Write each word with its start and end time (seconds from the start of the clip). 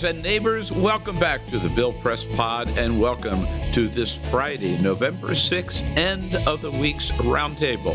Friends 0.00 0.16
and 0.16 0.22
neighbors. 0.22 0.72
Welcome 0.72 1.18
back 1.18 1.46
to 1.48 1.58
the 1.58 1.68
Bill 1.70 1.92
Press 1.92 2.24
Pod, 2.24 2.68
and 2.78 2.98
welcome 2.98 3.46
to 3.72 3.86
this 3.86 4.14
Friday, 4.14 4.78
November 4.78 5.30
6th, 5.30 5.82
end 5.96 6.36
of 6.46 6.62
the 6.62 6.70
week's 6.70 7.10
roundtable. 7.12 7.94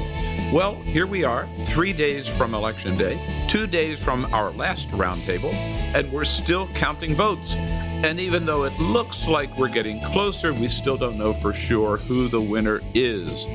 Well, 0.54 0.76
here 0.76 1.08
we 1.08 1.24
are, 1.24 1.48
three 1.66 1.94
days 1.94 2.28
from 2.28 2.54
Election 2.54 2.96
Day, 2.98 3.20
two 3.48 3.66
days 3.66 4.04
from 4.04 4.32
our 4.34 4.52
last 4.52 4.90
roundtable, 4.90 5.54
and 5.96 6.12
we're 6.12 6.26
still 6.26 6.68
counting 6.70 7.16
votes. 7.16 7.56
And 7.56 8.20
even 8.20 8.46
though 8.46 8.66
it 8.66 8.78
looks 8.80 9.28
like 9.28 9.58
we're 9.58 9.70
getting 9.70 10.04
closer, 10.06 10.54
we 10.54 10.68
still 10.68 10.98
don't 10.98 11.18
know 11.18 11.34
for 11.34 11.54
sure 11.54 11.98
who 11.98 12.28
the 12.28 12.42
winner 12.42 12.82
is. 12.94 13.48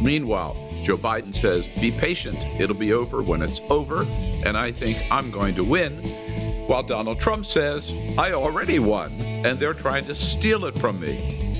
Meanwhile, 0.00 0.56
Joe 0.82 0.96
Biden 0.96 1.34
says, 1.34 1.68
be 1.68 1.90
patient, 1.90 2.38
it'll 2.58 2.76
be 2.76 2.94
over 2.94 3.20
when 3.20 3.42
it's 3.42 3.60
over, 3.68 4.04
and 4.46 4.56
I 4.56 4.72
think 4.72 4.96
I'm 5.10 5.30
going 5.30 5.54
to 5.56 5.64
win. 5.64 6.02
While 6.70 6.84
Donald 6.84 7.18
Trump 7.18 7.46
says, 7.46 7.92
I 8.16 8.30
already 8.30 8.78
won, 8.78 9.10
and 9.20 9.58
they're 9.58 9.74
trying 9.74 10.04
to 10.04 10.14
steal 10.14 10.66
it 10.66 10.78
from 10.78 11.00
me. 11.00 11.52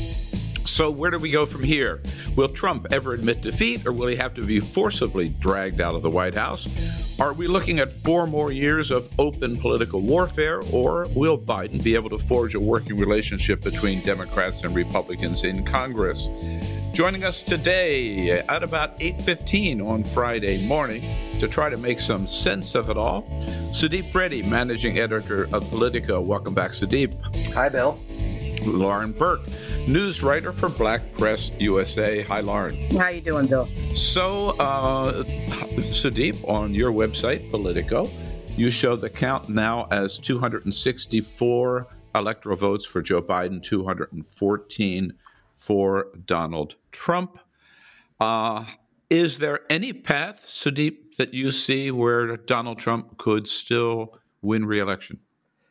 So, 0.64 0.88
where 0.88 1.10
do 1.10 1.18
we 1.18 1.32
go 1.32 1.46
from 1.46 1.64
here? 1.64 2.00
Will 2.40 2.48
Trump 2.48 2.86
ever 2.90 3.12
admit 3.12 3.42
defeat, 3.42 3.86
or 3.86 3.92
will 3.92 4.06
he 4.06 4.16
have 4.16 4.32
to 4.32 4.40
be 4.40 4.60
forcibly 4.60 5.28
dragged 5.28 5.78
out 5.78 5.94
of 5.94 6.00
the 6.00 6.08
White 6.08 6.34
House? 6.34 7.20
Are 7.20 7.34
we 7.34 7.46
looking 7.46 7.80
at 7.80 7.92
four 7.92 8.26
more 8.26 8.50
years 8.50 8.90
of 8.90 9.10
open 9.18 9.58
political 9.58 10.00
warfare, 10.00 10.62
or 10.72 11.06
will 11.14 11.36
Biden 11.36 11.84
be 11.84 11.94
able 11.94 12.08
to 12.08 12.18
forge 12.18 12.54
a 12.54 12.60
working 12.60 12.96
relationship 12.96 13.60
between 13.60 14.00
Democrats 14.06 14.62
and 14.62 14.74
Republicans 14.74 15.44
in 15.44 15.66
Congress? 15.66 16.30
Joining 16.94 17.24
us 17.24 17.42
today 17.42 18.30
at 18.30 18.62
about 18.62 18.98
8:15 19.02 19.82
on 19.82 20.02
Friday 20.02 20.66
morning 20.66 21.02
to 21.40 21.46
try 21.46 21.68
to 21.68 21.76
make 21.76 22.00
some 22.00 22.26
sense 22.26 22.74
of 22.74 22.88
it 22.88 22.96
all, 22.96 23.24
Sudeep 23.70 24.14
Reddy, 24.14 24.42
managing 24.42 24.98
editor 24.98 25.46
of 25.52 25.68
Politico. 25.68 26.22
Welcome 26.22 26.54
back, 26.54 26.70
Sudeep. 26.70 27.12
Hi, 27.52 27.68
Bill. 27.68 28.00
Lauren 28.66 29.12
Burke, 29.12 29.42
news 29.86 30.22
writer 30.22 30.52
for 30.52 30.68
Black 30.68 31.12
Press 31.12 31.50
USA. 31.58 32.22
Hi, 32.22 32.40
Lauren. 32.40 32.76
How 32.96 33.08
you 33.08 33.20
doing, 33.20 33.46
Bill? 33.46 33.68
So, 33.94 34.50
uh, 34.58 35.24
Sudeep, 35.92 36.48
on 36.48 36.74
your 36.74 36.92
website, 36.92 37.50
Politico, 37.50 38.08
you 38.56 38.70
show 38.70 38.96
the 38.96 39.10
count 39.10 39.48
now 39.48 39.86
as 39.90 40.18
264 40.18 41.86
electoral 42.14 42.56
votes 42.56 42.84
for 42.84 43.02
Joe 43.02 43.22
Biden, 43.22 43.62
214 43.62 45.14
for 45.56 46.06
Donald 46.26 46.74
Trump. 46.90 47.38
Uh, 48.18 48.64
is 49.08 49.38
there 49.38 49.60
any 49.70 49.92
path, 49.92 50.44
Sudeep, 50.46 51.16
that 51.16 51.34
you 51.34 51.52
see 51.52 51.90
where 51.90 52.36
Donald 52.36 52.78
Trump 52.78 53.18
could 53.18 53.48
still 53.48 54.18
win 54.42 54.66
re-election? 54.66 55.20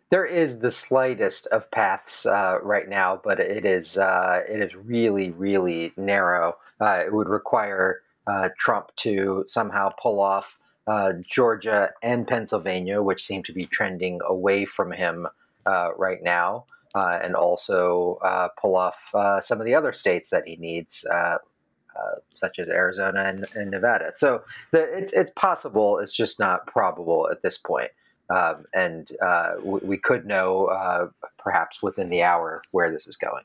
There 0.09 0.25
is 0.25 0.59
the 0.59 0.71
slightest 0.71 1.45
of 1.47 1.69
paths 1.69 2.25
uh, 2.25 2.57
right 2.63 2.89
now, 2.89 3.21
but 3.23 3.39
it 3.39 3.63
is 3.63 3.97
uh, 3.97 4.41
it 4.49 4.59
is 4.59 4.75
really 4.75 5.31
really 5.31 5.93
narrow. 5.97 6.57
Uh, 6.81 7.03
it 7.05 7.13
would 7.13 7.29
require 7.29 8.01
uh, 8.25 8.49
Trump 8.57 8.91
to 8.97 9.43
somehow 9.47 9.91
pull 10.01 10.19
off 10.19 10.57
uh, 10.87 11.13
Georgia 11.21 11.91
and 12.01 12.27
Pennsylvania, 12.27 13.03
which 13.03 13.23
seem 13.23 13.43
to 13.43 13.53
be 13.53 13.67
trending 13.67 14.19
away 14.27 14.65
from 14.65 14.91
him 14.91 15.27
uh, 15.67 15.89
right 15.95 16.23
now, 16.23 16.65
and 16.95 17.35
also 17.35 18.17
pull 18.59 18.75
off 18.75 19.11
some 19.41 19.59
of 19.59 19.65
the 19.65 19.75
other 19.75 19.93
states 19.93 20.31
that 20.31 20.47
he 20.47 20.55
needs. 20.55 21.05
such 22.33 22.57
as 22.57 22.69
Arizona 22.69 23.23
and, 23.25 23.45
and 23.53 23.69
Nevada, 23.69 24.11
so 24.15 24.41
the, 24.71 24.81
it's 24.97 25.13
it's 25.13 25.31
possible. 25.31 25.99
It's 25.99 26.15
just 26.15 26.39
not 26.39 26.65
probable 26.65 27.27
at 27.29 27.43
this 27.43 27.57
point. 27.57 27.91
Um, 28.29 28.65
and 28.73 29.11
uh, 29.21 29.55
w- 29.55 29.81
we 29.83 29.97
could 29.97 30.25
know 30.25 30.65
uh, 30.65 31.07
perhaps 31.37 31.81
within 31.81 32.09
the 32.09 32.23
hour 32.23 32.61
where 32.71 32.91
this 32.91 33.07
is 33.07 33.17
going. 33.17 33.43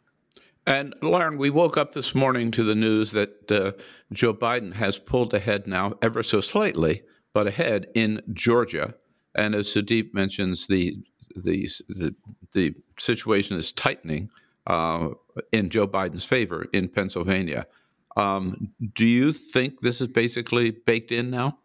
And 0.67 0.95
Lauren, 1.03 1.37
we 1.37 1.51
woke 1.51 1.77
up 1.77 1.93
this 1.93 2.15
morning 2.15 2.51
to 2.53 2.65
the 2.65 2.75
news 2.75 3.13
that 3.13 3.51
uh, 3.51 3.73
Joe 4.13 4.33
Biden 4.33 4.75
has 4.75 4.97
pulled 4.97 5.35
ahead 5.35 5.67
now, 5.67 5.95
ever 6.01 6.23
so 6.23 6.41
slightly, 6.41 7.03
but 7.35 7.47
ahead 7.47 7.87
in 7.95 8.23
Georgia. 8.33 8.95
And 9.35 9.55
as 9.55 9.69
Sudeep 9.69 10.15
mentions, 10.15 10.67
the 10.67 10.97
the 11.37 11.69
the, 11.89 12.15
the 12.53 12.75
situation 12.99 13.59
is 13.59 13.73
tightening 13.73 14.31
uh, 14.67 15.09
in 15.53 15.69
Joe 15.69 15.87
Biden's 15.87 16.25
favor 16.25 16.67
in 16.73 16.89
Pennsylvania. 16.89 17.67
Um, 18.17 18.71
do 18.95 19.05
you 19.05 19.33
think 19.33 19.81
this 19.81 20.01
is 20.01 20.07
basically 20.07 20.71
baked 20.71 21.11
in 21.13 21.31
now? 21.31 21.59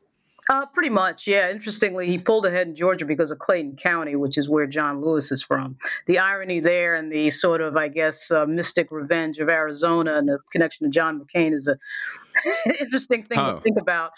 Uh, 0.50 0.66
pretty 0.66 0.90
much, 0.90 1.28
yeah. 1.28 1.52
Interestingly, 1.52 2.08
he 2.08 2.18
pulled 2.18 2.44
ahead 2.44 2.68
in 2.68 2.76
Georgia 2.76 3.06
because 3.06 3.30
of 3.30 3.38
Clayton 3.38 3.76
County, 3.76 4.16
which 4.16 4.36
is 4.36 4.50
where 4.50 4.66
John 4.66 5.00
Lewis 5.00 5.32
is 5.32 5.44
from. 5.44 5.78
The 6.08 6.18
irony 6.18 6.60
there 6.60 6.96
and 6.96 7.12
the 7.12 7.30
sort 7.30 7.62
of, 7.62 7.78
I 7.78 7.88
guess, 7.88 8.32
uh, 8.32 8.48
mystic 8.48 8.90
revenge 8.90 9.38
of 9.38 9.48
Arizona 9.48 10.18
and 10.18 10.28
the 10.28 10.40
connection 10.52 10.88
to 10.88 10.92
John 10.92 11.22
McCain 11.22 11.54
is 11.54 11.68
a 11.68 11.78
interesting 12.80 13.24
thing 13.24 13.38
oh. 13.38 13.56
to 13.56 13.62
think 13.62 13.78
about. 13.80 14.12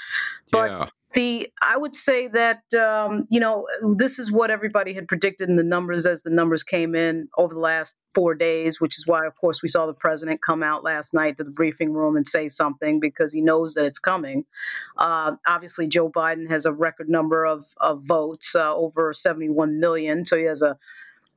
But 0.51 0.71
yeah 0.71 0.89
the 1.13 1.49
I 1.61 1.77
would 1.77 1.95
say 1.95 2.27
that 2.27 2.61
um, 2.73 3.23
you 3.29 3.39
know 3.39 3.67
this 3.95 4.19
is 4.19 4.31
what 4.31 4.51
everybody 4.51 4.93
had 4.93 5.07
predicted 5.07 5.49
in 5.49 5.55
the 5.55 5.63
numbers 5.63 6.05
as 6.05 6.23
the 6.23 6.29
numbers 6.29 6.63
came 6.63 6.95
in 6.95 7.27
over 7.37 7.53
the 7.53 7.59
last 7.59 7.97
four 8.13 8.35
days, 8.35 8.81
which 8.81 8.97
is 8.97 9.07
why, 9.07 9.25
of 9.25 9.35
course, 9.35 9.61
we 9.61 9.69
saw 9.69 9.85
the 9.85 9.93
president 9.93 10.41
come 10.41 10.63
out 10.63 10.83
last 10.83 11.13
night 11.13 11.37
to 11.37 11.43
the 11.43 11.51
briefing 11.51 11.93
room 11.93 12.15
and 12.15 12.27
say 12.27 12.49
something 12.49 12.99
because 12.99 13.31
he 13.33 13.41
knows 13.41 13.73
that 13.73 13.85
it's 13.85 13.99
coming. 13.99 14.45
Uh, 14.97 15.33
obviously, 15.47 15.87
Joe 15.87 16.09
Biden 16.09 16.49
has 16.49 16.65
a 16.65 16.73
record 16.73 17.09
number 17.09 17.45
of 17.45 17.65
of 17.77 18.03
votes, 18.03 18.55
uh, 18.55 18.73
over 18.73 19.13
71 19.13 19.79
million, 19.79 20.25
so 20.25 20.37
he 20.37 20.43
has 20.45 20.61
a 20.61 20.77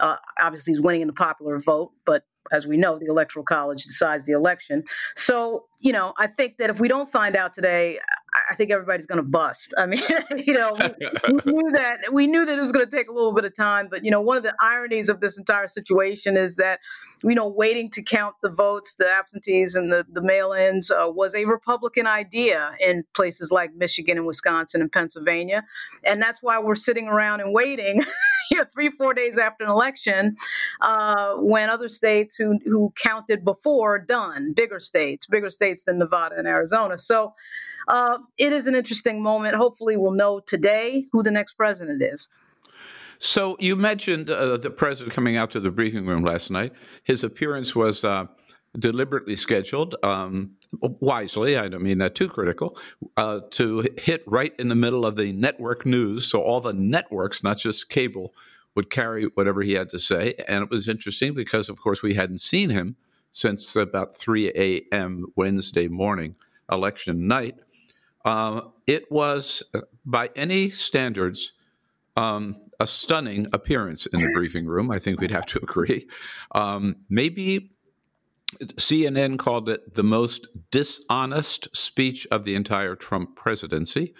uh, 0.01 0.17
obviously 0.41 0.73
he's 0.73 0.81
winning 0.81 1.03
in 1.03 1.07
the 1.07 1.13
popular 1.13 1.59
vote, 1.59 1.93
but 2.05 2.25
as 2.53 2.67
we 2.67 2.77
know, 2.77 2.99
the 2.99 3.07
Electoral 3.07 3.45
College 3.45 3.85
decides 3.85 4.27
the 4.27 4.33
election. 4.33 4.85
So, 5.17 5.65
you 5.81 5.93
know, 5.93 6.13
I 6.19 6.27
think 6.27 6.59
that 6.59 6.71
if 6.71 6.79
we 6.79 6.89
don't 6.89 7.11
find 7.11 7.37
out 7.37 7.55
today, 7.55 7.99
I 8.51 8.55
think 8.55 8.71
everybody's 8.71 9.07
going 9.07 9.19
to 9.19 9.23
bust. 9.23 9.75
I 9.79 9.87
mean, 9.87 10.01
you 10.37 10.55
know, 10.55 10.77
we, 10.79 11.43
we, 11.45 11.53
knew 11.53 11.71
that 11.73 12.13
we 12.13 12.27
knew 12.27 12.45
that 12.45 12.57
it 12.57 12.61
was 12.61 12.73
going 12.73 12.85
to 12.85 12.91
take 12.91 13.09
a 13.09 13.13
little 13.13 13.33
bit 13.33 13.45
of 13.45 13.55
time, 13.55 13.89
but 13.91 14.05
you 14.05 14.11
know, 14.11 14.21
one 14.21 14.37
of 14.37 14.43
the 14.43 14.55
ironies 14.61 15.09
of 15.09 15.21
this 15.21 15.39
entire 15.39 15.69
situation 15.69 16.37
is 16.37 16.57
that, 16.57 16.81
you 17.23 17.35
know, 17.35 17.49
waiting 17.49 17.91
to 17.91 18.03
count 18.03 18.35
the 18.43 18.51
votes, 18.51 18.97
the 18.97 19.09
absentees, 19.09 19.75
and 19.75 19.93
the 19.93 20.05
the 20.11 20.23
mail-ins 20.23 20.91
uh, 20.91 21.07
was 21.09 21.35
a 21.35 21.45
Republican 21.45 22.07
idea 22.07 22.73
in 22.81 23.05
places 23.15 23.51
like 23.51 23.75
Michigan 23.75 24.19
and 24.19 24.27
Wisconsin 24.27 24.81
and 24.81 24.93
Pennsylvania, 24.93 25.65
and 26.05 26.21
that's 26.21 26.43
why 26.43 26.59
we're 26.59 26.75
sitting 26.75 27.09
around 27.09 27.41
and 27.41 27.53
waiting. 27.53 28.03
you 28.51 28.59
know, 28.59 28.65
three, 28.65 28.91
four 28.91 29.15
days 29.15 29.39
after 29.39 29.65
an 29.65 29.71
election, 29.71 30.37
uh, 30.81 31.35
when 31.37 31.71
other 31.71 31.89
states 31.89 32.37
who 32.37 32.59
who 32.65 32.93
counted 32.97 33.45
before 33.45 33.99
done, 33.99 34.53
bigger 34.53 34.81
states, 34.81 35.27
bigger 35.27 35.51
states 35.51 35.85
than 35.85 35.99
Nevada 35.99 36.37
and 36.37 36.47
Arizona. 36.47 36.99
So 36.99 37.35
uh, 37.89 38.19
it 38.39 38.53
is 38.53 38.67
an 38.67 38.75
interesting 38.75 39.23
moment. 39.23 39.55
Hopefully, 39.55 39.97
we'll 39.97 40.13
know 40.13 40.41
today 40.41 41.07
who 41.13 41.23
the 41.23 41.31
next 41.31 41.55
president 41.55 42.03
is. 42.03 42.29
So 43.19 43.57
you 43.59 43.77
mentioned 43.77 44.29
uh, 44.29 44.57
the 44.57 44.71
president 44.71 45.15
coming 45.15 45.37
out 45.37 45.51
to 45.53 45.61
the 45.61 45.71
briefing 45.71 46.05
room 46.07 46.25
last 46.25 46.51
night. 46.51 46.73
His 47.05 47.25
appearance 47.25 47.75
was 47.75 48.05
uh, 48.05 48.27
deliberately 48.79 49.37
scheduled, 49.37 49.95
um, 50.03 50.53
wisely. 50.81 51.57
I 51.57 51.69
don't 51.69 51.83
mean 51.83 51.99
that 51.99 52.15
too 52.15 52.29
critical, 52.29 52.77
uh, 53.17 53.41
to 53.53 53.87
hit 53.97 54.25
right 54.27 54.53
in 54.59 54.69
the 54.69 54.75
middle 54.75 55.07
of 55.07 55.17
the 55.17 55.33
network 55.33 55.87
news. 55.87 56.27
So 56.27 56.41
all 56.43 56.61
the 56.61 56.73
networks, 56.73 57.43
not 57.43 57.59
just 57.59 57.89
cable, 57.89 58.35
would 58.75 58.91
carry 58.91 59.25
whatever 59.25 59.63
he 59.63 59.75
had 59.75 59.91
to 59.91 59.99
say. 59.99 60.35
And 60.49 60.65
it 60.65 60.71
was 60.71 60.89
interesting 60.89 61.35
because, 61.35 61.69
of 61.69 61.81
course, 61.81 62.03
we 62.03 62.15
hadn't 62.15 62.41
seen 62.41 62.71
him 62.71 62.97
since 63.31 63.75
about 63.77 64.17
3 64.17 64.53
a.m. 64.55 65.27
Wednesday 65.37 65.89
morning, 65.89 66.35
election 66.71 67.29
night. 67.29 67.57
Uh, 68.25 68.63
it 68.87 69.11
was, 69.11 69.63
uh, 69.75 69.81
by 70.05 70.31
any 70.35 70.71
standards, 70.71 71.53
um, 72.17 72.57
a 72.81 72.87
stunning 72.87 73.47
appearance 73.53 74.07
in 74.07 74.21
the 74.21 74.31
briefing 74.33 74.67
room. 74.67 74.91
I 74.91 74.99
think 74.99 75.21
we'd 75.21 75.31
have 75.31 75.47
to 75.47 75.59
agree. 75.63 76.09
Um, 76.53 76.97
maybe 77.09 77.71
CNN 78.61 79.39
called 79.39 79.69
it 79.69 79.95
the 79.95 80.03
most 80.03 80.47
dishonest 80.71 81.75
speech 81.77 82.27
of 82.31 82.45
the 82.45 82.55
entire 82.55 82.95
Trump 82.95 83.37
presidency. 83.37 84.15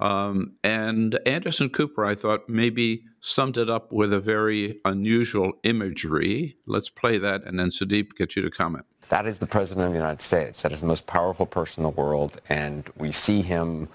Um, 0.00 0.56
and 0.64 1.18
Anderson 1.26 1.70
Cooper, 1.70 2.04
I 2.04 2.14
thought, 2.14 2.48
maybe 2.48 3.04
summed 3.20 3.56
it 3.56 3.70
up 3.70 3.92
with 3.92 4.12
a 4.12 4.20
very 4.20 4.80
unusual 4.84 5.52
imagery. 5.62 6.56
Let's 6.66 6.90
play 6.90 7.18
that, 7.18 7.44
and 7.44 7.58
then 7.58 7.68
Sudeep, 7.70 8.14
get 8.16 8.36
you 8.36 8.42
to 8.42 8.50
comment. 8.50 8.86
That 9.10 9.26
is 9.26 9.38
the 9.38 9.46
president 9.46 9.86
of 9.86 9.92
the 9.92 9.98
United 9.98 10.20
States. 10.20 10.62
That 10.62 10.72
is 10.72 10.80
the 10.80 10.86
most 10.86 11.06
powerful 11.06 11.46
person 11.46 11.80
in 11.80 11.84
the 11.84 12.00
world. 12.00 12.40
And 12.48 12.88
we 12.96 13.12
see 13.12 13.42
him 13.42 13.88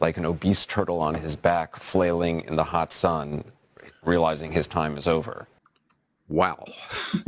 like 0.00 0.16
an 0.16 0.24
obese 0.24 0.66
turtle 0.66 1.00
on 1.00 1.14
his 1.14 1.36
back, 1.36 1.76
flailing 1.76 2.42
in 2.42 2.56
the 2.56 2.64
hot 2.64 2.92
sun, 2.92 3.44
realizing 4.04 4.52
his 4.52 4.66
time 4.66 4.96
is 4.96 5.06
over. 5.06 5.48
Wow. 6.28 6.64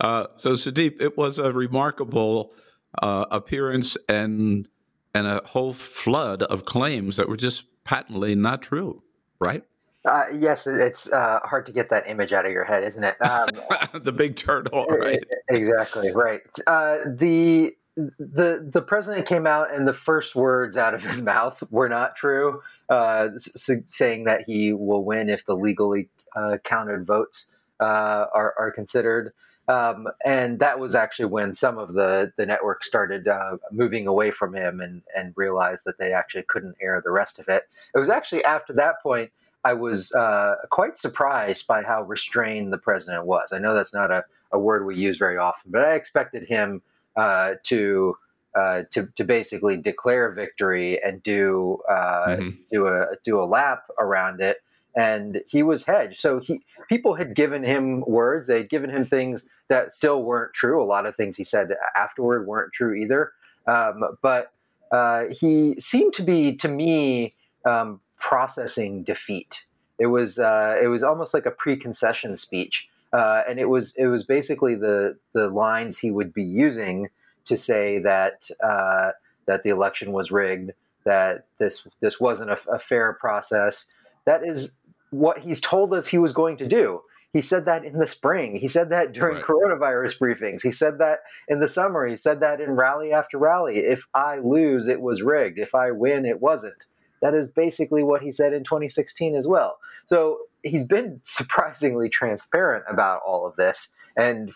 uh, 0.00 0.26
so, 0.36 0.52
Sudeep, 0.52 1.00
it 1.00 1.16
was 1.16 1.38
a 1.38 1.52
remarkable 1.52 2.54
uh, 3.02 3.26
appearance 3.30 3.96
and 4.08 4.68
and 5.14 5.26
a 5.26 5.42
whole 5.46 5.72
flood 5.72 6.42
of 6.44 6.66
claims 6.66 7.16
that 7.16 7.28
were 7.28 7.38
just 7.38 7.66
patently 7.84 8.34
not 8.34 8.62
true, 8.62 9.02
right? 9.40 9.64
Uh, 10.06 10.24
yes, 10.38 10.68
it's 10.68 11.10
uh, 11.12 11.40
hard 11.42 11.66
to 11.66 11.72
get 11.72 11.90
that 11.90 12.08
image 12.08 12.32
out 12.32 12.46
of 12.46 12.52
your 12.52 12.64
head, 12.64 12.84
isn't 12.84 13.02
it? 13.02 13.20
Um, 13.20 13.48
the 13.92 14.12
big 14.12 14.36
turtle, 14.36 14.86
right? 14.86 15.22
Exactly, 15.50 16.12
right. 16.12 16.42
Uh, 16.66 16.98
the 17.04 17.76
the 17.96 18.68
the 18.72 18.82
president 18.82 19.26
came 19.26 19.46
out, 19.46 19.74
and 19.74 19.88
the 19.88 19.92
first 19.92 20.36
words 20.36 20.76
out 20.76 20.94
of 20.94 21.02
his 21.02 21.22
mouth 21.24 21.62
were 21.70 21.88
not 21.88 22.14
true, 22.14 22.62
uh, 22.88 23.30
saying 23.36 24.24
that 24.24 24.44
he 24.46 24.72
will 24.72 25.04
win 25.04 25.28
if 25.28 25.44
the 25.44 25.56
legally 25.56 26.08
uh, 26.36 26.58
counted 26.62 27.04
votes 27.04 27.56
uh, 27.80 28.26
are, 28.32 28.54
are 28.58 28.70
considered. 28.70 29.32
Um, 29.68 30.06
and 30.24 30.60
that 30.60 30.78
was 30.78 30.94
actually 30.94 31.24
when 31.24 31.52
some 31.52 31.76
of 31.76 31.94
the, 31.94 32.32
the 32.36 32.46
network 32.46 32.84
started 32.84 33.26
uh, 33.26 33.56
moving 33.72 34.06
away 34.06 34.30
from 34.30 34.54
him 34.54 34.80
and, 34.80 35.02
and 35.16 35.34
realized 35.36 35.84
that 35.86 35.98
they 35.98 36.12
actually 36.12 36.44
couldn't 36.44 36.76
air 36.80 37.02
the 37.04 37.10
rest 37.10 37.40
of 37.40 37.48
it. 37.48 37.64
It 37.92 37.98
was 37.98 38.08
actually 38.08 38.44
after 38.44 38.72
that 38.74 39.02
point 39.02 39.32
I 39.66 39.72
was 39.72 40.12
uh, 40.12 40.54
quite 40.70 40.96
surprised 40.96 41.66
by 41.66 41.82
how 41.82 42.02
restrained 42.02 42.72
the 42.72 42.78
president 42.78 43.26
was. 43.26 43.52
I 43.52 43.58
know 43.58 43.74
that's 43.74 43.92
not 43.92 44.12
a, 44.12 44.24
a 44.52 44.60
word 44.60 44.86
we 44.86 44.94
use 44.94 45.18
very 45.18 45.36
often, 45.36 45.72
but 45.72 45.82
I 45.82 45.94
expected 45.94 46.44
him 46.44 46.82
uh, 47.16 47.54
to. 47.64 48.16
Uh, 48.54 48.84
to, 48.90 49.06
to 49.16 49.22
basically 49.22 49.76
declare 49.76 50.32
victory 50.32 50.98
and 51.04 51.22
do 51.22 51.78
uh, 51.90 52.28
mm-hmm. 52.28 52.50
do 52.72 52.86
a 52.86 53.08
do 53.22 53.38
a 53.38 53.44
lap 53.44 53.82
around 53.98 54.40
it 54.40 54.62
and 54.96 55.42
he 55.46 55.62
was 55.62 55.84
hedged. 55.84 56.18
So 56.18 56.40
he 56.40 56.62
people 56.88 57.16
had 57.16 57.34
given 57.34 57.62
him 57.62 58.00
words, 58.06 58.46
they 58.46 58.56
had 58.58 58.70
given 58.70 58.88
him 58.88 59.04
things 59.04 59.46
that 59.68 59.92
still 59.92 60.22
weren't 60.22 60.54
true. 60.54 60.82
A 60.82 60.86
lot 60.86 61.04
of 61.04 61.14
things 61.14 61.36
he 61.36 61.44
said 61.44 61.68
afterward 61.94 62.46
weren't 62.46 62.72
true 62.72 62.94
either. 62.94 63.32
Um, 63.66 64.02
but 64.22 64.52
uh, 64.90 65.24
he 65.38 65.78
seemed 65.78 66.14
to 66.14 66.22
be, 66.22 66.56
to 66.56 66.68
me, 66.68 67.34
um, 67.66 68.00
processing 68.18 69.02
defeat. 69.02 69.66
It 69.98 70.06
was 70.06 70.38
uh, 70.38 70.78
it 70.82 70.88
was 70.88 71.02
almost 71.02 71.32
like 71.32 71.46
a 71.46 71.50
pre-concession 71.50 72.36
speech, 72.36 72.88
uh, 73.12 73.42
and 73.48 73.58
it 73.58 73.68
was 73.68 73.94
it 73.96 74.06
was 74.06 74.24
basically 74.24 74.74
the 74.74 75.16
the 75.32 75.48
lines 75.48 75.98
he 75.98 76.10
would 76.10 76.34
be 76.34 76.42
using 76.44 77.08
to 77.46 77.56
say 77.56 77.98
that 78.00 78.50
uh, 78.62 79.12
that 79.46 79.62
the 79.62 79.70
election 79.70 80.12
was 80.12 80.30
rigged, 80.30 80.72
that 81.04 81.46
this 81.58 81.86
this 82.00 82.20
wasn't 82.20 82.50
a, 82.50 82.58
a 82.70 82.78
fair 82.78 83.14
process. 83.14 83.92
That 84.26 84.44
is 84.44 84.78
what 85.10 85.38
he's 85.38 85.60
told 85.60 85.94
us 85.94 86.08
he 86.08 86.18
was 86.18 86.32
going 86.32 86.56
to 86.58 86.66
do. 86.66 87.02
He 87.32 87.40
said 87.42 87.66
that 87.66 87.84
in 87.84 87.98
the 87.98 88.06
spring. 88.06 88.56
He 88.56 88.68
said 88.68 88.88
that 88.90 89.12
during 89.12 89.36
right. 89.36 89.44
coronavirus 89.44 90.18
briefings. 90.18 90.62
He 90.62 90.70
said 90.70 90.98
that 90.98 91.20
in 91.48 91.60
the 91.60 91.68
summer. 91.68 92.06
He 92.06 92.16
said 92.16 92.40
that 92.40 92.60
in 92.60 92.72
rally 92.72 93.12
after 93.12 93.38
rally. 93.38 93.78
If 93.78 94.06
I 94.14 94.38
lose, 94.38 94.88
it 94.88 95.00
was 95.00 95.22
rigged. 95.22 95.58
If 95.58 95.74
I 95.74 95.90
win, 95.90 96.24
it 96.24 96.40
wasn't. 96.40 96.86
That 97.26 97.34
is 97.34 97.48
basically 97.48 98.04
what 98.04 98.22
he 98.22 98.30
said 98.30 98.52
in 98.52 98.62
2016 98.62 99.34
as 99.34 99.48
well. 99.48 99.80
So 100.04 100.38
he's 100.62 100.86
been 100.86 101.18
surprisingly 101.24 102.08
transparent 102.08 102.84
about 102.88 103.20
all 103.26 103.44
of 103.44 103.56
this. 103.56 103.96
And 104.16 104.52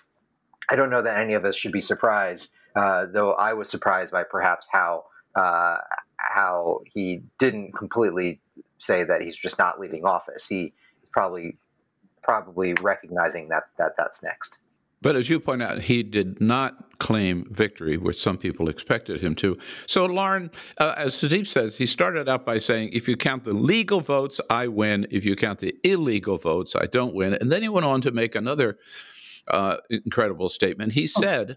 I 0.70 0.76
don't 0.76 0.88
know 0.88 1.02
that 1.02 1.18
any 1.18 1.34
of 1.34 1.44
us 1.44 1.56
should 1.56 1.72
be 1.72 1.80
surprised, 1.80 2.54
uh, 2.76 3.06
though 3.06 3.32
I 3.32 3.54
was 3.54 3.68
surprised 3.68 4.12
by 4.12 4.22
perhaps 4.22 4.68
how 4.70 5.06
uh, 5.34 5.78
how 6.18 6.82
he 6.94 7.24
didn't 7.40 7.72
completely 7.72 8.40
say 8.78 9.02
that 9.02 9.20
he's 9.20 9.36
just 9.36 9.58
not 9.58 9.80
leaving 9.80 10.04
office. 10.04 10.46
He 10.46 10.72
is 11.02 11.08
probably 11.10 11.56
probably 12.22 12.74
recognizing 12.74 13.48
that 13.48 13.64
that 13.78 13.96
that's 13.98 14.22
next. 14.22 14.58
But 15.02 15.16
as 15.16 15.30
you 15.30 15.40
point 15.40 15.62
out, 15.62 15.82
he 15.82 16.02
did 16.02 16.40
not 16.40 16.98
claim 16.98 17.46
victory, 17.50 17.96
which 17.96 18.20
some 18.20 18.36
people 18.36 18.68
expected 18.68 19.20
him 19.20 19.34
to. 19.36 19.56
So, 19.86 20.04
Lauren, 20.04 20.50
uh, 20.76 20.94
as 20.96 21.14
Sudeep 21.14 21.46
says, 21.46 21.78
he 21.78 21.86
started 21.86 22.28
out 22.28 22.44
by 22.44 22.58
saying, 22.58 22.90
if 22.92 23.08
you 23.08 23.16
count 23.16 23.44
the 23.44 23.54
legal 23.54 24.00
votes, 24.00 24.40
I 24.50 24.68
win. 24.68 25.06
If 25.10 25.24
you 25.24 25.36
count 25.36 25.60
the 25.60 25.74
illegal 25.82 26.36
votes, 26.36 26.76
I 26.76 26.86
don't 26.86 27.14
win. 27.14 27.32
And 27.34 27.50
then 27.50 27.62
he 27.62 27.68
went 27.68 27.86
on 27.86 28.02
to 28.02 28.10
make 28.10 28.34
another 28.34 28.78
uh, 29.48 29.78
incredible 29.88 30.50
statement. 30.50 30.92
He 30.92 31.06
said, 31.06 31.56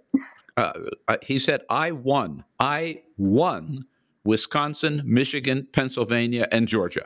uh, 0.56 0.72
uh 1.10 1.18
he 1.22 1.38
said, 1.38 1.64
I 1.70 1.92
won. 1.92 2.46
I 2.60 3.04
won 3.18 3.86
Wisconsin, 4.24 5.02
Michigan, 5.06 5.68
Pennsylvania, 5.74 6.48
and 6.52 6.70
Georgia 6.70 7.06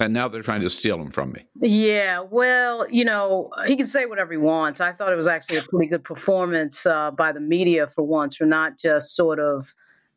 and 0.00 0.14
now 0.14 0.28
they're 0.28 0.42
trying 0.42 0.62
to 0.62 0.70
steal 0.70 0.98
them 0.98 1.10
from 1.10 1.32
me. 1.32 1.46
Yeah, 1.60 2.20
well, 2.20 2.88
you 2.90 3.04
know, 3.04 3.50
he 3.66 3.76
can 3.76 3.86
say 3.86 4.06
whatever 4.06 4.32
he 4.32 4.38
wants. 4.38 4.80
I 4.80 4.92
thought 4.92 5.12
it 5.12 5.16
was 5.16 5.28
actually 5.28 5.58
a 5.58 5.62
pretty 5.62 5.86
good 5.86 6.04
performance 6.04 6.86
uh, 6.86 7.10
by 7.10 7.32
the 7.32 7.40
media 7.40 7.86
for 7.86 8.02
once, 8.02 8.36
for 8.36 8.46
not 8.46 8.78
just 8.78 9.14
sort 9.14 9.38
of 9.38 9.74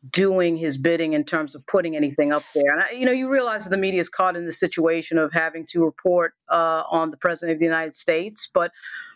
doing 0.10 0.58
his 0.58 0.78
bidding 0.78 1.14
in 1.14 1.24
terms 1.24 1.56
of 1.56 1.66
putting 1.66 1.96
anything 1.96 2.34
up 2.34 2.44
there. 2.54 2.72
And 2.74 2.82
I, 2.82 2.92
you 2.92 3.06
know, 3.06 3.12
you 3.12 3.30
realize 3.30 3.64
that 3.64 3.70
the 3.70 3.78
media 3.78 4.02
is 4.02 4.10
caught 4.10 4.36
in 4.36 4.46
the 4.46 4.52
situation 4.52 5.18
of 5.18 5.32
having 5.32 5.66
to 5.68 5.84
report 5.84 6.34
uh, 6.50 6.84
on 6.90 7.10
the 7.10 7.18
president 7.18 7.54
of 7.54 7.60
the 7.60 7.66
United 7.66 7.96
States, 7.96 8.50
but 8.54 8.72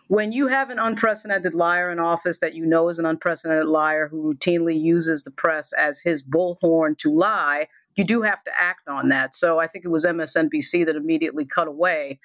when 0.07 0.31
you 0.31 0.47
have 0.47 0.69
an 0.69 0.79
unprecedented 0.79 1.53
liar 1.53 1.91
in 1.91 1.99
office 1.99 2.39
that 2.39 2.53
you 2.53 2.65
know 2.65 2.89
is 2.89 2.99
an 2.99 3.05
unprecedented 3.05 3.67
liar 3.67 4.07
who 4.07 4.33
routinely 4.33 4.79
uses 4.79 5.23
the 5.23 5.31
press 5.31 5.73
as 5.73 5.99
his 5.99 6.23
bullhorn 6.23 6.97
to 6.99 7.13
lie, 7.13 7.67
you 7.95 8.03
do 8.03 8.21
have 8.21 8.43
to 8.43 8.51
act 8.57 8.87
on 8.87 9.09
that. 9.09 9.35
So 9.35 9.59
I 9.59 9.67
think 9.67 9.83
it 9.83 9.89
was 9.89 10.05
MSNBC 10.05 10.85
that 10.85 10.95
immediately 10.95 11.45
cut 11.45 11.67
away. 11.67 12.19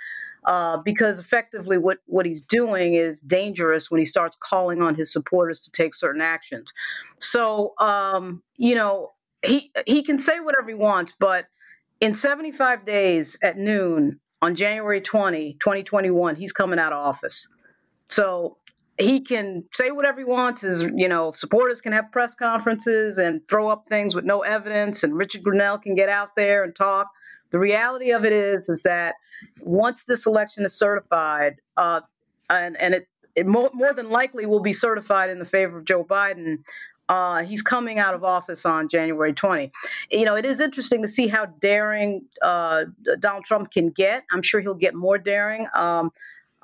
Uh, 0.45 0.79
because 0.79 1.21
effectively, 1.21 1.79
what, 1.79 1.99
what 2.07 2.27
he's 2.27 2.45
doing 2.45 2.95
is 2.95 3.21
dangerous 3.21 3.93
when 3.93 4.01
he 4.01 4.05
starts 4.05 4.37
calling 4.41 4.83
on 4.83 4.97
his 4.97 5.13
supporters 5.13 5.63
to 5.63 5.71
take 5.71 5.95
certain 5.95 6.21
actions. 6.21 6.75
So, 7.21 7.75
um, 7.79 8.43
you 8.57 8.75
know, 8.75 9.13
he 9.45 9.71
he 9.87 10.03
can 10.03 10.19
say 10.19 10.41
whatever 10.41 10.69
he 10.69 10.75
wants, 10.75 11.13
but 11.19 11.47
in 12.01 12.13
75 12.13 12.85
days 12.85 13.39
at 13.45 13.57
noon 13.57 14.19
on 14.41 14.57
January 14.57 15.01
20, 15.01 15.59
2021, 15.61 16.35
he's 16.35 16.53
coming 16.53 16.81
out 16.81 16.93
of 16.93 16.99
office. 16.99 17.49
So 18.13 18.59
he 18.99 19.21
can 19.21 19.65
say 19.73 19.91
whatever 19.91 20.19
he 20.19 20.25
wants. 20.25 20.61
His, 20.61 20.83
you 20.95 21.09
know, 21.09 21.33
supporters 21.33 21.81
can 21.81 21.93
have 21.93 22.13
press 22.13 22.35
conferences 22.35 23.19
and 23.19 23.47
throw 23.49 23.69
up 23.69 23.89
things 23.89 24.15
with 24.15 24.25
no 24.25 24.41
evidence, 24.41 25.03
and 25.03 25.17
Richard 25.17 25.43
Grenell 25.43 25.83
can 25.83 25.95
get 25.95 26.09
out 26.09 26.37
there 26.37 26.63
and 26.63 26.75
talk. 26.77 27.09
The 27.51 27.59
reality 27.59 28.13
of 28.13 28.25
it 28.25 28.33
is, 28.33 28.69
is 28.69 28.83
that 28.83 29.15
once 29.61 30.05
this 30.05 30.27
election 30.27 30.65
is 30.65 30.75
certified, 30.75 31.57
uh, 31.77 32.01
and 32.51 32.77
and 32.77 32.95
it, 32.95 33.09
it 33.35 33.47
more, 33.47 33.71
more 33.73 33.95
than 33.95 34.11
likely 34.11 34.47
will 34.47 34.61
be 34.61 34.73
certified 34.73 35.31
in 35.31 35.39
the 35.39 35.45
favor 35.45 35.79
of 35.79 35.85
Joe 35.85 36.05
Biden. 36.05 36.59
Uh, 37.09 37.43
he's 37.43 37.63
coming 37.63 37.99
out 37.99 38.15
of 38.15 38.25
office 38.25 38.65
on 38.65 38.89
January 38.89 39.35
20. 39.35 39.71
You 40.11 40.25
know, 40.25 40.35
it 40.35 40.47
is 40.47 40.61
interesting 40.61 41.03
to 41.03 41.09
see 41.09 41.29
how 41.29 41.47
daring 41.61 42.25
uh, 42.41 42.85
Donald 43.21 43.45
Trump 43.45 43.71
can 43.71 43.91
get. 43.91 44.25
I'm 44.31 44.41
sure 44.43 44.61
he'll 44.61 44.75
get 44.75 44.95
more 44.95 45.19
daring. 45.19 45.67
Um, 45.75 46.11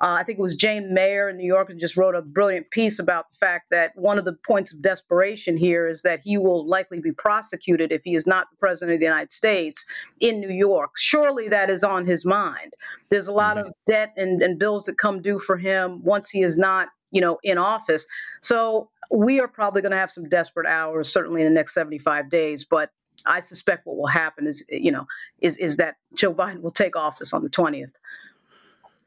uh, 0.01 0.13
I 0.13 0.23
think 0.23 0.39
it 0.39 0.41
was 0.41 0.55
Jane 0.55 0.93
Mayer 0.93 1.29
in 1.29 1.37
New 1.37 1.45
York 1.45 1.67
who 1.67 1.75
just 1.75 1.97
wrote 1.97 2.15
a 2.15 2.21
brilliant 2.21 2.71
piece 2.71 2.99
about 2.99 3.29
the 3.31 3.37
fact 3.37 3.69
that 3.71 3.91
one 3.95 4.17
of 4.17 4.23
the 4.23 4.37
points 4.47 4.71
of 4.71 4.81
desperation 4.81 5.57
here 5.57 5.87
is 5.87 6.03
that 6.03 6.21
he 6.21 6.37
will 6.37 6.65
likely 6.67 6.99
be 7.01 7.11
prosecuted 7.11 7.91
if 7.91 8.03
he 8.03 8.15
is 8.15 8.25
not 8.25 8.47
the 8.49 8.57
president 8.57 8.93
of 8.93 8.99
the 8.99 9.05
United 9.05 9.31
States 9.31 9.89
in 10.21 10.39
New 10.39 10.51
York. 10.51 10.91
Surely 10.95 11.49
that 11.49 11.69
is 11.69 11.83
on 11.83 12.05
his 12.05 12.25
mind. 12.25 12.73
There's 13.09 13.27
a 13.27 13.33
lot 13.33 13.57
mm-hmm. 13.57 13.67
of 13.67 13.73
debt 13.87 14.13
and, 14.15 14.41
and 14.41 14.57
bills 14.57 14.85
that 14.85 14.97
come 14.97 15.21
due 15.21 15.39
for 15.39 15.57
him 15.57 16.01
once 16.03 16.29
he 16.29 16.43
is 16.43 16.57
not, 16.57 16.87
you 17.11 17.19
know, 17.19 17.37
in 17.43 17.57
office. 17.57 18.07
So 18.41 18.89
we 19.11 19.41
are 19.41 19.47
probably 19.49 19.81
going 19.81 19.91
to 19.91 19.97
have 19.97 20.11
some 20.11 20.29
desperate 20.29 20.67
hours, 20.67 21.11
certainly 21.11 21.41
in 21.41 21.47
the 21.47 21.53
next 21.53 21.73
75 21.73 22.29
days. 22.29 22.63
But 22.63 22.91
I 23.25 23.41
suspect 23.41 23.85
what 23.85 23.97
will 23.97 24.07
happen 24.07 24.47
is, 24.47 24.65
you 24.69 24.91
know, 24.91 25.05
is 25.39 25.57
is 25.57 25.75
that 25.77 25.95
Joe 26.15 26.33
Biden 26.35 26.61
will 26.61 26.71
take 26.71 26.95
office 26.95 27.33
on 27.33 27.43
the 27.43 27.49
20th. 27.49 27.95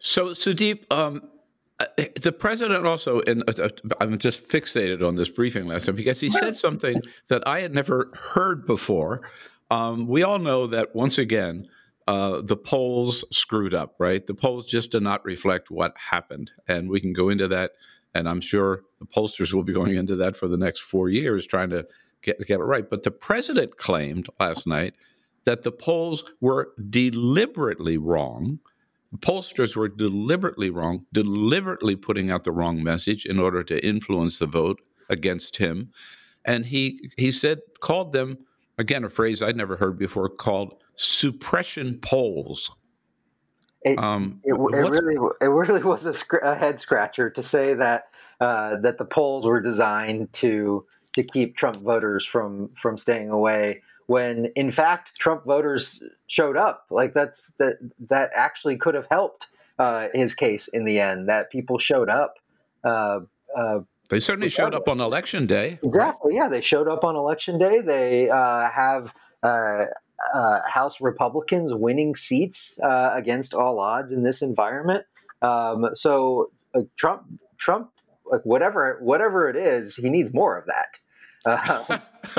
So, 0.04 0.30
Sudeep, 0.30 0.92
um, 0.92 1.22
uh, 1.78 1.84
the 2.20 2.32
president 2.32 2.84
also, 2.86 3.20
and 3.20 3.44
uh, 3.48 3.62
uh, 3.62 3.68
I'm 4.00 4.18
just 4.18 4.48
fixated 4.48 5.06
on 5.06 5.14
this 5.14 5.28
briefing 5.28 5.66
last 5.68 5.86
time 5.86 5.94
because 5.94 6.18
he 6.18 6.28
said 6.28 6.56
something 6.56 7.00
that 7.28 7.46
I 7.46 7.60
had 7.60 7.72
never 7.72 8.10
heard 8.34 8.66
before. 8.66 9.22
Um, 9.70 10.08
we 10.08 10.24
all 10.24 10.40
know 10.40 10.66
that 10.66 10.96
once 10.96 11.18
again, 11.18 11.68
uh, 12.08 12.42
the 12.42 12.56
polls 12.56 13.24
screwed 13.30 13.74
up, 13.74 13.94
right? 14.00 14.26
The 14.26 14.34
polls 14.34 14.66
just 14.66 14.90
did 14.90 15.04
not 15.04 15.24
reflect 15.24 15.70
what 15.70 15.94
happened. 15.96 16.50
And 16.66 16.90
we 16.90 17.00
can 17.00 17.12
go 17.12 17.28
into 17.28 17.46
that. 17.48 17.70
And 18.12 18.28
I'm 18.28 18.40
sure 18.40 18.82
the 18.98 19.06
pollsters 19.06 19.52
will 19.52 19.62
be 19.62 19.72
going 19.72 19.94
into 19.94 20.16
that 20.16 20.34
for 20.34 20.48
the 20.48 20.58
next 20.58 20.80
four 20.80 21.10
years 21.10 21.46
trying 21.46 21.70
to 21.70 21.86
get, 22.22 22.44
get 22.44 22.58
it 22.58 22.64
right. 22.64 22.90
But 22.90 23.04
the 23.04 23.12
president 23.12 23.76
claimed 23.76 24.28
last 24.40 24.66
night 24.66 24.94
that 25.44 25.62
the 25.62 25.72
polls 25.72 26.24
were 26.40 26.72
deliberately 26.90 27.98
wrong. 27.98 28.58
Pollsters 29.18 29.76
were 29.76 29.88
deliberately 29.88 30.70
wrong, 30.70 31.06
deliberately 31.12 31.96
putting 31.96 32.30
out 32.30 32.44
the 32.44 32.52
wrong 32.52 32.82
message 32.82 33.26
in 33.26 33.38
order 33.38 33.62
to 33.62 33.84
influence 33.84 34.38
the 34.38 34.46
vote 34.46 34.80
against 35.10 35.56
him. 35.56 35.92
And 36.44 36.66
he 36.66 37.10
he 37.16 37.30
said 37.30 37.60
called 37.80 38.12
them 38.12 38.38
again 38.78 39.04
a 39.04 39.10
phrase 39.10 39.42
I'd 39.42 39.56
never 39.56 39.76
heard 39.76 39.98
before 39.98 40.28
called 40.28 40.74
suppression 40.96 41.98
polls. 42.00 42.70
It, 43.82 43.98
um, 43.98 44.40
it, 44.44 44.54
it 44.54 44.56
really 44.56 45.16
it 45.40 45.46
really 45.46 45.82
was 45.82 46.06
a, 46.06 46.14
sc- 46.14 46.42
a, 46.42 46.54
head 46.54 46.80
scratcher 46.80 47.28
to 47.30 47.42
say 47.42 47.74
that 47.74 48.08
uh, 48.40 48.76
that 48.76 48.98
the 48.98 49.04
polls 49.04 49.44
were 49.44 49.60
designed 49.60 50.32
to 50.34 50.86
to 51.12 51.22
keep 51.22 51.56
Trump 51.56 51.82
voters 51.82 52.24
from 52.24 52.70
from 52.76 52.96
staying 52.96 53.30
away 53.30 53.82
when 54.06 54.46
in 54.56 54.70
fact 54.70 55.12
Trump 55.18 55.44
voters 55.44 56.02
showed 56.26 56.56
up. 56.56 56.86
Like 56.90 57.14
that's 57.14 57.52
that 57.58 57.78
that 58.08 58.30
actually 58.34 58.76
could 58.76 58.94
have 58.94 59.06
helped 59.10 59.48
uh, 59.78 60.08
his 60.14 60.34
case 60.34 60.68
in 60.68 60.84
the 60.84 61.00
end. 61.00 61.28
That 61.28 61.50
people 61.50 61.78
showed 61.78 62.08
up. 62.08 62.34
Uh, 62.84 63.20
uh, 63.56 63.80
they 64.08 64.20
certainly 64.20 64.50
showed 64.50 64.74
up 64.74 64.88
on 64.88 65.00
election 65.00 65.46
day. 65.46 65.78
Exactly. 65.82 66.34
Yeah, 66.34 66.48
they 66.48 66.60
showed 66.60 66.88
up 66.88 67.04
on 67.04 67.16
election 67.16 67.58
day. 67.58 67.80
They 67.80 68.30
uh, 68.30 68.70
have. 68.70 69.14
Uh, 69.42 69.86
uh, 70.32 70.60
House 70.68 71.00
Republicans 71.00 71.74
winning 71.74 72.14
seats 72.14 72.78
against 72.80 73.54
all 73.54 73.80
odds 73.80 74.12
in 74.12 74.22
this 74.22 74.40
environment. 74.40 75.04
Um, 75.42 75.88
so 75.94 76.52
Trump, 76.96 77.24
Trump, 77.58 77.90
like 78.24 78.42
whatever, 78.44 79.00
whatever 79.02 79.50
it 79.50 79.56
is, 79.56 79.96
he 79.96 80.08
needs 80.08 80.32
more 80.32 80.56
of 80.56 80.66
that. 80.66 80.98
Uh, 81.44 81.98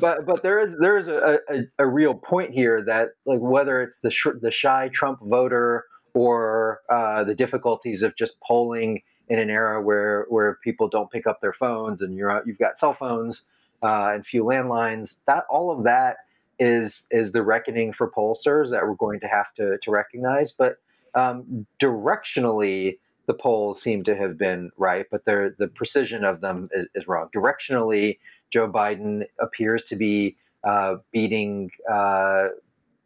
but 0.00 0.26
but 0.26 0.42
there 0.42 0.58
is 0.58 0.76
there 0.78 0.96
is 0.96 1.08
a, 1.08 1.40
a, 1.48 1.62
a, 1.78 1.86
real 1.86 2.14
point 2.14 2.52
here 2.52 2.82
that 2.82 3.10
like 3.24 3.40
whether 3.40 3.80
it's 3.80 4.00
the 4.00 4.10
sh- 4.10 4.38
the 4.40 4.50
shy 4.50 4.88
Trump 4.92 5.20
voter 5.22 5.86
or 6.14 6.80
uh, 6.90 7.24
the 7.24 7.34
difficulties 7.34 8.02
of 8.02 8.14
just 8.16 8.38
polling 8.40 9.02
in 9.28 9.38
an 9.38 9.48
era 9.48 9.80
where 9.80 10.26
where 10.28 10.58
people 10.62 10.88
don't 10.88 11.10
pick 11.10 11.26
up 11.26 11.40
their 11.40 11.52
phones 11.52 12.02
and 12.02 12.14
you're 12.14 12.42
you've 12.44 12.58
got 12.58 12.76
cell 12.76 12.92
phones 12.92 13.48
uh, 13.82 14.10
and 14.12 14.26
few 14.26 14.44
landlines 14.44 15.20
that 15.26 15.44
all 15.48 15.70
of 15.70 15.84
that 15.84 16.18
is 16.58 17.06
is 17.10 17.32
the 17.32 17.42
reckoning 17.42 17.92
for 17.92 18.10
pollsters 18.10 18.70
that 18.70 18.86
we're 18.86 18.94
going 18.94 19.20
to 19.20 19.28
have 19.28 19.52
to 19.54 19.78
to 19.78 19.90
recognize 19.90 20.52
but 20.52 20.76
um, 21.14 21.66
directionally 21.80 22.98
the 23.26 23.34
polls 23.34 23.80
seem 23.80 24.02
to 24.04 24.16
have 24.16 24.36
been 24.36 24.70
right, 24.76 25.06
but 25.10 25.24
the 25.24 25.70
precision 25.74 26.24
of 26.24 26.40
them 26.40 26.68
is, 26.72 26.88
is, 26.94 27.06
wrong. 27.06 27.28
Directionally, 27.34 28.18
Joe 28.52 28.70
Biden 28.70 29.24
appears 29.40 29.82
to 29.84 29.96
be 29.96 30.36
uh, 30.62 30.96
beating 31.10 31.70
uh, 31.90 32.48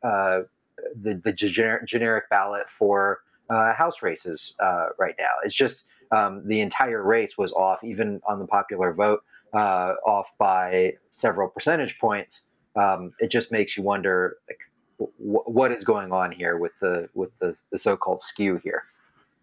uh, 0.02 0.40
the, 1.00 1.20
the 1.22 1.32
generic, 1.32 1.86
generic, 1.86 2.28
ballot 2.28 2.68
for 2.68 3.20
uh, 3.48 3.72
House 3.72 4.02
races 4.02 4.54
uh, 4.60 4.88
right 4.98 5.14
now. 5.18 5.30
It's 5.44 5.54
just 5.54 5.84
um, 6.12 6.46
the 6.46 6.60
entire 6.60 7.02
race 7.02 7.38
was 7.38 7.52
off, 7.52 7.82
even 7.84 8.20
on 8.28 8.38
the 8.38 8.46
popular 8.46 8.92
vote, 8.92 9.22
uh, 9.54 9.94
off 10.04 10.32
by 10.38 10.94
several 11.12 11.48
percentage 11.48 11.98
points. 11.98 12.48
Um, 12.74 13.12
it 13.20 13.30
just 13.30 13.50
makes 13.50 13.76
you 13.76 13.82
wonder, 13.82 14.36
like, 14.48 14.58
w- 14.98 15.42
what 15.46 15.72
is 15.72 15.84
going 15.84 16.12
on 16.12 16.30
here 16.32 16.58
with 16.58 16.72
the 16.80 17.08
with 17.14 17.30
the, 17.38 17.56
the 17.72 17.78
so-called 17.78 18.22
skew 18.22 18.60
here. 18.62 18.82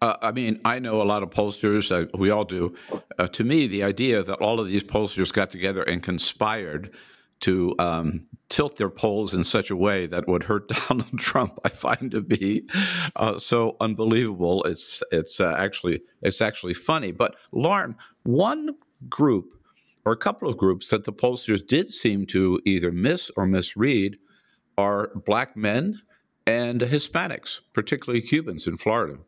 Uh, 0.04 0.18
I 0.20 0.32
mean, 0.32 0.60
I 0.66 0.80
know 0.80 1.00
a 1.00 1.02
lot 1.02 1.22
of 1.22 1.30
pollsters, 1.30 1.90
uh, 1.90 2.06
we 2.18 2.28
all 2.28 2.44
do. 2.44 2.74
Uh, 3.18 3.26
to 3.28 3.42
me, 3.42 3.66
the 3.66 3.82
idea 3.82 4.22
that 4.22 4.34
all 4.34 4.60
of 4.60 4.66
these 4.66 4.84
pollsters 4.84 5.32
got 5.32 5.48
together 5.48 5.82
and 5.82 6.02
conspired 6.02 6.94
to 7.40 7.74
um, 7.78 8.26
tilt 8.50 8.76
their 8.76 8.90
polls 8.90 9.32
in 9.32 9.44
such 9.44 9.70
a 9.70 9.76
way 9.76 10.04
that 10.04 10.28
would 10.28 10.44
hurt 10.44 10.68
Donald 10.88 11.18
Trump, 11.18 11.58
I 11.64 11.70
find 11.70 12.10
to 12.10 12.20
be 12.20 12.68
uh, 13.16 13.38
so 13.38 13.78
unbelievable. 13.80 14.62
It's 14.64 15.02
it's 15.10 15.40
uh, 15.40 15.54
actually 15.56 16.02
it's 16.20 16.42
actually 16.42 16.74
funny. 16.74 17.10
But 17.10 17.36
Lauren, 17.50 17.96
one 18.24 18.76
group 19.08 19.54
or 20.04 20.12
a 20.12 20.18
couple 20.18 20.50
of 20.50 20.58
groups 20.58 20.90
that 20.90 21.04
the 21.04 21.14
pollsters 21.14 21.66
did 21.66 21.90
seem 21.90 22.26
to 22.26 22.60
either 22.66 22.92
miss 22.92 23.30
or 23.38 23.46
misread 23.46 24.18
are 24.76 25.12
black 25.14 25.56
men 25.56 26.02
and 26.46 26.82
Hispanics, 26.82 27.60
particularly 27.72 28.20
Cubans 28.20 28.66
in 28.66 28.76
Florida. 28.76 29.20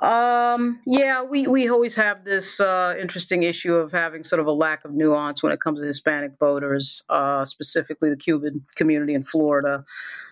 Um, 0.00 0.80
yeah, 0.86 1.22
we, 1.22 1.46
we 1.46 1.68
always 1.68 1.96
have 1.96 2.24
this 2.24 2.60
uh, 2.60 2.94
interesting 3.00 3.42
issue 3.42 3.74
of 3.74 3.90
having 3.90 4.22
sort 4.22 4.40
of 4.40 4.46
a 4.46 4.52
lack 4.52 4.84
of 4.84 4.92
nuance 4.92 5.42
when 5.42 5.52
it 5.52 5.60
comes 5.60 5.80
to 5.80 5.86
Hispanic 5.86 6.38
voters, 6.38 7.02
uh, 7.08 7.44
specifically 7.44 8.10
the 8.10 8.16
Cuban 8.16 8.64
community 8.76 9.14
in 9.14 9.22
Florida. 9.22 9.84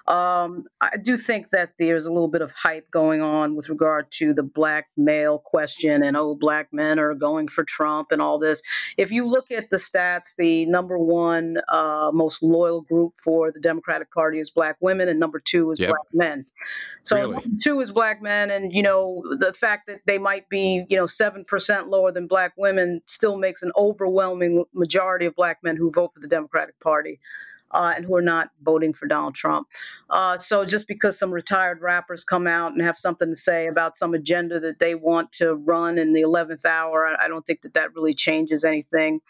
Um, 0.09 0.67
I 0.81 0.97
do 1.03 1.17
think 1.17 1.51
that 1.51 1.73
there's 1.79 2.07
a 2.07 2.13
little 2.13 2.29
bit 2.29 2.41
of 2.41 2.53
hype 2.53 2.89
going 2.93 3.23
on 3.23 3.57
with 3.57 3.69
regard 3.69 4.11
to 4.13 4.33
the 4.33 4.45
black 4.45 4.87
male 4.97 5.39
question 5.39 6.03
and, 6.03 6.17
oh, 6.17 6.37
black 6.37 6.69
men 6.73 7.01
are 7.01 7.15
going 7.15 7.49
for 7.49 7.65
Trump 7.65 8.13
and 8.13 8.23
all 8.23 8.39
this. 8.39 8.63
If 8.97 9.11
you 9.11 9.27
look 9.27 9.51
at 9.51 9.71
the 9.71 9.79
stats, 9.79 10.37
the 10.39 10.65
number 10.67 10.97
one 10.97 11.59
uh, 11.73 12.11
most 12.15 12.43
loyal 12.43 12.83
group 12.83 13.15
for 13.23 13.51
the 13.51 13.59
Democratic 13.59 14.13
Party 14.13 14.39
is 14.39 14.49
black 14.51 14.77
women, 14.81 15.09
and 15.09 15.19
number 15.19 15.41
two 15.41 15.73
is 15.73 15.81
yep. 15.81 15.91
black 15.91 16.07
men. 16.13 16.47
So 17.03 17.17
really? 17.17 17.43
two 17.61 17.81
is 17.81 17.91
black 17.91 18.23
men, 18.23 18.51
and, 18.51 18.73
you 18.73 18.83
know, 18.83 19.25
the 19.39 19.53
fact 19.53 19.89
that 19.89 20.03
they 20.07 20.19
might 20.19 20.49
be, 20.49 20.85
you 20.89 20.97
know, 20.97 21.07
7% 21.07 21.89
lower 21.89 22.13
than 22.13 22.29
black 22.29 22.53
women 22.57 23.01
still 23.07 23.39
makes 23.39 23.63
an 23.63 23.73
overwhelming 23.77 24.65
majority 24.73 25.27
of 25.27 25.35
black 25.35 25.59
men 25.65 25.77
who 25.77 25.91
vote 25.91 26.13
for 26.15 26.21
the 26.21 26.29
Democratic 26.29 26.79
Party 26.79 27.19
uh, 27.73 27.93
and 27.97 28.05
who 28.05 28.17
are 28.17 28.23
not 28.23 28.51
voting 28.63 28.93
for 28.93 29.07
Donald 29.07 29.35
Trump. 29.35 29.69
Uh, 30.11 30.37
so 30.39 30.65
just 30.65 30.89
because 30.89 31.19
some 31.19 31.33
retired 31.33 31.81
rappers 31.81 32.25
come 32.25 32.47
out 32.47 32.73
and 32.73 32.83
have 32.83 32.99
something 32.99 33.29
to 33.29 33.37
say 33.37 33.67
about 33.67 33.97
some 33.97 34.15
agenda 34.15 34.61
that 34.61 34.79
they 34.79 34.95
want 34.95 35.33
to 35.33 35.55
run 35.55 35.99
in 35.99 36.13
the 36.13 36.23
11th 36.23 36.65
hour, 36.65 37.07
I, 37.07 37.25
I 37.25 37.29
don't 37.29 37.47
think 37.47 37.63
that 37.63 37.75
that 37.75 37.95
really 37.95 38.15
changes 38.15 38.65
anything. 38.65 39.21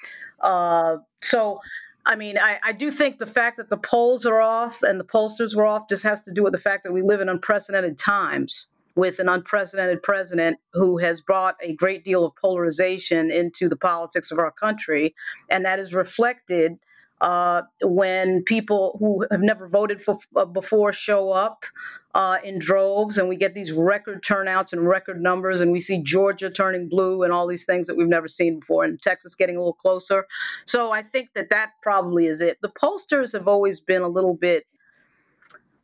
Uh, 0.41 0.97
so 1.23 1.61
I 2.07 2.15
mean, 2.15 2.39
I, 2.39 2.59
I, 2.63 2.71
do 2.71 2.93
think 2.93 3.19
the 3.19 3.27
fact 3.27 3.57
that 3.57 3.69
the 3.69 3.77
polls 3.77 4.27
are 4.27 4.41
off 4.41 4.85
and 4.85 5.01
the 5.01 5.05
pollsters 5.05 5.57
were 5.57 5.67
off 5.67 5.89
just 5.89 6.05
has 6.05 6.23
to 6.23 6.33
do 6.33 6.45
with 6.45 6.53
the 6.53 6.59
fact 6.59 6.85
that 6.85 6.93
we 6.93 7.03
live 7.03 7.21
in 7.21 7.29
unprecedented 7.29 7.99
times 7.99 8.71
with 8.95 9.19
an 9.19 9.29
unprecedented 9.29 10.03
president 10.03 10.59
who 10.73 10.99
has 10.99 11.21
brought 11.21 11.57
a 11.61 11.75
great 11.75 12.05
deal 12.05 12.25
of 12.25 12.35
polarization 12.37 13.31
into 13.31 13.69
the 13.69 13.77
politics 13.77 14.31
of 14.31 14.39
our 14.39 14.51
country. 14.51 15.15
And 15.51 15.65
that 15.65 15.79
is 15.79 15.95
reflected 15.95 16.79
uh, 17.21 17.63
when 17.83 18.43
people 18.43 18.97
who 18.99 19.27
have 19.31 19.41
never 19.41 19.69
voted 19.69 20.03
for, 20.03 20.19
uh, 20.35 20.45
before 20.45 20.93
show 20.93 21.31
up 21.31 21.65
uh, 22.15 22.39
in 22.45 22.59
droves 22.59 23.19
and 23.19 23.29
we 23.29 23.37
get 23.37 23.55
these 23.55 23.73
record 23.73 24.23
turnouts 24.23 24.73
and 24.73 24.87
record 24.87 25.21
numbers 25.21 25.61
and 25.61 25.73
we 25.73 25.81
see 25.81 26.03
Georgia 26.03 26.51
turning 26.51 26.89
blue 26.89 27.23
and 27.23 27.33
all 27.33 27.47
these 27.47 27.65
things 27.65 27.87
that 27.87 27.97
we've 27.97 28.09
never 28.09 28.29
seen 28.29 28.61
before 28.61 28.85
and 28.85 29.01
Texas 29.03 29.35
getting 29.35 29.57
a 29.57 29.59
little 29.59 29.75
closer. 29.75 30.27
So 30.67 30.93
I 30.93 31.03
think 31.03 31.35
that 31.35 31.51
that 31.51 31.73
probably 31.83 32.27
is 32.27 32.41
it. 32.41 32.59
The 32.63 32.71
pollsters 32.71 33.33
have 33.33 33.49
always 33.49 33.81
been 33.81 34.03
a 34.03 34.09
little 34.09 34.35
bit 34.35 34.67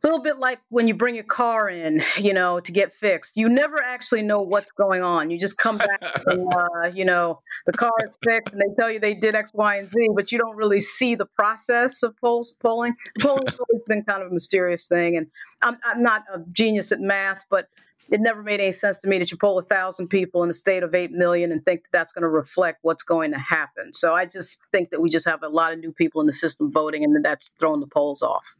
a 0.03 0.07
little 0.07 0.21
bit 0.21 0.37
like 0.37 0.59
when 0.67 0.85
you 0.85 0.93
bring 0.93 1.15
your 1.15 1.23
car 1.23 1.69
in, 1.69 2.03
you 2.17 2.33
know, 2.33 2.59
to 2.59 2.71
get 2.73 2.93
fixed. 2.93 3.37
You 3.37 3.47
never 3.47 3.81
actually 3.81 4.21
know 4.21 4.41
what's 4.41 4.69
going 4.69 5.01
on. 5.01 5.29
You 5.29 5.39
just 5.39 5.57
come 5.57 5.77
back, 5.77 6.01
and, 6.25 6.53
uh, 6.53 6.87
you 6.93 7.05
know, 7.05 7.39
the 7.65 7.71
car 7.71 7.93
is 8.05 8.17
fixed, 8.21 8.51
and 8.51 8.61
they 8.61 8.75
tell 8.77 8.91
you 8.91 8.99
they 8.99 9.13
did 9.13 9.33
X, 9.33 9.51
Y, 9.53 9.77
and 9.77 9.89
Z, 9.89 10.09
but 10.13 10.29
you 10.29 10.37
don't 10.37 10.57
really 10.57 10.81
see 10.81 11.15
the 11.15 11.25
process 11.25 12.03
of 12.03 12.17
polls, 12.17 12.57
polling. 12.61 12.95
Polling 13.21 13.47
has 13.47 13.57
always 13.57 13.83
been 13.87 14.03
kind 14.03 14.21
of 14.21 14.29
a 14.29 14.33
mysterious 14.33 14.89
thing, 14.89 15.15
and 15.15 15.27
I'm, 15.61 15.77
I'm 15.85 16.03
not 16.03 16.23
a 16.33 16.39
genius 16.51 16.91
at 16.91 16.99
math, 16.99 17.45
but 17.49 17.69
it 18.09 18.19
never 18.19 18.43
made 18.43 18.59
any 18.59 18.73
sense 18.73 18.99
to 18.99 19.07
me 19.07 19.17
that 19.19 19.31
you 19.31 19.37
poll 19.37 19.57
a 19.57 19.63
thousand 19.63 20.09
people 20.09 20.43
in 20.43 20.49
a 20.49 20.53
state 20.53 20.83
of 20.83 20.93
eight 20.93 21.11
million 21.11 21.53
and 21.53 21.63
think 21.63 21.83
that 21.83 21.91
that's 21.93 22.13
going 22.13 22.23
to 22.23 22.29
reflect 22.29 22.79
what's 22.81 23.03
going 23.03 23.31
to 23.31 23.39
happen. 23.39 23.93
So 23.93 24.13
I 24.13 24.25
just 24.25 24.65
think 24.73 24.89
that 24.89 25.01
we 25.01 25.09
just 25.09 25.25
have 25.25 25.41
a 25.43 25.47
lot 25.47 25.71
of 25.71 25.79
new 25.79 25.93
people 25.93 26.19
in 26.19 26.27
the 26.27 26.33
system 26.33 26.69
voting, 26.73 27.05
and 27.05 27.23
that's 27.23 27.55
throwing 27.57 27.79
the 27.79 27.87
polls 27.87 28.21
off. 28.21 28.57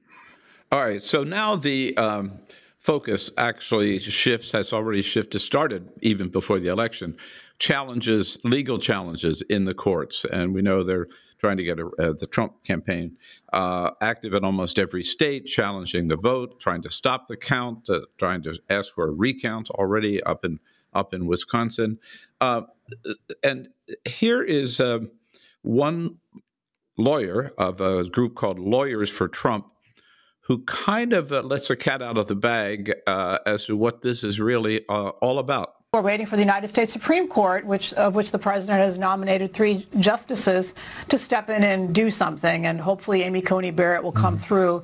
All 0.74 0.82
right. 0.82 1.04
So 1.04 1.24
now 1.24 1.56
the 1.56 1.96
um, 1.98 2.40
focus 2.80 3.30
actually 3.38 4.00
shifts, 4.00 4.54
has 4.54 4.74
already 4.74 5.04
shifted, 5.04 5.38
started 5.38 5.88
even 6.02 6.30
before 6.30 6.60
the 6.60 6.70
election, 6.70 7.16
challenges, 7.60 8.40
legal 8.44 8.80
challenges 8.80 9.44
in 9.44 9.66
the 9.66 9.76
courts. 9.76 10.26
And 10.26 10.52
we 10.52 10.64
know 10.64 10.82
they're 10.82 11.10
trying 11.38 11.58
to 11.58 11.64
get 11.64 11.78
a, 11.78 11.86
uh, 12.00 12.14
the 12.14 12.26
Trump 12.26 12.64
campaign 12.64 13.18
uh, 13.54 13.92
active 14.02 14.34
in 14.34 14.44
almost 14.44 14.80
every 14.80 15.04
state, 15.04 15.46
challenging 15.46 16.08
the 16.08 16.18
vote, 16.18 16.60
trying 16.60 16.82
to 16.82 16.90
stop 16.90 17.28
the 17.28 17.38
count, 17.38 17.88
uh, 17.88 18.00
trying 18.18 18.42
to 18.42 18.58
ask 18.72 18.96
for 18.96 19.08
a 19.08 19.12
recount 19.12 19.70
already 19.70 20.24
up 20.24 20.44
in 20.44 20.60
up 20.92 21.14
in 21.14 21.28
Wisconsin. 21.28 22.00
Uh, 22.42 22.64
and 23.44 23.70
here 24.06 24.42
is 24.42 24.80
um, 24.80 25.12
one 25.62 26.18
lawyer 26.98 27.52
of 27.60 27.80
a 27.80 28.10
group 28.10 28.34
called 28.34 28.58
Lawyers 28.58 29.12
for 29.12 29.28
Trump 29.28 29.68
who 30.44 30.60
kind 30.60 31.14
of 31.14 31.32
uh, 31.32 31.42
lets 31.42 31.70
the 31.70 31.76
cat 31.76 32.02
out 32.02 32.18
of 32.18 32.28
the 32.28 32.36
bag 32.36 32.94
uh, 33.08 33.40
as 33.46 33.66
to 33.66 33.78
what 33.78 34.02
this 34.02 34.24
is 34.24 34.40
really 34.40 34.82
uh, 34.90 35.10
all 35.22 35.40
about. 35.40 35.76
We're 35.94 36.02
waiting 36.02 36.26
for 36.26 36.36
the 36.36 36.42
United 36.42 36.70
States 36.70 36.92
Supreme 36.92 37.28
Court, 37.28 37.66
which 37.66 37.94
of 37.94 38.16
which 38.16 38.32
the 38.32 38.40
president 38.40 38.80
has 38.80 38.98
nominated 38.98 39.54
three 39.54 39.88
justices 40.00 40.74
to 41.10 41.18
step 41.20 41.50
in 41.50 41.64
and 41.64 41.94
do 41.94 42.10
something, 42.10 42.66
and 42.66 42.82
hopefully 42.82 43.22
Amy 43.22 43.42
Coney 43.42 43.70
Barrett 43.72 44.04
will 44.04 44.12
come 44.12 44.36
mm-hmm. 44.36 44.44
through. 44.44 44.84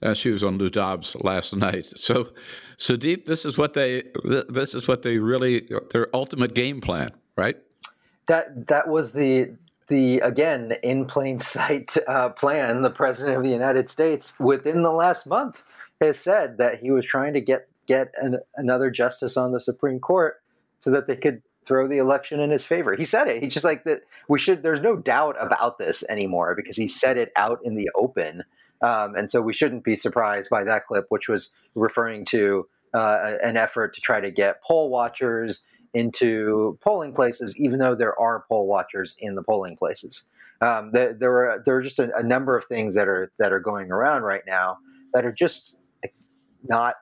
Uh, 0.00 0.14
she 0.14 0.30
was 0.30 0.42
on 0.42 0.56
Lou 0.56 0.70
Dobbs 0.70 1.16
last 1.20 1.54
night. 1.54 1.86
So, 1.96 2.30
Sudeep. 2.78 3.26
This 3.26 3.44
is 3.44 3.58
what 3.58 3.74
they. 3.74 4.04
This 4.48 4.74
is 4.74 4.88
what 4.88 5.02
they 5.02 5.18
really. 5.18 5.68
Their 5.90 6.08
ultimate 6.14 6.54
game 6.54 6.80
plan, 6.80 7.10
right? 7.36 7.56
That 8.26 8.68
that 8.68 8.88
was 8.88 9.12
the 9.12 9.54
the 9.88 10.20
again 10.20 10.74
in 10.82 11.04
plain 11.06 11.40
sight 11.40 11.96
uh, 12.06 12.30
plan. 12.30 12.82
The 12.82 12.90
president 12.90 13.38
of 13.38 13.44
the 13.44 13.50
United 13.50 13.90
States 13.90 14.38
within 14.38 14.82
the 14.82 14.92
last 14.92 15.26
month 15.26 15.62
has 16.00 16.18
said 16.18 16.58
that 16.58 16.80
he 16.80 16.90
was 16.90 17.04
trying 17.04 17.34
to 17.34 17.40
get 17.40 17.68
get 17.86 18.14
an, 18.18 18.38
another 18.56 18.90
justice 18.90 19.36
on 19.36 19.52
the 19.52 19.60
Supreme 19.60 19.98
Court 19.98 20.40
so 20.78 20.90
that 20.90 21.06
they 21.06 21.16
could 21.16 21.42
throw 21.66 21.88
the 21.88 21.98
election 21.98 22.40
in 22.40 22.50
his 22.50 22.64
favor. 22.64 22.94
He 22.94 23.04
said 23.04 23.28
it. 23.28 23.42
He's 23.42 23.52
just 23.52 23.64
like 23.64 23.84
that. 23.84 24.02
We 24.28 24.38
should. 24.38 24.62
There's 24.62 24.80
no 24.80 24.96
doubt 24.96 25.36
about 25.40 25.78
this 25.78 26.04
anymore 26.08 26.54
because 26.54 26.76
he 26.76 26.88
said 26.88 27.18
it 27.18 27.32
out 27.36 27.60
in 27.64 27.74
the 27.74 27.90
open, 27.94 28.44
um, 28.80 29.14
and 29.16 29.30
so 29.30 29.40
we 29.40 29.52
shouldn't 29.52 29.84
be 29.84 29.96
surprised 29.96 30.48
by 30.50 30.64
that 30.64 30.86
clip, 30.86 31.06
which 31.08 31.28
was 31.28 31.56
referring 31.74 32.24
to 32.26 32.68
uh, 32.94 33.34
an 33.42 33.56
effort 33.56 33.94
to 33.94 34.00
try 34.00 34.20
to 34.20 34.30
get 34.30 34.62
poll 34.62 34.88
watchers 34.88 35.66
into 35.94 36.78
polling 36.82 37.12
places, 37.12 37.58
even 37.58 37.78
though 37.78 37.94
there 37.94 38.18
are 38.20 38.44
poll 38.48 38.66
watchers 38.66 39.14
in 39.18 39.34
the 39.34 39.42
polling 39.42 39.76
places. 39.76 40.28
Um, 40.60 40.90
there, 40.92 41.14
there 41.14 41.36
are 41.36 41.62
there 41.64 41.76
are 41.76 41.82
just 41.82 41.98
a, 41.98 42.14
a 42.16 42.22
number 42.22 42.56
of 42.56 42.64
things 42.64 42.94
that 42.94 43.08
are 43.08 43.32
that 43.38 43.52
are 43.52 43.60
going 43.60 43.90
around 43.90 44.22
right 44.22 44.42
now 44.46 44.78
that 45.14 45.24
are 45.24 45.32
just 45.32 45.76
not 46.68 46.96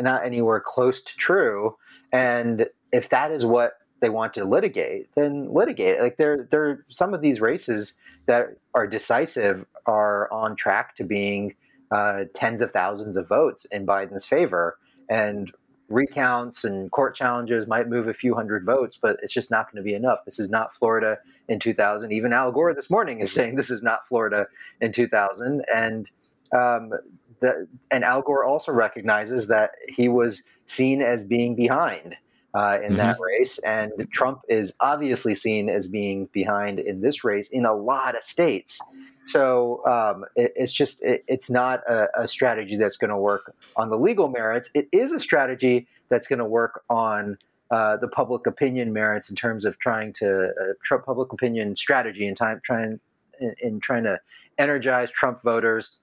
not 0.00 0.24
anywhere 0.24 0.60
close 0.60 1.02
to 1.02 1.16
true. 1.16 1.76
And 2.12 2.68
if 2.92 3.08
that 3.08 3.32
is 3.32 3.44
what 3.44 3.74
they 4.00 4.10
want 4.10 4.34
to 4.34 4.44
litigate, 4.44 5.08
then 5.14 5.52
litigate. 5.52 6.00
Like 6.00 6.18
there, 6.18 6.46
there, 6.50 6.84
some 6.88 7.14
of 7.14 7.22
these 7.22 7.40
races 7.40 7.98
that 8.26 8.48
are 8.74 8.86
decisive 8.86 9.64
are 9.86 10.30
on 10.32 10.56
track 10.56 10.94
to 10.96 11.04
being 11.04 11.54
uh, 11.90 12.24
tens 12.34 12.60
of 12.60 12.72
thousands 12.72 13.16
of 13.16 13.28
votes 13.28 13.64
in 13.66 13.86
Biden's 13.86 14.26
favor, 14.26 14.78
and 15.08 15.52
recounts 15.92 16.64
and 16.64 16.90
court 16.90 17.14
challenges 17.14 17.66
might 17.66 17.88
move 17.88 18.08
a 18.08 18.14
few 18.14 18.34
hundred 18.34 18.64
votes, 18.64 18.98
but 19.00 19.18
it's 19.22 19.32
just 19.32 19.50
not 19.50 19.70
going 19.70 19.82
to 19.82 19.84
be 19.84 19.94
enough. 19.94 20.20
This 20.24 20.38
is 20.38 20.50
not 20.50 20.72
Florida 20.72 21.18
in 21.48 21.58
2000. 21.58 22.12
Even 22.12 22.32
Al 22.32 22.52
Gore 22.52 22.74
this 22.74 22.90
morning 22.90 23.20
is 23.20 23.32
saying 23.32 23.56
this 23.56 23.70
is 23.70 23.82
not 23.82 24.06
Florida 24.06 24.46
in 24.80 24.92
2000, 24.92 25.64
and 25.72 26.10
um, 26.52 26.92
the, 27.40 27.66
and 27.90 28.04
Al 28.04 28.22
Gore 28.22 28.44
also 28.44 28.72
recognizes 28.72 29.48
that 29.48 29.72
he 29.88 30.08
was 30.08 30.42
seen 30.66 31.02
as 31.02 31.24
being 31.24 31.54
behind 31.54 32.16
uh, 32.54 32.78
in 32.82 32.90
mm-hmm. 32.90 32.96
that 32.96 33.18
race, 33.20 33.58
and 33.60 33.92
Trump 34.10 34.40
is 34.48 34.74
obviously 34.80 35.34
seen 35.34 35.68
as 35.68 35.88
being 35.88 36.28
behind 36.32 36.78
in 36.78 37.00
this 37.00 37.24
race 37.24 37.48
in 37.48 37.64
a 37.64 37.74
lot 37.74 38.14
of 38.14 38.22
states. 38.22 38.80
So 39.26 39.84
um, 39.86 40.24
it, 40.36 40.52
it's 40.56 40.72
just 40.72 41.02
it, 41.02 41.24
it's 41.28 41.50
not 41.50 41.80
a, 41.88 42.08
a 42.22 42.28
strategy 42.28 42.76
that's 42.76 42.96
going 42.96 43.10
to 43.10 43.16
work 43.16 43.54
on 43.76 43.90
the 43.90 43.96
legal 43.96 44.28
merits. 44.28 44.70
It 44.74 44.88
is 44.92 45.12
a 45.12 45.20
strategy 45.20 45.86
that's 46.08 46.26
going 46.26 46.40
to 46.40 46.44
work 46.44 46.82
on 46.90 47.38
uh, 47.70 47.96
the 47.96 48.08
public 48.08 48.46
opinion 48.46 48.92
merits 48.92 49.30
in 49.30 49.36
terms 49.36 49.64
of 49.64 49.78
trying 49.78 50.12
to 50.12 50.50
uh, 50.90 50.98
public 50.98 51.32
opinion 51.32 51.74
strategy 51.76 52.26
and 52.26 52.36
time 52.36 52.60
trying 52.64 53.00
in, 53.40 53.54
in 53.60 53.80
trying 53.80 54.04
to 54.04 54.20
energize 54.58 55.10
Trump 55.10 55.42
voters 55.42 55.98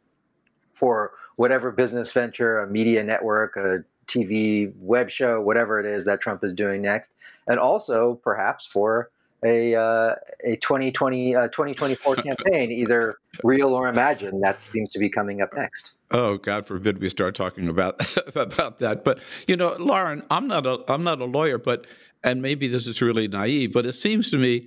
for 0.74 1.12
whatever 1.36 1.72
business 1.72 2.12
venture, 2.12 2.60
a 2.60 2.68
media 2.68 3.04
network, 3.04 3.56
a 3.56 3.84
TV 4.08 4.74
web 4.78 5.10
show, 5.10 5.42
whatever 5.42 5.80
it 5.80 5.86
is 5.86 6.06
that 6.06 6.20
Trump 6.22 6.44
is 6.44 6.54
doing 6.54 6.82
next, 6.82 7.12
and 7.48 7.60
also 7.60 8.16
perhaps 8.16 8.66
for 8.66 9.12
a 9.44 9.76
uh, 9.76 10.16
a 10.44 10.56
2020 10.58 11.36
uh, 11.36 11.48
2024 11.48 12.16
campaign, 12.24 12.72
either 12.72 13.18
real 13.44 13.74
or 13.74 13.88
imagined. 13.88 14.44
That 14.44 14.60
seems 14.60 14.92
to 14.92 15.00
be 15.00 15.10
coming 15.10 15.42
up 15.42 15.54
next. 15.56 15.98
Oh, 16.12 16.38
God 16.38 16.66
forbid 16.66 17.00
we 17.00 17.10
start 17.10 17.36
talking 17.36 17.70
about 17.70 18.02
about 18.36 18.80
that. 18.80 19.04
But 19.04 19.20
you 19.48 19.56
know, 19.56 19.76
Lauren, 19.80 20.24
I'm 20.30 20.48
not 20.48 20.66
a 20.66 20.80
I'm 20.88 21.04
not 21.04 21.22
a 21.22 21.26
lawyer, 21.26 21.58
but 21.58 21.86
and 22.24 22.42
maybe 22.42 22.68
this 22.68 22.88
is 22.88 23.02
really 23.02 23.28
naive, 23.28 23.74
but 23.74 23.86
it 23.86 23.94
seems 23.94 24.30
to 24.32 24.38
me 24.38 24.64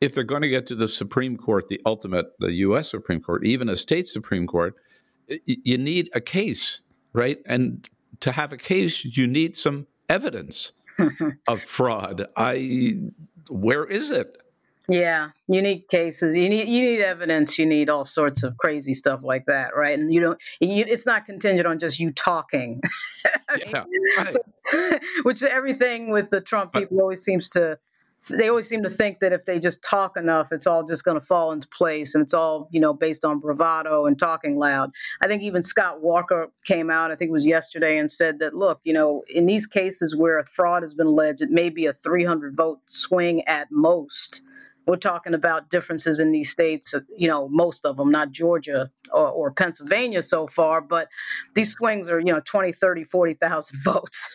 if 0.00 0.14
they're 0.14 0.24
going 0.24 0.42
to 0.42 0.48
get 0.48 0.66
to 0.68 0.74
the 0.74 0.88
Supreme 0.88 1.36
Court, 1.36 1.68
the 1.68 1.80
ultimate, 1.84 2.26
the 2.38 2.52
U.S. 2.52 2.90
Supreme 2.90 3.20
Court, 3.20 3.44
even 3.44 3.68
a 3.68 3.76
state 3.76 4.06
Supreme 4.06 4.46
Court, 4.46 4.74
you 5.44 5.76
need 5.76 6.08
a 6.14 6.20
case, 6.20 6.80
right? 7.12 7.38
And 7.46 7.88
to 8.20 8.32
have 8.32 8.52
a 8.52 8.56
case, 8.56 9.04
you 9.04 9.26
need 9.26 9.56
some 9.56 9.86
evidence 10.08 10.72
of 11.48 11.62
fraud. 11.62 12.26
I 12.36 12.98
where 13.50 13.84
is 13.84 14.10
it? 14.10 14.36
Yeah, 14.90 15.30
you 15.48 15.60
need 15.60 15.86
cases. 15.88 16.34
You 16.34 16.48
need 16.48 16.66
you 16.66 16.80
need 16.80 17.02
evidence. 17.02 17.58
You 17.58 17.66
need 17.66 17.90
all 17.90 18.06
sorts 18.06 18.42
of 18.42 18.56
crazy 18.56 18.94
stuff 18.94 19.22
like 19.22 19.44
that, 19.44 19.76
right? 19.76 19.98
And 19.98 20.12
you 20.12 20.20
don't. 20.20 20.40
You, 20.60 20.84
it's 20.88 21.04
not 21.04 21.26
contingent 21.26 21.66
on 21.66 21.78
just 21.78 22.00
you 22.00 22.10
talking. 22.10 22.80
yeah, 23.66 23.84
right. 24.16 24.32
so, 24.32 24.98
which 25.24 25.42
everything 25.42 26.10
with 26.10 26.30
the 26.30 26.40
Trump 26.40 26.72
people 26.72 27.00
always 27.00 27.22
seems 27.22 27.50
to 27.50 27.78
they 28.28 28.48
always 28.48 28.68
seem 28.68 28.82
to 28.82 28.90
think 28.90 29.20
that 29.20 29.32
if 29.32 29.44
they 29.44 29.58
just 29.58 29.82
talk 29.82 30.16
enough, 30.16 30.52
it's 30.52 30.66
all 30.66 30.84
just 30.84 31.04
going 31.04 31.18
to 31.18 31.24
fall 31.24 31.52
into 31.52 31.68
place, 31.68 32.14
and 32.14 32.22
it's 32.22 32.34
all 32.34 32.68
you 32.70 32.80
know 32.80 32.92
based 32.92 33.24
on 33.24 33.40
bravado 33.40 34.06
and 34.06 34.18
talking 34.18 34.56
loud. 34.56 34.90
I 35.22 35.26
think 35.26 35.42
even 35.42 35.62
Scott 35.62 36.02
Walker 36.02 36.50
came 36.64 36.90
out, 36.90 37.10
I 37.10 37.16
think 37.16 37.30
it 37.30 37.32
was 37.32 37.46
yesterday, 37.46 37.98
and 37.98 38.10
said 38.10 38.38
that 38.40 38.54
look, 38.54 38.80
you 38.84 38.92
know, 38.92 39.24
in 39.28 39.46
these 39.46 39.66
cases 39.66 40.16
where 40.16 40.38
a 40.38 40.46
fraud 40.46 40.82
has 40.82 40.94
been 40.94 41.06
alleged, 41.06 41.42
it 41.42 41.50
may 41.50 41.70
be 41.70 41.86
a 41.86 41.92
300 41.92 42.56
vote 42.56 42.80
swing 42.86 43.42
at 43.46 43.68
most. 43.70 44.42
We're 44.86 44.96
talking 44.96 45.34
about 45.34 45.68
differences 45.68 46.18
in 46.18 46.32
these 46.32 46.50
states, 46.50 46.94
you 47.14 47.28
know, 47.28 47.46
most 47.50 47.84
of 47.84 47.98
them, 47.98 48.10
not 48.10 48.32
Georgia 48.32 48.90
or, 49.12 49.28
or 49.28 49.52
Pennsylvania 49.52 50.22
so 50.22 50.46
far, 50.46 50.80
but 50.80 51.08
these 51.54 51.72
swings 51.72 52.08
are, 52.08 52.18
you 52.18 52.32
know, 52.32 52.40
20, 52.46 52.72
30, 52.72 53.04
40,000 53.04 53.78
votes. 53.84 54.30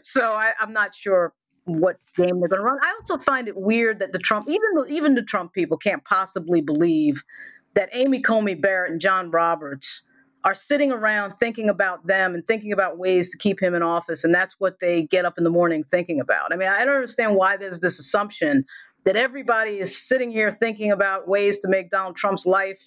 so 0.00 0.32
I, 0.32 0.52
I'm 0.58 0.72
not 0.72 0.94
sure 0.94 1.34
what 1.64 1.98
game 2.16 2.40
they're 2.40 2.48
going 2.48 2.60
to 2.60 2.64
run. 2.64 2.78
I 2.82 2.94
also 2.98 3.18
find 3.18 3.48
it 3.48 3.56
weird 3.56 3.98
that 4.00 4.12
the 4.12 4.18
Trump, 4.18 4.48
even 4.48 4.70
even 4.88 5.14
the 5.14 5.22
Trump 5.22 5.52
people, 5.52 5.76
can't 5.76 6.04
possibly 6.04 6.60
believe 6.60 7.22
that 7.74 7.88
Amy 7.92 8.20
Coney 8.20 8.54
Barrett 8.54 8.92
and 8.92 9.00
John 9.00 9.30
Roberts 9.30 10.08
are 10.44 10.54
sitting 10.54 10.92
around 10.92 11.32
thinking 11.40 11.70
about 11.70 12.06
them 12.06 12.34
and 12.34 12.46
thinking 12.46 12.72
about 12.72 12.98
ways 12.98 13.30
to 13.30 13.38
keep 13.38 13.62
him 13.62 13.74
in 13.74 13.82
office, 13.82 14.24
and 14.24 14.34
that's 14.34 14.56
what 14.58 14.78
they 14.80 15.04
get 15.04 15.24
up 15.24 15.38
in 15.38 15.44
the 15.44 15.50
morning 15.50 15.82
thinking 15.82 16.20
about. 16.20 16.52
I 16.52 16.56
mean, 16.56 16.68
I 16.68 16.84
don't 16.84 16.96
understand 16.96 17.34
why 17.34 17.56
there's 17.56 17.80
this 17.80 17.98
assumption 17.98 18.66
that 19.04 19.16
everybody 19.16 19.78
is 19.78 19.96
sitting 19.96 20.30
here 20.30 20.52
thinking 20.52 20.90
about 20.90 21.28
ways 21.28 21.60
to 21.60 21.68
make 21.68 21.90
Donald 21.90 22.16
Trump's 22.16 22.46
life 22.46 22.82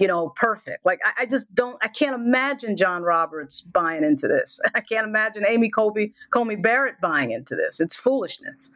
you 0.00 0.06
know, 0.06 0.30
perfect. 0.30 0.84
Like 0.84 1.00
I, 1.04 1.22
I, 1.22 1.26
just 1.26 1.54
don't 1.54 1.76
I 1.82 1.88
can't 1.88 2.14
imagine 2.14 2.76
John 2.76 3.02
Roberts 3.02 3.60
buying 3.60 4.04
into 4.04 4.28
this. 4.28 4.60
I 4.74 4.80
can't 4.80 5.06
imagine 5.06 5.44
Amy 5.46 5.70
Colby 5.70 6.14
Coney 6.30 6.56
Barrett 6.56 7.00
buying 7.00 7.30
into 7.30 7.54
this. 7.54 7.80
It's 7.80 7.96
foolishness. 7.96 8.70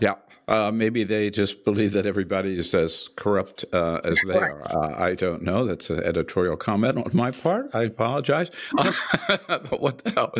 Yeah, 0.00 0.14
uh, 0.48 0.70
maybe 0.72 1.04
they 1.04 1.28
just 1.28 1.64
believe 1.64 1.92
that 1.92 2.06
everybody 2.06 2.56
is 2.56 2.72
as 2.72 3.08
corrupt 3.16 3.66
uh, 3.72 4.00
as 4.02 4.18
they 4.26 4.34
are. 4.34 4.62
Uh, 4.64 4.94
I 4.96 5.14
don't 5.14 5.42
know. 5.42 5.66
That's 5.66 5.90
an 5.90 6.02
editorial 6.02 6.56
comment 6.56 6.96
on 6.96 7.10
my 7.12 7.32
part. 7.32 7.66
I 7.74 7.82
apologize. 7.82 8.50
but 8.76 9.80
what 9.80 9.98
the 9.98 10.10
hell? 10.10 10.32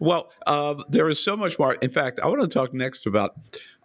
Well, 0.00 0.30
um, 0.48 0.84
there 0.88 1.08
is 1.08 1.22
so 1.22 1.36
much 1.36 1.58
more. 1.60 1.74
In 1.74 1.90
fact, 1.90 2.18
I 2.20 2.26
want 2.26 2.40
to 2.42 2.48
talk 2.48 2.74
next 2.74 3.06
about 3.06 3.36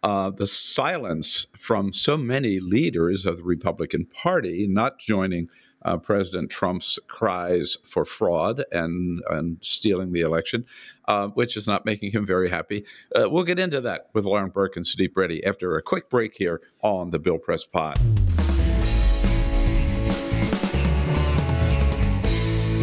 uh, 0.02 0.32
the 0.32 0.48
silence 0.48 1.46
from 1.56 1.94
so 1.94 2.18
many 2.18 2.60
leaders 2.60 3.26
of 3.28 3.38
the 3.38 3.44
Republican 3.44 4.06
Party 4.06 4.66
not 4.68 4.98
joining 4.98 5.48
uh, 5.88 5.98
President 5.98 6.52
Trump's 6.52 7.00
cries 7.08 7.78
for 7.84 8.04
fraud 8.04 8.66
and, 8.74 9.24
and 9.30 9.58
stealing 9.62 10.12
the 10.12 10.20
election, 10.20 10.66
uh, 11.08 11.30
which 11.30 11.56
is 11.56 11.66
not 11.66 11.86
making 11.86 12.12
him 12.12 12.26
very 12.26 12.50
happy. 12.50 12.84
Uh, 13.16 13.30
we'll 13.30 13.46
get 13.46 13.58
into 13.58 13.80
that 13.80 14.10
with 14.14 14.26
Lauren 14.26 14.50
Burke 14.50 14.76
and 14.76 14.86
Sudeep 14.86 15.16
Reddy 15.16 15.44
after 15.46 15.78
a 15.78 15.82
quick 15.82 16.10
break 16.10 16.36
here 16.36 16.62
on 16.82 17.12
the 17.12 17.20
Bill 17.20 17.38
Press 17.38 17.64
Pod. 17.64 17.98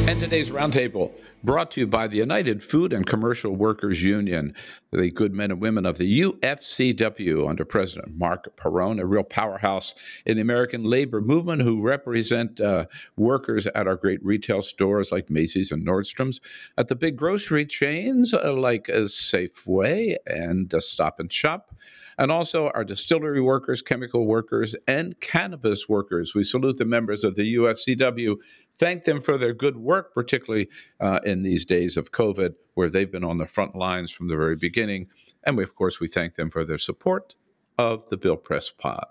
And 0.07 0.21
today's 0.21 0.49
roundtable 0.51 1.13
brought 1.45 1.71
to 1.73 1.81
you 1.81 1.87
by 1.87 2.09
the 2.09 2.17
United 2.17 2.63
Food 2.63 2.93
and 2.93 3.07
Commercial 3.07 3.55
Workers 3.55 4.03
Union, 4.03 4.55
the 4.91 5.11
good 5.11 5.35
men 5.35 5.51
and 5.51 5.61
women 5.61 5.85
of 5.85 5.99
the 5.99 6.23
UFCW 6.23 7.49
under 7.49 7.65
President 7.65 8.17
Marc 8.17 8.57
Perrone, 8.57 8.99
a 8.99 9.05
real 9.05 9.23
powerhouse 9.23 9.95
in 10.25 10.37
the 10.37 10.43
American 10.43 10.85
labor 10.85 11.21
movement 11.21 11.63
who 11.63 11.83
represent 11.83 12.61
uh, 12.61 12.87
workers 13.17 13.67
at 13.67 13.87
our 13.87 13.97
great 13.97 14.25
retail 14.25 14.63
stores 14.63 15.13
like 15.13 15.29
Macy's 15.29 15.71
and 15.71 15.87
Nordstrom's, 15.87 16.41
at 16.79 16.89
the 16.89 16.97
big 16.97 17.17
grocery 17.17 17.67
chains 17.67 18.33
uh, 18.33 18.53
like 18.53 18.89
uh, 18.89 19.03
Safeway 19.03 20.17
and 20.27 20.73
uh, 20.73 20.81
Stop 20.81 21.21
and 21.21 21.31
Shop 21.31 21.75
and 22.19 22.31
also 22.31 22.71
our 22.71 22.85
distillery 22.85 23.41
workers, 23.41 23.83
chemical 23.83 24.27
workers, 24.27 24.75
and 24.87 25.21
cannabis 25.21 25.89
workers. 25.89 26.35
We 26.35 26.45
salute 26.45 26.79
the 26.79 26.85
members 26.85 27.25
of 27.25 27.37
the 27.37 27.55
UFCW, 27.57 28.37
thank 28.77 29.05
them 29.05 29.21
for 29.21 29.39
their 29.39 29.55
good 29.55 29.77
work, 29.77 30.15
particularly 30.15 30.69
uh, 31.01 31.21
in 31.25 31.43
these 31.43 31.65
days 31.65 31.97
of 31.97 32.13
COVID, 32.13 32.55
where 32.75 32.89
they've 32.89 33.11
been 33.11 33.25
on 33.25 33.39
the 33.39 33.47
front 33.47 33.75
lines 33.75 34.11
from 34.11 34.29
the 34.29 34.37
very 34.37 34.57
beginning. 34.57 35.09
And 35.45 35.57
we, 35.57 35.63
of 35.63 35.75
course, 35.75 36.01
we 36.01 36.09
thank 36.09 36.35
them 36.35 36.51
for 36.51 36.65
their 36.65 36.79
support 36.79 37.35
of 37.79 38.09
the 38.09 38.17
Bill 38.17 38.37
Press 38.37 38.71
Pod. 38.71 39.07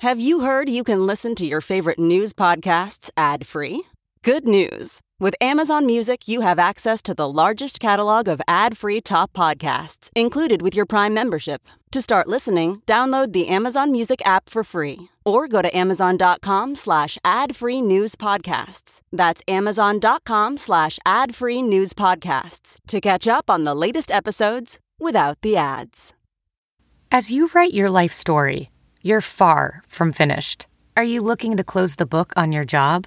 Have 0.00 0.20
you 0.20 0.40
heard 0.40 0.68
you 0.68 0.84
can 0.84 1.06
listen 1.06 1.34
to 1.36 1.46
your 1.46 1.60
favorite 1.60 1.98
news 1.98 2.32
podcasts 2.32 3.10
ad 3.16 3.46
free? 3.46 3.82
Good 4.26 4.48
news! 4.48 5.02
With 5.20 5.36
Amazon 5.40 5.86
Music, 5.86 6.26
you 6.26 6.40
have 6.40 6.58
access 6.58 7.00
to 7.02 7.14
the 7.14 7.30
largest 7.30 7.78
catalog 7.78 8.26
of 8.26 8.42
ad 8.48 8.76
free 8.76 9.00
top 9.00 9.32
podcasts 9.32 10.10
included 10.16 10.62
with 10.62 10.74
your 10.74 10.84
Prime 10.84 11.14
membership. 11.14 11.62
To 11.92 12.02
start 12.02 12.26
listening, 12.26 12.82
download 12.86 13.32
the 13.32 13.46
Amazon 13.46 13.92
Music 13.92 14.20
app 14.24 14.50
for 14.50 14.64
free 14.64 15.10
or 15.24 15.46
go 15.46 15.62
to 15.62 15.76
amazon.com 15.76 16.74
slash 16.74 17.16
ad 17.24 17.54
free 17.54 17.80
news 17.80 18.16
podcasts. 18.16 19.00
That's 19.12 19.44
amazon.com 19.46 20.56
slash 20.56 20.98
ad 21.06 21.32
free 21.32 21.62
news 21.62 21.94
podcasts 21.94 22.78
to 22.88 23.00
catch 23.00 23.28
up 23.28 23.48
on 23.48 23.62
the 23.62 23.76
latest 23.76 24.10
episodes 24.10 24.80
without 24.98 25.38
the 25.42 25.56
ads. 25.56 26.14
As 27.12 27.30
you 27.30 27.48
write 27.54 27.74
your 27.74 27.90
life 27.90 28.12
story, 28.12 28.72
you're 29.02 29.20
far 29.20 29.84
from 29.86 30.10
finished. 30.10 30.66
Are 30.96 31.04
you 31.04 31.20
looking 31.20 31.56
to 31.58 31.62
close 31.62 31.94
the 31.94 32.06
book 32.06 32.32
on 32.36 32.50
your 32.50 32.64
job? 32.64 33.06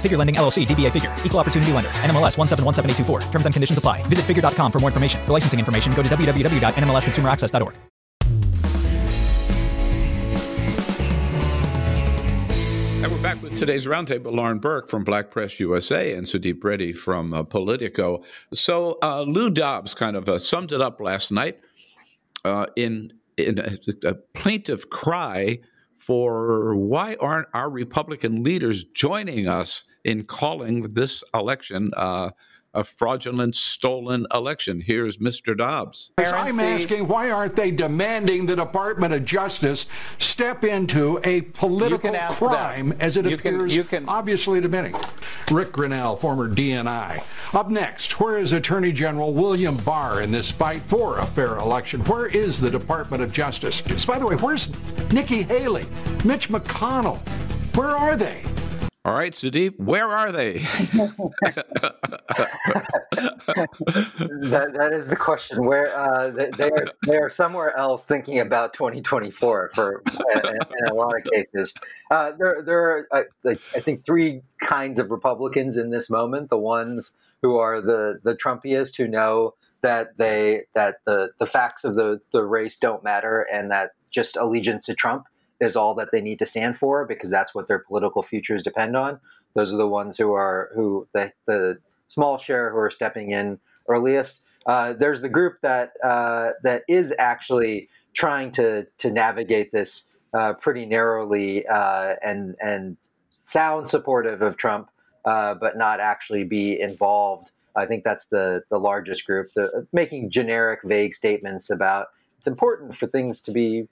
Figure 0.00 0.16
Lending 0.16 0.36
LLC, 0.36 0.66
DBA 0.66 0.90
Figure, 0.90 1.14
Equal 1.24 1.40
Opportunity 1.40 1.72
Lender, 1.72 1.90
NMLS 1.90 2.36
1717824. 2.38 3.30
Terms 3.30 3.44
and 3.44 3.52
conditions 3.52 3.78
apply. 3.78 4.02
Visit 4.04 4.24
figure.com 4.24 4.72
for 4.72 4.78
more 4.78 4.88
information. 4.88 5.20
For 5.26 5.32
licensing 5.32 5.58
information, 5.58 5.92
go 5.92 6.02
to 6.02 6.08
www.nmlsconsumeraccess.org. 6.08 7.76
And 13.02 13.10
we're 13.10 13.22
back 13.22 13.42
with 13.42 13.56
today's 13.56 13.86
roundtable. 13.86 14.30
Lauren 14.30 14.58
Burke 14.58 14.90
from 14.90 15.04
Black 15.04 15.30
Press 15.30 15.58
USA 15.58 16.12
and 16.12 16.26
Sudeep 16.26 16.62
Reddy 16.62 16.92
from 16.92 17.32
uh, 17.32 17.42
Politico. 17.42 18.22
So 18.52 18.98
uh, 19.02 19.22
Lou 19.22 19.48
Dobbs 19.48 19.94
kind 19.94 20.16
of 20.16 20.28
uh, 20.28 20.38
summed 20.38 20.72
it 20.72 20.82
up 20.82 21.00
last 21.00 21.32
night 21.32 21.58
uh, 22.44 22.66
in 22.76 23.14
in 23.38 23.58
a, 23.58 23.78
a 24.06 24.14
plaintive 24.34 24.90
cry 24.90 25.60
for 25.96 26.76
why 26.76 27.16
aren't 27.20 27.48
our 27.54 27.70
Republican 27.70 28.42
leaders 28.42 28.84
joining 28.84 29.48
us 29.48 29.84
in 30.04 30.24
calling 30.24 30.82
this 30.82 31.22
election 31.34 31.90
uh, 31.96 32.30
a 32.72 32.84
fraudulent, 32.84 33.54
stolen 33.54 34.26
election. 34.32 34.80
Here's 34.80 35.16
Mr. 35.16 35.56
Dobbs. 35.56 36.12
I'm 36.18 36.60
asking 36.60 37.08
why 37.08 37.30
aren't 37.30 37.56
they 37.56 37.70
demanding 37.70 38.46
the 38.46 38.54
Department 38.54 39.12
of 39.12 39.24
Justice 39.24 39.86
step 40.18 40.62
into 40.62 41.20
a 41.24 41.42
political 41.42 42.12
crime 42.12 42.90
that. 42.90 43.00
as 43.00 43.16
it 43.16 43.26
you 43.26 43.34
appears 43.34 43.72
can, 43.72 43.78
you 43.78 43.84
can. 43.84 44.08
obviously 44.08 44.60
diminish? 44.60 44.94
Rick 45.50 45.72
Grenell, 45.72 46.20
former 46.20 46.48
DNI. 46.48 47.22
Up 47.54 47.70
next, 47.70 48.20
where 48.20 48.38
is 48.38 48.52
Attorney 48.52 48.92
General 48.92 49.34
William 49.34 49.76
Barr 49.78 50.22
in 50.22 50.30
this 50.30 50.50
fight 50.50 50.82
for 50.82 51.18
a 51.18 51.26
fair 51.26 51.58
election? 51.58 52.04
Where 52.04 52.26
is 52.26 52.60
the 52.60 52.70
Department 52.70 53.22
of 53.22 53.32
Justice? 53.32 54.06
By 54.06 54.18
the 54.18 54.26
way, 54.26 54.36
where's 54.36 54.70
Nikki 55.12 55.42
Haley, 55.42 55.86
Mitch 56.24 56.48
McConnell? 56.48 57.18
Where 57.76 57.96
are 57.96 58.16
they? 58.16 58.42
All 59.02 59.14
right, 59.14 59.32
Sudeep, 59.32 59.78
where 59.78 60.04
are 60.04 60.30
they? 60.30 60.58
that, 64.50 64.74
that 64.74 64.92
is 64.92 65.06
the 65.06 65.16
question. 65.16 65.64
Where 65.64 65.96
uh, 65.96 66.28
they, 66.28 66.70
are, 66.70 66.86
they 67.06 67.16
are 67.16 67.30
somewhere 67.30 67.74
else 67.74 68.04
thinking 68.04 68.40
about 68.40 68.74
2024 68.74 69.70
for 69.74 70.02
in, 70.34 70.42
in 70.44 70.86
a 70.86 70.92
lot 70.92 71.16
of 71.16 71.24
cases. 71.32 71.72
Uh, 72.10 72.32
there 72.38 72.62
there 72.62 72.78
are 72.78 73.08
uh, 73.10 73.54
I 73.74 73.80
think 73.80 74.04
three 74.04 74.42
kinds 74.60 75.00
of 75.00 75.10
Republicans 75.10 75.78
in 75.78 75.88
this 75.88 76.10
moment. 76.10 76.50
The 76.50 76.58
ones 76.58 77.12
who 77.40 77.56
are 77.56 77.80
the 77.80 78.20
the 78.22 78.36
Trumpiest, 78.36 78.98
who 78.98 79.08
know 79.08 79.54
that 79.80 80.18
they 80.18 80.64
that 80.74 80.96
the 81.06 81.30
the 81.38 81.46
facts 81.46 81.84
of 81.84 81.94
the 81.94 82.20
the 82.32 82.44
race 82.44 82.78
don't 82.78 83.02
matter, 83.02 83.46
and 83.50 83.70
that 83.70 83.92
just 84.10 84.36
allegiance 84.36 84.84
to 84.86 84.94
Trump 84.94 85.26
is 85.60 85.76
all 85.76 85.94
that 85.94 86.10
they 86.12 86.20
need 86.20 86.38
to 86.38 86.46
stand 86.46 86.76
for 86.76 87.04
because 87.06 87.30
that's 87.30 87.54
what 87.54 87.66
their 87.66 87.78
political 87.78 88.22
futures 88.22 88.62
depend 88.62 88.96
on. 88.96 89.20
Those 89.54 89.74
are 89.74 89.76
the 89.76 89.88
ones 89.88 90.16
who 90.16 90.32
are 90.32 90.70
who 90.74 91.06
the, 91.12 91.32
the 91.46 91.78
small 92.08 92.38
share 92.38 92.70
who 92.70 92.78
are 92.78 92.90
stepping 92.90 93.32
in 93.32 93.58
earliest. 93.88 94.46
Uh, 94.66 94.92
there's 94.92 95.20
the 95.20 95.28
group 95.28 95.60
that 95.62 95.92
uh, 96.02 96.52
that 96.62 96.82
is 96.88 97.14
actually 97.18 97.88
trying 98.14 98.50
to 98.52 98.86
to 98.98 99.10
navigate 99.10 99.72
this 99.72 100.10
uh, 100.34 100.54
pretty 100.54 100.86
narrowly 100.86 101.66
uh, 101.66 102.14
and 102.22 102.56
and 102.60 102.96
sound 103.32 103.88
supportive 103.88 104.42
of 104.42 104.56
Trump, 104.56 104.90
uh, 105.24 105.54
but 105.54 105.76
not 105.76 106.00
actually 106.00 106.44
be 106.44 106.80
involved. 106.80 107.52
I 107.76 107.86
think 107.86 108.04
that's 108.04 108.28
the 108.28 108.62
the 108.70 108.78
largest 108.78 109.26
group, 109.26 109.48
the, 109.54 109.86
making 109.92 110.30
generic, 110.30 110.80
vague 110.84 111.14
statements 111.14 111.70
about 111.70 112.08
it's 112.38 112.46
important 112.46 112.96
for 112.96 113.06
things 113.06 113.40
to 113.42 113.52
be 113.52 113.86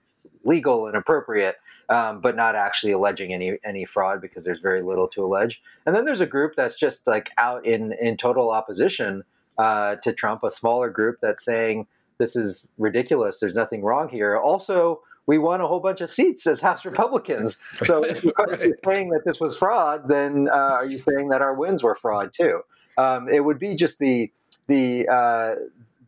legal 0.45 0.87
and 0.87 0.97
appropriate, 0.97 1.57
um, 1.89 2.21
but 2.21 2.37
not 2.37 2.55
actually 2.55 2.93
alleging 2.93 3.33
any 3.33 3.59
any 3.65 3.85
fraud 3.85 4.21
because 4.21 4.45
there's 4.45 4.61
very 4.61 4.83
little 4.83 5.09
to 5.09 5.25
allege. 5.25 5.63
And 5.87 5.95
then 5.95 6.05
there's 6.05 6.21
a 6.21 6.27
group 6.27 6.55
that's 6.57 6.79
just 6.79 7.07
like 7.07 7.31
out 7.39 7.65
in 7.65 7.95
in 8.01 8.17
total 8.17 8.51
opposition 8.51 9.25
uh, 9.59 9.97
to 9.97 10.13
Trump, 10.13 10.43
a 10.45 10.51
smaller 10.51 10.91
group 10.91 11.19
that's 11.21 11.45
saying 11.45 11.87
this 12.19 12.37
is 12.37 12.73
ridiculous. 12.79 13.41
There's 13.41 13.55
nothing 13.55 13.83
wrong 13.83 14.09
here. 14.09 14.37
Also, 14.37 15.03
we 15.27 15.39
won 15.39 15.61
a 15.61 15.67
whole 15.67 15.81
bunch 15.81 16.01
of 16.01 16.11
seats 16.11 16.47
as 16.47 16.61
House 16.61 16.85
Republicans. 16.85 17.63
So 17.85 18.03
if, 18.03 18.25
you, 18.25 18.33
are 18.39 18.59
saying 18.85 19.11
that 19.11 19.23
this 19.25 19.39
was 19.39 19.57
fraud, 19.57 20.09
then 20.09 20.49
uh, 20.51 20.57
are 20.57 20.87
you 20.87 20.99
saying 20.99 21.29
that 21.29 21.43
our 21.43 21.55
wins 21.55 21.83
were 21.83 21.95
fraud 21.95 22.33
too? 22.33 22.63
Um, 22.97 23.29
it 23.29 23.45
would 23.45 23.59
be 23.59 23.75
just 23.75 23.99
the 23.99 24.33
the 24.67 25.09
uh, 25.09 25.55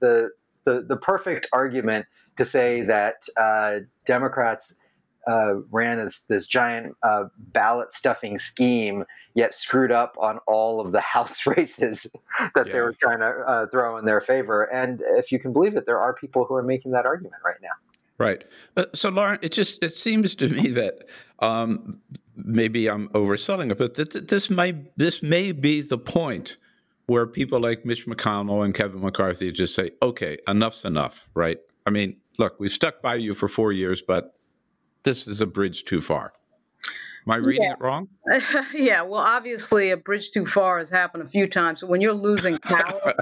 the 0.01 0.31
the 0.65 0.83
the 0.83 0.97
perfect 0.97 1.49
argument 1.53 2.07
to 2.37 2.45
say 2.45 2.83
that 2.83 3.25
uh, 3.37 3.81
Democrats 4.05 4.79
uh, 5.29 5.57
ran 5.71 5.99
this, 5.99 6.23
this 6.23 6.47
giant 6.47 6.97
uh, 7.03 7.25
ballot 7.39 7.93
stuffing 7.93 8.39
scheme, 8.39 9.05
yet 9.35 9.55
screwed 9.55 9.93
up 9.93 10.17
on 10.19 10.39
all 10.47 10.81
of 10.81 10.93
the 10.93 11.01
House 11.15 11.47
races 11.47 12.15
that 12.55 12.67
yeah. 12.67 12.73
they 12.73 12.81
were 12.81 12.95
trying 13.01 13.21
to 13.21 13.27
uh, 13.47 13.67
throw 13.71 13.97
in 13.97 14.05
their 14.05 14.21
favor. 14.21 14.65
And 14.65 15.03
if 15.03 15.31
you 15.31 15.39
can 15.39 15.53
believe 15.53 15.77
it, 15.77 15.87
there 15.87 15.99
are 15.99 16.15
people 16.15 16.45
who 16.45 16.55
are 16.55 16.63
making 16.63 16.93
that 16.93 17.07
argument 17.07 17.43
right 17.45 17.61
now. 17.63 17.69
Right. 18.19 18.45
Uh, 18.77 18.85
so, 18.95 19.09
Lauren, 19.09 19.39
it 19.41 19.51
just 19.51 19.83
it 19.83 19.97
seems 19.97 20.35
to 20.37 20.49
me 20.49 20.69
that 20.69 21.07
um, 21.39 22.01
maybe 22.37 22.87
I'm 22.87 23.09
overselling 23.11 23.71
it, 23.71 23.79
but 23.79 23.95
th- 23.95 24.27
this 24.27 24.51
may 24.51 24.75
this 24.99 25.23
may 25.23 25.53
be 25.53 25.81
the 25.81 25.97
point 25.97 26.59
where 27.07 27.27
people 27.27 27.59
like 27.59 27.87
Mitch 27.87 28.07
McConnell 28.07 28.63
and 28.63 28.75
Kevin 28.75 29.01
McCarthy 29.01 29.51
just 29.53 29.75
say, 29.75 29.93
"Okay, 30.03 30.37
enough's 30.47 30.85
enough." 30.85 31.31
Right. 31.33 31.61
I 31.91 31.93
mean, 31.93 32.19
look, 32.39 32.61
we've 32.61 32.71
stuck 32.71 33.03
by 33.03 33.17
you 33.17 33.35
for 33.35 33.49
four 33.49 33.73
years, 33.73 34.01
but 34.01 34.37
this 35.03 35.27
is 35.27 35.41
a 35.41 35.47
bridge 35.47 35.85
too 35.85 36.01
far. 36.01 36.33
Am 37.27 37.33
I 37.33 37.37
reading 37.37 37.65
yeah. 37.65 37.73
it 37.73 37.81
wrong? 37.81 38.07
yeah, 38.73 39.03
well, 39.03 39.21
obviously, 39.21 39.91
a 39.91 39.97
bridge 39.97 40.31
too 40.31 40.47
far 40.47 40.79
has 40.79 40.89
happened 40.89 41.25
a 41.25 41.29
few 41.29 41.49
times. 41.49 41.83
When 41.83 42.01
you're 42.01 42.13
losing 42.15 42.59
power, 42.63 43.13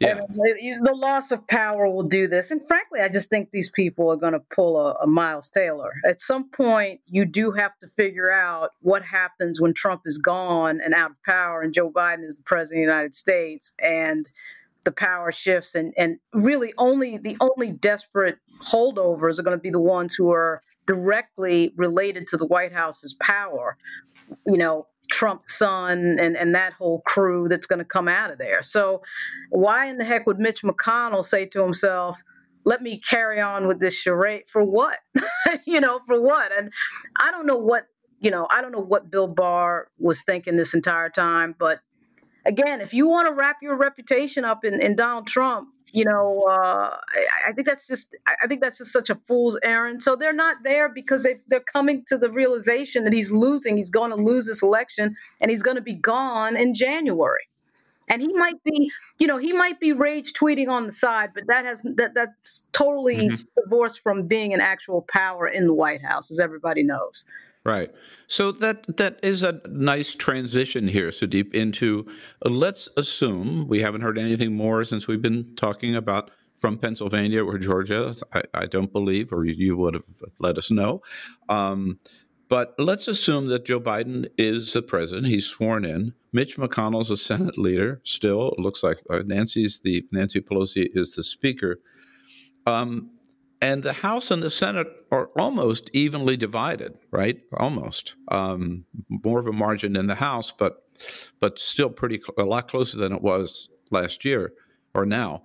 Yeah. 0.00 0.22
the 0.30 0.94
loss 0.94 1.30
of 1.32 1.46
power 1.48 1.86
will 1.86 2.02
do 2.02 2.26
this. 2.26 2.50
And 2.50 2.66
frankly, 2.66 3.00
I 3.00 3.10
just 3.10 3.28
think 3.28 3.50
these 3.50 3.68
people 3.68 4.10
are 4.10 4.16
going 4.16 4.32
to 4.32 4.40
pull 4.40 4.80
a, 4.80 4.94
a, 4.94 5.06
Miles 5.06 5.50
Taylor. 5.50 5.92
At 6.06 6.22
some 6.22 6.48
point, 6.48 7.02
you 7.06 7.26
do 7.26 7.50
have 7.50 7.78
to 7.80 7.88
figure 7.88 8.32
out 8.32 8.70
what 8.80 9.04
happens 9.04 9.60
when 9.60 9.74
Trump 9.74 10.02
is 10.06 10.16
gone 10.16 10.80
and 10.82 10.94
out 10.94 11.10
of 11.10 11.22
power 11.24 11.60
and 11.60 11.74
Joe 11.74 11.90
Biden 11.90 12.24
is 12.24 12.38
the 12.38 12.44
president 12.44 12.84
of 12.84 12.86
the 12.86 12.92
United 12.92 13.14
States 13.14 13.74
and 13.82 14.30
the 14.86 14.92
power 14.92 15.30
shifts 15.30 15.74
and, 15.74 15.92
and 15.98 16.16
really 16.32 16.72
only 16.78 17.18
the 17.18 17.36
only 17.40 17.72
desperate 17.72 18.38
holdovers 18.62 19.38
are 19.38 19.42
going 19.42 19.58
to 19.58 19.62
be 19.62 19.68
the 19.68 19.80
ones 19.80 20.14
who 20.14 20.30
are 20.30 20.62
directly 20.86 21.74
related 21.76 22.26
to 22.28 22.36
the 22.38 22.46
White 22.46 22.72
House's 22.72 23.14
power. 23.20 23.76
You 24.46 24.56
know, 24.56 24.86
Trump's 25.10 25.58
son 25.58 26.16
and, 26.18 26.36
and 26.36 26.54
that 26.54 26.72
whole 26.72 27.02
crew 27.02 27.48
that's 27.48 27.66
going 27.66 27.80
to 27.80 27.84
come 27.84 28.08
out 28.08 28.30
of 28.30 28.38
there. 28.38 28.62
So, 28.62 29.02
why 29.50 29.86
in 29.86 29.98
the 29.98 30.04
heck 30.04 30.26
would 30.26 30.38
Mitch 30.38 30.62
McConnell 30.62 31.24
say 31.24 31.46
to 31.46 31.62
himself, 31.62 32.22
let 32.64 32.82
me 32.82 33.00
carry 33.00 33.40
on 33.40 33.66
with 33.66 33.80
this 33.80 33.94
charade 33.94 34.48
for 34.48 34.64
what? 34.64 34.98
you 35.66 35.80
know, 35.80 36.00
for 36.06 36.20
what? 36.20 36.50
And 36.56 36.72
I 37.20 37.30
don't 37.30 37.46
know 37.46 37.58
what, 37.58 37.86
you 38.20 38.30
know, 38.30 38.46
I 38.50 38.62
don't 38.62 38.72
know 38.72 38.80
what 38.80 39.10
Bill 39.10 39.28
Barr 39.28 39.88
was 39.98 40.22
thinking 40.22 40.56
this 40.56 40.74
entire 40.74 41.10
time. 41.10 41.54
But 41.58 41.80
again, 42.46 42.80
if 42.80 42.94
you 42.94 43.08
want 43.08 43.28
to 43.28 43.34
wrap 43.34 43.58
your 43.62 43.76
reputation 43.76 44.44
up 44.44 44.64
in, 44.64 44.80
in 44.80 44.96
Donald 44.96 45.26
Trump, 45.26 45.68
you 45.92 46.04
know, 46.04 46.44
uh, 46.48 46.96
I, 47.10 47.48
I, 47.48 47.52
think 47.52 47.66
that's 47.66 47.86
just 47.86 48.16
I 48.26 48.46
think 48.46 48.60
that's 48.60 48.78
just 48.78 48.92
such 48.92 49.08
a 49.08 49.14
fool's 49.14 49.58
errand. 49.62 50.02
So 50.02 50.16
they're 50.16 50.32
not 50.32 50.56
there 50.62 50.88
because 50.88 51.22
they 51.22 51.36
they're 51.48 51.60
coming 51.60 52.04
to 52.08 52.18
the 52.18 52.30
realization 52.30 53.04
that 53.04 53.12
he's 53.12 53.30
losing. 53.30 53.76
He's 53.76 53.90
going 53.90 54.10
to 54.10 54.16
lose 54.16 54.46
this 54.46 54.62
election, 54.62 55.16
and 55.40 55.50
he's 55.50 55.62
going 55.62 55.76
to 55.76 55.82
be 55.82 55.94
gone 55.94 56.56
in 56.56 56.74
January. 56.74 57.48
And 58.08 58.22
he 58.22 58.32
might 58.34 58.62
be, 58.62 58.90
you 59.18 59.26
know, 59.26 59.36
he 59.36 59.52
might 59.52 59.80
be 59.80 59.92
rage 59.92 60.32
tweeting 60.32 60.68
on 60.68 60.86
the 60.86 60.92
side, 60.92 61.30
but 61.34 61.44
that 61.48 61.64
has 61.64 61.82
that 61.96 62.14
that's 62.14 62.68
totally 62.72 63.28
mm-hmm. 63.28 63.42
divorced 63.64 64.00
from 64.00 64.26
being 64.26 64.52
an 64.52 64.60
actual 64.60 65.02
power 65.02 65.48
in 65.48 65.66
the 65.66 65.74
White 65.74 66.04
House, 66.04 66.30
as 66.30 66.38
everybody 66.38 66.82
knows. 66.82 67.26
Right. 67.66 67.90
So 68.28 68.52
that 68.52 68.96
that 68.96 69.18
is 69.24 69.42
a 69.42 69.60
nice 69.68 70.14
transition 70.14 70.86
here, 70.86 71.08
Sudeep, 71.08 71.52
into 71.52 72.06
uh, 72.44 72.48
let's 72.48 72.88
assume 72.96 73.66
we 73.66 73.82
haven't 73.82 74.02
heard 74.02 74.18
anything 74.18 74.54
more 74.54 74.84
since 74.84 75.08
we've 75.08 75.20
been 75.20 75.52
talking 75.56 75.96
about 75.96 76.30
from 76.58 76.78
Pennsylvania 76.78 77.44
or 77.44 77.58
Georgia. 77.58 78.14
I, 78.32 78.42
I 78.54 78.66
don't 78.66 78.92
believe, 78.92 79.32
or 79.32 79.44
you 79.44 79.76
would 79.76 79.94
have 79.94 80.04
let 80.38 80.58
us 80.58 80.70
know. 80.70 81.02
Um, 81.48 81.98
but 82.48 82.74
let's 82.78 83.08
assume 83.08 83.48
that 83.48 83.64
Joe 83.64 83.80
Biden 83.80 84.28
is 84.38 84.72
the 84.72 84.82
president. 84.82 85.26
He's 85.26 85.46
sworn 85.46 85.84
in. 85.84 86.14
Mitch 86.32 86.56
McConnell's 86.56 87.10
a 87.10 87.16
Senate 87.16 87.58
leader 87.58 88.00
still. 88.04 88.52
It 88.52 88.60
looks 88.60 88.84
like 88.84 88.98
uh, 89.10 89.22
Nancy's 89.26 89.80
the 89.80 90.06
Nancy 90.12 90.40
Pelosi 90.40 90.88
is 90.94 91.16
the 91.16 91.24
speaker. 91.24 91.80
Um, 92.64 93.10
and 93.60 93.82
the 93.82 93.94
House 93.94 94.30
and 94.30 94.42
the 94.42 94.50
Senate 94.50 94.88
are 95.10 95.30
almost 95.38 95.90
evenly 95.92 96.36
divided, 96.36 96.98
right? 97.10 97.40
Almost 97.56 98.14
um, 98.28 98.84
more 99.08 99.38
of 99.38 99.46
a 99.46 99.52
margin 99.52 99.96
in 99.96 100.06
the 100.06 100.16
House, 100.16 100.52
but 100.52 100.82
but 101.40 101.58
still 101.58 101.90
pretty 101.90 102.20
a 102.38 102.44
lot 102.44 102.68
closer 102.68 102.96
than 102.96 103.12
it 103.12 103.22
was 103.22 103.68
last 103.90 104.24
year 104.24 104.52
or 104.94 105.04
now. 105.04 105.42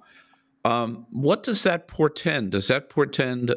Um, 0.63 1.07
what 1.11 1.43
does 1.43 1.63
that 1.63 1.87
portend? 1.87 2.51
Does 2.51 2.67
that 2.67 2.89
portend 2.89 3.55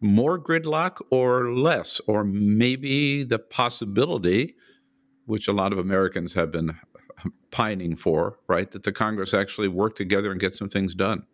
more 0.00 0.38
gridlock 0.38 1.00
or 1.10 1.52
less, 1.52 2.00
or 2.06 2.24
maybe 2.24 3.24
the 3.24 3.38
possibility, 3.38 4.54
which 5.26 5.48
a 5.48 5.52
lot 5.52 5.72
of 5.72 5.78
Americans 5.78 6.34
have 6.34 6.52
been 6.52 6.76
pining 7.50 7.96
for, 7.96 8.38
right, 8.48 8.70
that 8.70 8.82
the 8.82 8.92
Congress 8.92 9.34
actually 9.34 9.68
work 9.68 9.96
together 9.96 10.30
and 10.30 10.40
get 10.40 10.56
some 10.56 10.68
things 10.68 10.94
done? 10.94 11.24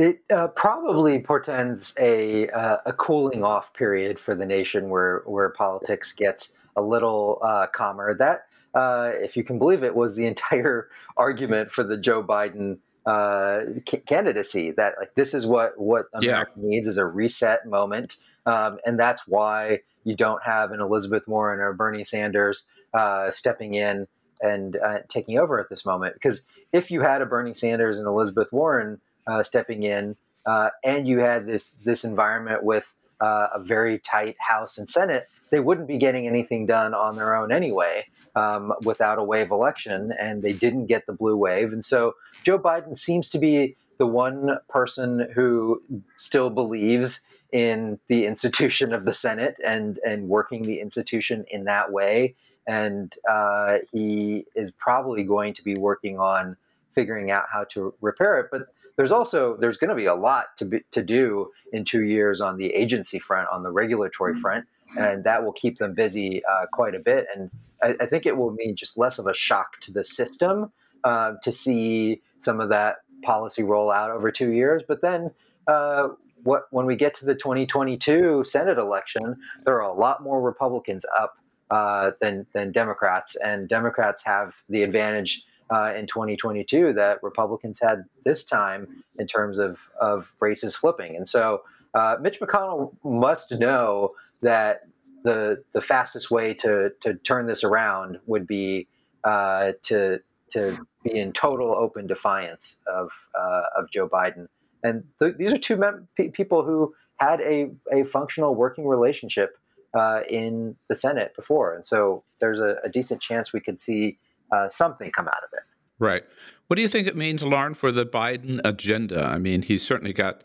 It 0.00 0.22
uh, 0.30 0.48
probably 0.48 1.20
portends 1.20 1.94
a 2.00 2.48
uh, 2.48 2.78
a 2.86 2.92
cooling 2.94 3.44
off 3.44 3.74
period 3.74 4.18
for 4.18 4.34
the 4.34 4.46
nation, 4.46 4.88
where 4.88 5.22
where 5.26 5.50
politics 5.50 6.12
gets 6.12 6.56
a 6.74 6.80
little 6.80 7.38
uh, 7.42 7.66
calmer. 7.66 8.14
That, 8.14 8.46
uh, 8.72 9.12
if 9.16 9.36
you 9.36 9.44
can 9.44 9.58
believe 9.58 9.82
it, 9.84 9.94
was 9.94 10.16
the 10.16 10.24
entire 10.32 10.88
argument 11.18 11.70
for 11.70 11.84
the 11.84 11.98
Joe 11.98 12.24
Biden 12.24 12.78
uh, 13.04 13.64
candidacy. 14.06 14.70
That 14.70 14.94
like 14.98 15.16
this 15.16 15.34
is 15.34 15.46
what 15.46 15.78
what 15.78 16.06
America 16.14 16.52
yeah. 16.56 16.62
needs 16.62 16.88
is 16.88 16.96
a 16.96 17.04
reset 17.04 17.66
moment, 17.66 18.16
um, 18.46 18.78
and 18.86 18.98
that's 18.98 19.28
why 19.28 19.80
you 20.04 20.16
don't 20.16 20.42
have 20.42 20.72
an 20.72 20.80
Elizabeth 20.80 21.28
Warren 21.28 21.60
or 21.60 21.74
Bernie 21.74 22.04
Sanders 22.04 22.68
uh, 22.94 23.30
stepping 23.30 23.74
in 23.74 24.08
and 24.40 24.78
taking 25.10 25.38
over 25.38 25.60
at 25.60 25.68
this 25.68 25.84
moment. 25.84 26.14
Because 26.14 26.46
if 26.72 26.90
you 26.90 27.02
had 27.02 27.20
a 27.20 27.26
Bernie 27.26 27.52
Sanders 27.52 27.98
and 27.98 28.08
Elizabeth 28.08 28.50
Warren 28.50 28.98
uh, 29.26 29.42
stepping 29.42 29.82
in, 29.82 30.16
uh, 30.46 30.70
and 30.84 31.06
you 31.08 31.20
had 31.20 31.46
this 31.46 31.70
this 31.84 32.04
environment 32.04 32.64
with 32.64 32.92
uh, 33.20 33.48
a 33.54 33.60
very 33.60 33.98
tight 33.98 34.36
House 34.38 34.78
and 34.78 34.88
Senate, 34.88 35.28
they 35.50 35.60
wouldn't 35.60 35.88
be 35.88 35.98
getting 35.98 36.26
anything 36.26 36.66
done 36.66 36.94
on 36.94 37.16
their 37.16 37.36
own 37.36 37.52
anyway. 37.52 38.06
Um, 38.36 38.72
without 38.84 39.18
a 39.18 39.24
wave 39.24 39.50
election, 39.50 40.12
and 40.16 40.40
they 40.40 40.52
didn't 40.52 40.86
get 40.86 41.04
the 41.06 41.12
blue 41.12 41.36
wave. 41.36 41.72
And 41.72 41.84
so 41.84 42.14
Joe 42.44 42.60
Biden 42.60 42.96
seems 42.96 43.28
to 43.30 43.40
be 43.40 43.74
the 43.98 44.06
one 44.06 44.58
person 44.68 45.28
who 45.34 45.82
still 46.16 46.48
believes 46.48 47.26
in 47.52 47.98
the 48.06 48.26
institution 48.26 48.92
of 48.92 49.04
the 49.04 49.12
Senate 49.12 49.56
and 49.64 49.98
and 50.06 50.28
working 50.28 50.62
the 50.62 50.80
institution 50.80 51.44
in 51.50 51.64
that 51.64 51.92
way. 51.92 52.34
And 52.66 53.14
uh, 53.28 53.78
he 53.92 54.46
is 54.54 54.70
probably 54.70 55.24
going 55.24 55.54
to 55.54 55.64
be 55.64 55.76
working 55.76 56.18
on 56.18 56.56
figuring 56.92 57.30
out 57.30 57.46
how 57.52 57.64
to 57.64 57.94
repair 58.00 58.38
it. 58.40 58.48
But 58.50 58.68
there's 59.00 59.12
also 59.12 59.56
there's 59.56 59.78
going 59.78 59.88
to 59.88 59.94
be 59.94 60.04
a 60.04 60.14
lot 60.14 60.58
to 60.58 60.66
be, 60.66 60.82
to 60.90 61.02
do 61.02 61.50
in 61.72 61.86
two 61.86 62.02
years 62.02 62.38
on 62.38 62.58
the 62.58 62.66
agency 62.74 63.18
front, 63.18 63.48
on 63.50 63.62
the 63.62 63.70
regulatory 63.70 64.32
mm-hmm. 64.34 64.42
front, 64.42 64.66
and 64.94 65.24
that 65.24 65.42
will 65.42 65.54
keep 65.54 65.78
them 65.78 65.94
busy 65.94 66.42
uh, 66.44 66.66
quite 66.70 66.94
a 66.94 66.98
bit. 66.98 67.26
And 67.34 67.50
I, 67.82 67.96
I, 67.98 68.04
think 68.04 68.26
it 68.26 68.36
will 68.36 68.52
mean 68.52 68.76
just 68.76 68.98
less 68.98 69.18
of 69.18 69.26
a 69.26 69.32
shock 69.32 69.80
to 69.80 69.90
the 69.90 70.04
system 70.04 70.70
uh, 71.02 71.32
to 71.42 71.50
see 71.50 72.20
some 72.40 72.60
of 72.60 72.68
that 72.68 72.96
policy 73.22 73.62
roll 73.62 73.90
out 73.90 74.10
over 74.10 74.30
two 74.30 74.52
years. 74.52 74.82
But 74.86 75.00
then, 75.00 75.30
uh, 75.66 76.08
what 76.42 76.64
when 76.70 76.84
we 76.84 76.94
get 76.94 77.14
to 77.14 77.24
the 77.24 77.34
2022 77.34 78.44
Senate 78.44 78.76
election, 78.76 79.36
there 79.64 79.80
are 79.80 79.90
a 79.90 79.94
lot 79.94 80.22
more 80.22 80.42
Republicans 80.42 81.06
up 81.18 81.38
uh, 81.70 82.10
than 82.20 82.44
than 82.52 82.70
Democrats, 82.70 83.34
and 83.34 83.66
Democrats 83.66 84.26
have 84.26 84.56
the 84.68 84.82
advantage 84.82 85.42
uh, 85.72 85.92
in 85.96 86.06
2022 86.06 86.92
that 86.94 87.22
Republicans 87.22 87.80
had 87.80 88.04
this 88.24 88.44
time 88.44 89.04
in 89.18 89.26
terms 89.26 89.58
of, 89.58 89.88
of 90.00 90.32
races 90.40 90.74
flipping. 90.74 91.16
And 91.16 91.28
so 91.28 91.62
uh, 91.94 92.16
Mitch 92.20 92.40
McConnell 92.40 92.94
must 93.04 93.52
know 93.52 94.12
that 94.42 94.82
the 95.22 95.62
the 95.74 95.82
fastest 95.82 96.30
way 96.30 96.54
to, 96.54 96.92
to 97.00 97.14
turn 97.14 97.46
this 97.46 97.62
around 97.62 98.18
would 98.26 98.46
be 98.46 98.86
uh, 99.24 99.72
to 99.82 100.20
to 100.50 100.78
be 101.04 101.18
in 101.18 101.32
total 101.32 101.74
open 101.74 102.06
defiance 102.06 102.80
of 102.86 103.10
uh, 103.38 103.62
of 103.76 103.90
Joe 103.90 104.08
Biden. 104.08 104.48
And 104.82 105.04
th- 105.20 105.36
these 105.36 105.52
are 105.52 105.58
two 105.58 105.76
mem- 105.76 106.08
people 106.14 106.64
who 106.64 106.94
had 107.16 107.40
a, 107.42 107.70
a 107.92 108.04
functional 108.04 108.54
working 108.54 108.86
relationship 108.86 109.58
uh, 109.92 110.20
in 110.28 110.76
the 110.88 110.94
Senate 110.94 111.34
before. 111.36 111.74
And 111.74 111.84
so 111.84 112.24
there's 112.40 112.60
a, 112.60 112.76
a 112.82 112.88
decent 112.88 113.20
chance 113.20 113.52
we 113.52 113.60
could 113.60 113.78
see 113.78 114.18
uh, 114.52 114.68
something 114.68 115.10
come 115.10 115.28
out 115.28 115.42
of 115.44 115.50
it. 115.52 115.62
Right. 115.98 116.22
What 116.66 116.76
do 116.76 116.82
you 116.82 116.88
think 116.88 117.06
it 117.06 117.16
means, 117.16 117.42
Lauren, 117.42 117.74
for 117.74 117.92
the 117.92 118.06
Biden 118.06 118.60
agenda? 118.64 119.24
I 119.24 119.38
mean, 119.38 119.62
he's 119.62 119.86
certainly 119.86 120.12
got 120.12 120.42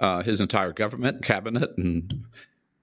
uh, 0.00 0.22
his 0.22 0.40
entire 0.40 0.72
government, 0.72 1.22
cabinet, 1.22 1.76
and 1.76 2.24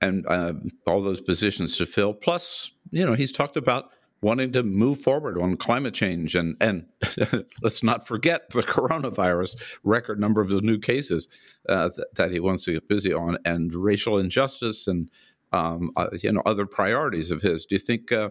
and 0.01 0.25
uh, 0.27 0.53
all 0.87 1.01
those 1.01 1.21
positions 1.21 1.77
to 1.77 1.85
fill. 1.85 2.13
Plus, 2.13 2.71
you 2.89 3.05
know, 3.05 3.13
he's 3.13 3.31
talked 3.31 3.55
about 3.55 3.91
wanting 4.21 4.51
to 4.51 4.63
move 4.63 4.99
forward 4.99 5.39
on 5.39 5.57
climate 5.57 5.93
change, 5.93 6.35
and 6.35 6.55
and 6.61 6.85
let's 7.61 7.83
not 7.83 8.07
forget 8.07 8.49
the 8.51 8.63
coronavirus 8.63 9.55
record 9.83 10.19
number 10.19 10.41
of 10.41 10.49
the 10.49 10.61
new 10.61 10.77
cases 10.77 11.27
uh, 11.69 11.89
th- 11.89 12.07
that 12.15 12.31
he 12.31 12.39
wants 12.39 12.65
to 12.65 12.73
get 12.73 12.87
busy 12.87 13.13
on, 13.13 13.37
and 13.45 13.73
racial 13.73 14.17
injustice, 14.17 14.87
and 14.87 15.09
um, 15.53 15.91
uh, 15.95 16.09
you 16.21 16.31
know, 16.31 16.41
other 16.45 16.65
priorities 16.65 17.31
of 17.31 17.41
his. 17.41 17.65
Do 17.65 17.75
you 17.75 17.79
think 17.79 18.11
uh, 18.11 18.29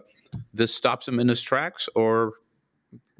this 0.53 0.73
stops 0.73 1.07
him 1.07 1.19
in 1.19 1.27
his 1.27 1.41
tracks, 1.41 1.89
or 1.95 2.33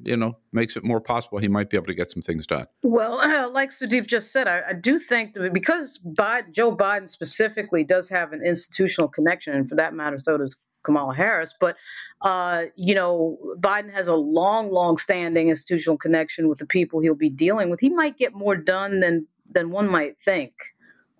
you 0.04 0.16
know 0.16 0.36
makes 0.52 0.76
it 0.76 0.84
more 0.84 1.00
possible 1.00 1.38
he 1.38 1.48
might 1.48 1.70
be 1.70 1.76
able 1.76 1.86
to 1.86 1.94
get 1.94 2.10
some 2.10 2.22
things 2.22 2.46
done. 2.46 2.66
Well, 2.82 3.20
uh, 3.20 3.48
like 3.50 3.70
Sudeep 3.70 4.06
just 4.06 4.32
said, 4.32 4.48
I, 4.48 4.62
I 4.70 4.72
do 4.72 4.98
think 4.98 5.34
that 5.34 5.52
because 5.52 5.98
Biden, 6.18 6.52
Joe 6.52 6.74
Biden 6.74 7.08
specifically 7.08 7.84
does 7.84 8.08
have 8.08 8.32
an 8.32 8.42
institutional 8.44 9.08
connection, 9.08 9.54
and 9.54 9.68
for 9.68 9.76
that 9.76 9.94
matter, 9.94 10.18
so 10.18 10.38
does 10.38 10.60
Kamala 10.82 11.14
Harris. 11.14 11.54
But 11.58 11.76
uh, 12.22 12.64
you 12.76 12.94
know, 12.94 13.38
Biden 13.58 13.92
has 13.92 14.08
a 14.08 14.14
long, 14.14 14.70
long-standing 14.70 15.48
institutional 15.48 15.96
connection 15.96 16.48
with 16.48 16.58
the 16.58 16.66
people 16.66 17.00
he'll 17.00 17.14
be 17.14 17.30
dealing 17.30 17.70
with. 17.70 17.80
He 17.80 17.90
might 17.90 18.18
get 18.18 18.34
more 18.34 18.56
done 18.56 19.00
than 19.00 19.26
than 19.50 19.70
one 19.70 19.90
might 19.90 20.18
think. 20.24 20.52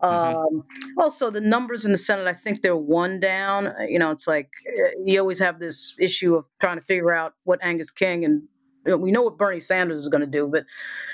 Mm-hmm. 0.02 0.56
Um, 0.56 0.64
also, 0.98 1.30
the 1.30 1.40
numbers 1.40 1.84
in 1.84 1.92
the 1.92 1.98
Senate, 1.98 2.26
I 2.26 2.34
think 2.34 2.62
they're 2.62 2.76
one 2.76 3.20
down. 3.20 3.72
You 3.88 3.98
know, 3.98 4.10
it's 4.10 4.26
like 4.26 4.50
uh, 4.66 4.90
you 5.04 5.20
always 5.20 5.38
have 5.38 5.58
this 5.60 5.94
issue 6.00 6.34
of 6.34 6.46
trying 6.60 6.78
to 6.78 6.84
figure 6.84 7.12
out 7.12 7.34
what 7.44 7.60
Angus 7.62 7.90
King 7.90 8.24
and 8.24 8.42
we 8.84 9.12
know 9.12 9.22
what 9.22 9.38
Bernie 9.38 9.60
Sanders 9.60 10.02
is 10.02 10.08
going 10.08 10.22
to 10.22 10.26
do, 10.26 10.48
but 10.48 10.64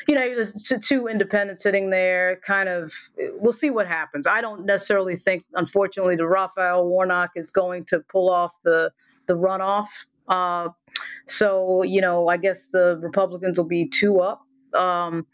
you 0.07 0.15
know, 0.15 0.35
there's 0.35 0.55
two 0.87 1.07
independents 1.07 1.63
sitting 1.63 1.91
there. 1.91 2.41
Kind 2.47 2.69
of, 2.69 2.93
we'll 3.35 3.53
see 3.53 3.71
what 3.71 3.87
happens. 3.87 4.27
I 4.27 4.41
don't 4.41 4.65
necessarily 4.65 5.17
think, 5.17 5.45
unfortunately, 5.55 6.17
the 6.17 6.27
Raphael 6.27 6.87
Warnock 6.87 7.31
is 7.37 7.51
going 7.51 7.85
to 7.87 8.01
pull 8.01 8.31
off 8.31 8.53
the 8.65 8.91
the 9.27 9.35
runoff. 9.35 9.89
Uh, 10.29 10.69
so 11.27 11.83
you 11.83 12.01
know, 12.01 12.29
I 12.29 12.37
guess 12.37 12.69
the 12.69 12.99
Republicans 13.03 13.59
will 13.59 13.69
be 13.69 13.89
two 13.89 14.21
up. 14.21 14.43
Um, 14.75 15.27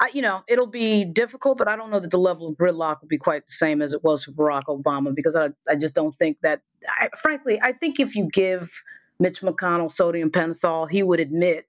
I, 0.00 0.10
you 0.12 0.22
know, 0.22 0.42
it'll 0.48 0.66
be 0.66 1.04
difficult, 1.04 1.58
but 1.58 1.68
I 1.68 1.76
don't 1.76 1.90
know 1.90 2.00
that 2.00 2.10
the 2.10 2.18
level 2.18 2.48
of 2.48 2.56
gridlock 2.56 3.00
will 3.00 3.08
be 3.08 3.18
quite 3.18 3.46
the 3.46 3.52
same 3.52 3.82
as 3.82 3.92
it 3.92 4.02
was 4.02 4.24
for 4.24 4.32
Barack 4.32 4.64
Obama 4.64 5.14
because 5.14 5.36
I, 5.36 5.48
I 5.68 5.76
just 5.76 5.94
don't 5.94 6.14
think 6.16 6.38
that. 6.42 6.62
I, 6.88 7.08
frankly, 7.20 7.60
I 7.62 7.72
think 7.72 7.98
if 7.98 8.14
you 8.14 8.28
give 8.32 8.70
Mitch 9.18 9.40
McConnell 9.40 9.90
sodium 9.90 10.30
pentothal, 10.30 10.88
he 10.88 11.02
would 11.02 11.20
admit 11.20 11.66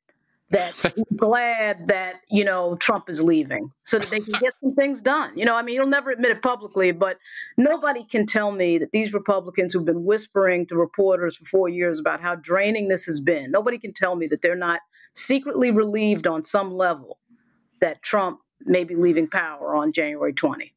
that 0.52 0.74
he's 0.96 1.06
glad 1.16 1.88
that 1.88 2.22
you 2.30 2.44
know 2.44 2.76
Trump 2.78 3.10
is 3.10 3.22
leaving 3.22 3.72
so 3.84 4.00
that 4.00 4.10
they 4.10 4.20
can 4.20 4.34
get 4.40 4.54
some 4.62 4.76
things 4.76 5.02
done. 5.02 5.38
You 5.38 5.46
know, 5.46 5.56
I 5.56 5.62
mean, 5.62 5.76
he'll 5.76 5.88
never 5.88 6.12
admit 6.12 6.32
it 6.32 6.42
publicly, 6.42 6.92
but 6.92 7.18
nobody 7.58 8.06
can 8.06 8.26
tell 8.26 8.52
me 8.52 8.78
that 8.78 8.92
these 8.92 9.14
Republicans 9.14 9.74
who've 9.74 9.86
been 9.86 10.06
whispering 10.06 10.66
to 10.68 10.76
reporters 10.76 11.38
for 11.38 11.46
four 11.46 11.70
years 11.70 12.00
about 12.00 12.22
how 12.22 12.36
draining 12.36 12.88
this 12.88 13.06
has 13.06 13.20
been, 13.20 13.52
nobody 13.52 13.78
can 13.78 13.94
tell 13.94 14.16
me 14.16 14.28
that 14.28 14.42
they're 14.42 14.56
not 14.56 14.82
secretly 15.16 15.72
relieved 15.72 16.28
on 16.28 16.44
some 16.44 16.74
level 16.74 17.20
that 17.82 18.02
Trump 18.02 18.40
may 18.62 18.84
be 18.84 18.96
leaving 18.96 19.28
power 19.28 19.76
on 19.76 19.92
January 19.92 20.34
20. 20.34 20.74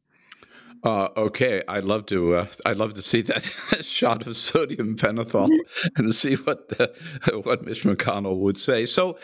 Uh, 0.85 1.09
okay, 1.17 1.61
I'd 1.67 1.85
love 1.85 2.07
to. 2.07 2.37
Uh, 2.37 2.47
I'd 2.65 2.77
love 2.77 2.95
to 2.95 3.03
see 3.03 3.21
that 3.23 3.43
shot 3.81 4.27
of 4.27 4.37
sodium 4.37 4.97
pentothal 4.97 5.51
and 5.97 6.15
see 6.15 6.35
what 6.35 6.69
the, 6.69 6.95
what 7.45 7.65
Mitch 7.65 7.83
McConnell 7.83 8.39
would 8.39 8.59
say. 8.59 8.87
So, 8.87 9.19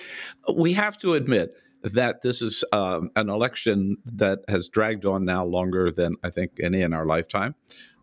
we 0.52 0.72
have 0.72 0.98
to 0.98 1.14
admit 1.14 1.54
that 1.82 2.22
this 2.22 2.42
is 2.42 2.64
um, 2.72 3.10
an 3.14 3.28
election 3.28 3.98
that 4.04 4.40
has 4.48 4.68
dragged 4.68 5.04
on 5.04 5.24
now 5.24 5.44
longer 5.44 5.92
than 5.92 6.16
I 6.24 6.30
think 6.30 6.52
any 6.60 6.80
in 6.80 6.92
our 6.92 7.06
lifetime. 7.06 7.54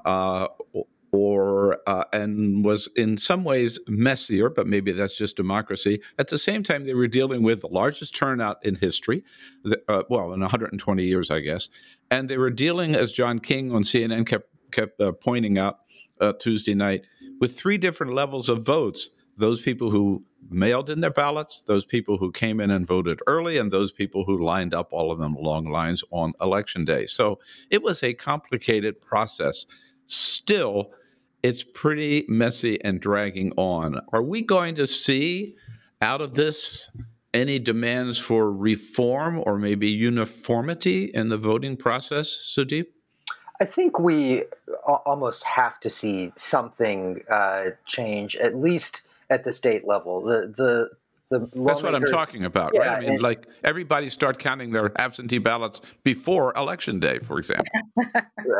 Uh, 0.05 0.47
or 1.11 1.77
uh, 1.87 2.05
and 2.13 2.63
was 2.63 2.89
in 2.95 3.17
some 3.17 3.43
ways 3.43 3.79
messier, 3.87 4.49
but 4.49 4.67
maybe 4.67 4.91
that's 4.91 5.17
just 5.17 5.35
democracy. 5.35 6.01
At 6.17 6.29
the 6.29 6.37
same 6.37 6.63
time, 6.63 6.85
they 6.85 6.93
were 6.93 7.07
dealing 7.07 7.43
with 7.43 7.61
the 7.61 7.67
largest 7.67 8.15
turnout 8.15 8.65
in 8.65 8.75
history, 8.75 9.23
uh, 9.87 10.03
well, 10.09 10.33
in 10.33 10.39
120 10.39 11.03
years, 11.03 11.29
I 11.29 11.41
guess, 11.41 11.69
and 12.09 12.29
they 12.29 12.37
were 12.37 12.49
dealing, 12.49 12.95
as 12.95 13.11
John 13.11 13.39
King 13.39 13.73
on 13.73 13.83
CNN 13.83 14.25
kept 14.25 14.47
kept 14.71 15.01
uh, 15.01 15.11
pointing 15.11 15.57
out 15.57 15.79
uh, 16.21 16.33
Tuesday 16.39 16.73
night, 16.73 17.05
with 17.41 17.57
three 17.57 17.77
different 17.77 18.13
levels 18.13 18.47
of 18.47 18.63
votes: 18.63 19.09
those 19.37 19.61
people 19.61 19.91
who 19.91 20.23
mailed 20.49 20.89
in 20.89 21.01
their 21.01 21.11
ballots, 21.11 21.61
those 21.61 21.85
people 21.85 22.17
who 22.17 22.31
came 22.31 22.59
in 22.59 22.71
and 22.71 22.87
voted 22.87 23.19
early, 23.27 23.57
and 23.57 23.69
those 23.69 23.91
people 23.91 24.23
who 24.23 24.41
lined 24.41 24.73
up 24.73 24.89
all 24.91 25.11
of 25.11 25.19
them 25.19 25.35
along 25.35 25.69
lines 25.69 26.03
on 26.11 26.33
election 26.39 26.85
day. 26.85 27.05
So 27.05 27.39
it 27.69 27.83
was 27.83 28.01
a 28.01 28.13
complicated 28.13 29.01
process. 29.01 29.65
Still 30.07 30.91
it's 31.43 31.63
pretty 31.63 32.25
messy 32.27 32.81
and 32.83 32.99
dragging 32.99 33.51
on. 33.57 33.99
Are 34.13 34.21
we 34.21 34.41
going 34.41 34.75
to 34.75 34.87
see 34.87 35.55
out 36.01 36.21
of 36.21 36.33
this 36.33 36.89
any 37.33 37.59
demands 37.59 38.19
for 38.19 38.51
reform 38.51 39.41
or 39.45 39.57
maybe 39.57 39.87
uniformity 39.89 41.05
in 41.05 41.29
the 41.29 41.37
voting 41.37 41.77
process, 41.77 42.27
Sudeep? 42.55 42.87
I 43.59 43.65
think 43.65 43.99
we 43.99 44.43
almost 45.05 45.43
have 45.43 45.79
to 45.81 45.89
see 45.89 46.33
something 46.35 47.21
uh, 47.29 47.71
change, 47.85 48.35
at 48.37 48.55
least 48.55 49.03
at 49.29 49.43
the 49.43 49.53
state 49.53 49.87
level. 49.87 50.21
The 50.23 50.51
the 50.57 50.89
that's 51.31 51.81
what 51.81 51.95
I'm 51.95 52.05
talking 52.05 52.43
about, 52.43 52.71
yeah, 52.73 52.81
right? 52.81 52.97
I 52.97 52.99
mean, 52.99 53.09
and, 53.11 53.21
like 53.21 53.47
everybody 53.63 54.09
start 54.09 54.37
counting 54.37 54.71
their 54.71 54.91
absentee 54.99 55.37
ballots 55.37 55.81
before 56.03 56.53
election 56.55 56.99
day, 56.99 57.19
for 57.19 57.39
example. 57.39 57.65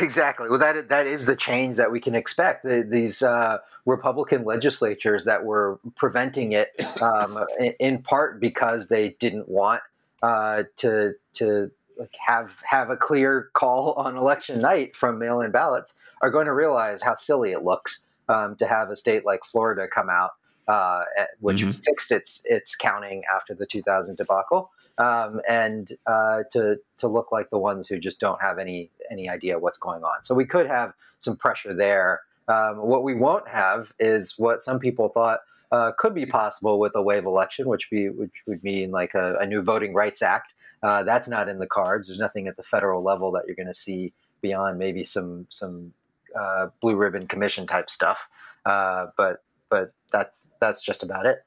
exactly. 0.00 0.48
Well, 0.48 0.58
that 0.58 0.88
that 0.88 1.06
is 1.06 1.26
the 1.26 1.36
change 1.36 1.76
that 1.76 1.90
we 1.90 2.00
can 2.00 2.14
expect. 2.14 2.64
The, 2.64 2.86
these 2.88 3.22
uh, 3.22 3.58
Republican 3.86 4.44
legislatures 4.44 5.24
that 5.24 5.44
were 5.44 5.80
preventing 5.96 6.52
it, 6.52 6.68
um, 7.02 7.44
in, 7.58 7.74
in, 7.80 8.02
part 8.02 8.40
because 8.40 8.88
they 8.88 9.10
didn't 9.18 9.48
want 9.48 9.82
uh, 10.22 10.64
to 10.76 11.14
to 11.34 11.70
like 11.98 12.14
have 12.24 12.52
have 12.62 12.90
a 12.90 12.96
clear 12.96 13.50
call 13.52 13.94
on 13.94 14.16
election 14.16 14.60
night 14.60 14.96
from 14.96 15.18
mail-in 15.18 15.50
ballots, 15.50 15.96
are 16.20 16.30
going 16.30 16.46
to 16.46 16.54
realize 16.54 17.02
how 17.02 17.16
silly 17.16 17.50
it 17.50 17.64
looks 17.64 18.08
um, 18.28 18.54
to 18.56 18.66
have 18.66 18.90
a 18.90 18.96
state 18.96 19.26
like 19.26 19.44
Florida 19.44 19.88
come 19.88 20.08
out 20.08 20.32
uh, 20.68 21.04
which 21.40 21.62
mm-hmm. 21.62 21.80
fixed 21.80 22.12
its 22.12 22.44
its 22.46 22.76
counting 22.76 23.22
after 23.34 23.54
the 23.54 23.66
2000 23.66 24.16
debacle, 24.16 24.70
um, 24.98 25.40
and 25.48 25.92
uh, 26.06 26.42
to 26.52 26.78
to 26.98 27.08
look 27.08 27.32
like 27.32 27.50
the 27.50 27.58
ones 27.58 27.88
who 27.88 27.98
just 27.98 28.20
don't 28.20 28.40
have 28.40 28.58
any 28.58 28.90
any 29.10 29.28
idea 29.28 29.58
what's 29.58 29.78
going 29.78 30.02
on. 30.02 30.22
So 30.22 30.34
we 30.34 30.44
could 30.44 30.66
have 30.66 30.92
some 31.18 31.36
pressure 31.36 31.74
there. 31.74 32.20
Um, 32.48 32.76
what 32.76 33.04
we 33.04 33.14
won't 33.14 33.48
have 33.48 33.92
is 33.98 34.34
what 34.38 34.62
some 34.62 34.78
people 34.78 35.08
thought 35.08 35.40
uh, 35.70 35.92
could 35.96 36.14
be 36.14 36.26
possible 36.26 36.78
with 36.78 36.92
a 36.94 37.02
wave 37.02 37.24
election, 37.24 37.68
which 37.68 37.90
be 37.90 38.08
which 38.08 38.42
would 38.46 38.62
mean 38.62 38.90
like 38.90 39.14
a, 39.14 39.36
a 39.36 39.46
new 39.46 39.62
Voting 39.62 39.94
Rights 39.94 40.22
Act. 40.22 40.54
Uh, 40.82 41.02
that's 41.02 41.28
not 41.28 41.48
in 41.48 41.60
the 41.60 41.66
cards. 41.66 42.08
There's 42.08 42.18
nothing 42.18 42.48
at 42.48 42.56
the 42.56 42.64
federal 42.64 43.02
level 43.02 43.30
that 43.32 43.44
you're 43.46 43.56
going 43.56 43.68
to 43.68 43.74
see 43.74 44.12
beyond 44.40 44.78
maybe 44.78 45.04
some 45.04 45.46
some 45.48 45.94
uh, 46.38 46.68
blue 46.80 46.96
ribbon 46.96 47.26
commission 47.26 47.66
type 47.66 47.88
stuff. 47.88 48.28
Uh, 48.66 49.06
but 49.16 49.42
but 49.72 49.94
that's 50.12 50.46
that's 50.60 50.82
just 50.82 51.02
about 51.02 51.24
it. 51.24 51.38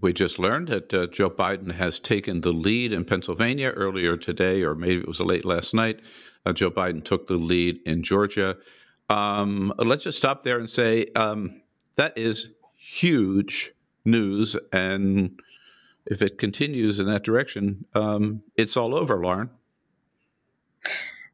We 0.00 0.12
just 0.12 0.38
learned 0.38 0.68
that 0.68 0.94
uh, 0.94 1.06
Joe 1.08 1.28
Biden 1.28 1.74
has 1.74 1.98
taken 1.98 2.40
the 2.42 2.52
lead 2.52 2.92
in 2.92 3.04
Pennsylvania 3.04 3.70
earlier 3.70 4.16
today, 4.16 4.62
or 4.62 4.74
maybe 4.76 5.00
it 5.00 5.08
was 5.08 5.20
late 5.20 5.44
last 5.44 5.74
night. 5.74 6.00
Uh, 6.46 6.52
Joe 6.52 6.70
Biden 6.70 7.04
took 7.04 7.26
the 7.26 7.36
lead 7.36 7.80
in 7.84 8.04
Georgia. 8.04 8.56
Um, 9.10 9.72
let's 9.78 10.04
just 10.04 10.18
stop 10.18 10.44
there 10.44 10.58
and 10.58 10.70
say 10.70 11.06
um, 11.16 11.62
that 11.96 12.16
is 12.16 12.50
huge 12.76 13.72
news. 14.04 14.56
And 14.72 15.40
if 16.06 16.22
it 16.22 16.38
continues 16.38 17.00
in 17.00 17.06
that 17.06 17.24
direction, 17.24 17.86
um, 17.94 18.42
it's 18.56 18.76
all 18.76 18.94
over, 18.94 19.16
Lauren. 19.20 19.50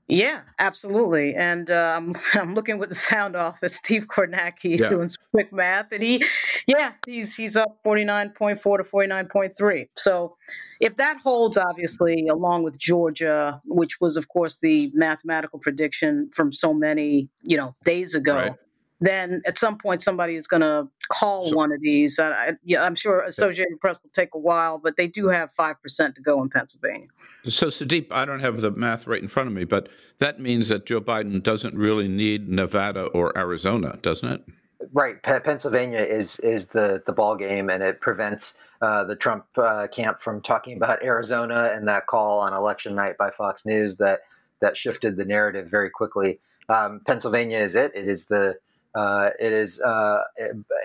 Yeah, 0.09 0.41
absolutely. 0.59 1.35
And 1.35 1.71
uh, 1.71 1.95
I'm 1.97 2.15
I'm 2.35 2.55
looking 2.55 2.79
with 2.79 2.89
the 2.89 2.95
sound 2.95 3.37
off 3.37 3.59
as 3.63 3.75
Steve 3.75 4.07
Kornacki 4.07 4.79
yeah. 4.79 4.89
doing 4.89 5.09
some 5.09 5.23
quick 5.33 5.53
math, 5.53 5.93
and 5.93 6.03
he, 6.03 6.25
yeah, 6.67 6.93
he's 7.07 7.37
he's 7.37 7.57
up 7.57 7.79
forty 7.85 8.05
nine 8.05 8.31
point 8.31 8.61
four 8.61 8.79
to 8.79 8.85
forty 8.85 9.07
nine 9.07 9.27
point 9.27 9.55
three. 9.57 9.89
So, 9.97 10.37
if 10.81 10.97
that 10.97 11.19
holds, 11.23 11.59
obviously, 11.59 12.27
along 12.29 12.63
with 12.63 12.79
Georgia, 12.79 13.61
which 13.67 14.01
was 14.01 14.17
of 14.17 14.29
course 14.29 14.59
the 14.61 14.91
mathematical 14.95 15.59
prediction 15.59 16.31
from 16.33 16.53
so 16.53 16.73
many 16.73 17.29
you 17.43 17.59
know 17.59 17.75
days 17.85 18.15
ago. 18.15 18.37
Right 18.37 18.55
then 19.01 19.43
at 19.47 19.59
some 19.59 19.79
point 19.79 20.03
somebody 20.03 20.35
is 20.35 20.47
going 20.47 20.61
to 20.61 20.89
call 21.11 21.49
so, 21.49 21.57
one 21.57 21.73
of 21.73 21.81
these. 21.81 22.19
I, 22.19 22.55
yeah, 22.65 22.83
I'm 22.83 22.95
sure 22.95 23.23
Associated 23.23 23.81
Press 23.81 24.01
will 24.03 24.11
take 24.13 24.31
a 24.35 24.39
while, 24.39 24.79
but 24.79 24.97
they 24.97 25.07
do 25.07 25.29
have 25.29 25.53
five 25.53 25.81
percent 25.83 26.15
to 26.17 26.21
go 26.21 26.43
in 26.43 26.51
Pennsylvania. 26.51 27.09
So, 27.47 27.69
Sudeep, 27.69 28.09
I 28.11 28.25
don't 28.25 28.41
have 28.41 28.61
the 28.61 28.71
math 28.71 29.07
right 29.07 29.23
in 29.23 29.29
front 29.29 29.49
of 29.49 29.55
me, 29.55 29.65
but 29.65 29.89
that 30.19 30.41
means 30.41 30.69
that 30.69 30.87
Joe 30.87 31.01
Biden 31.01 31.43
doesn't 31.43 31.77
really 31.77 32.09
need 32.09 32.49
Nevada 32.49 33.05
or 33.07 33.37
Arizona, 33.39 33.99
doesn't 34.03 34.29
it? 34.29 34.45
Right. 34.93 35.23
P- 35.23 35.41
Pennsylvania 35.41 36.01
is 36.01 36.41
is 36.41 36.69
the 36.69 37.03
the 37.07 37.13
ball 37.13 37.37
game, 37.37 37.71
and 37.71 37.83
it 37.83 38.01
prevents 38.01 38.63
uh, 38.81 39.05
the 39.05 39.17
Trump 39.17 39.45
uh, 39.57 39.87
camp 39.89 40.21
from 40.21 40.41
talking 40.41 40.77
about 40.77 41.03
Arizona 41.03 41.71
and 41.73 41.87
that 41.89 42.07
call 42.07 42.41
on 42.41 42.53
election 42.53 42.95
night 42.95 43.17
by 43.19 43.31
Fox 43.31 43.67
News 43.67 43.97
that 43.99 44.21
that 44.61 44.77
shifted 44.77 45.17
the 45.17 45.25
narrative 45.25 45.69
very 45.69 45.91
quickly. 45.91 46.41
Um, 46.69 47.01
Pennsylvania 47.07 47.59
is 47.59 47.75
it. 47.75 47.93
It 47.95 48.09
is 48.09 48.27
the 48.27 48.57
uh, 48.95 49.31
it 49.39 49.53
is 49.53 49.81
uh, 49.81 50.23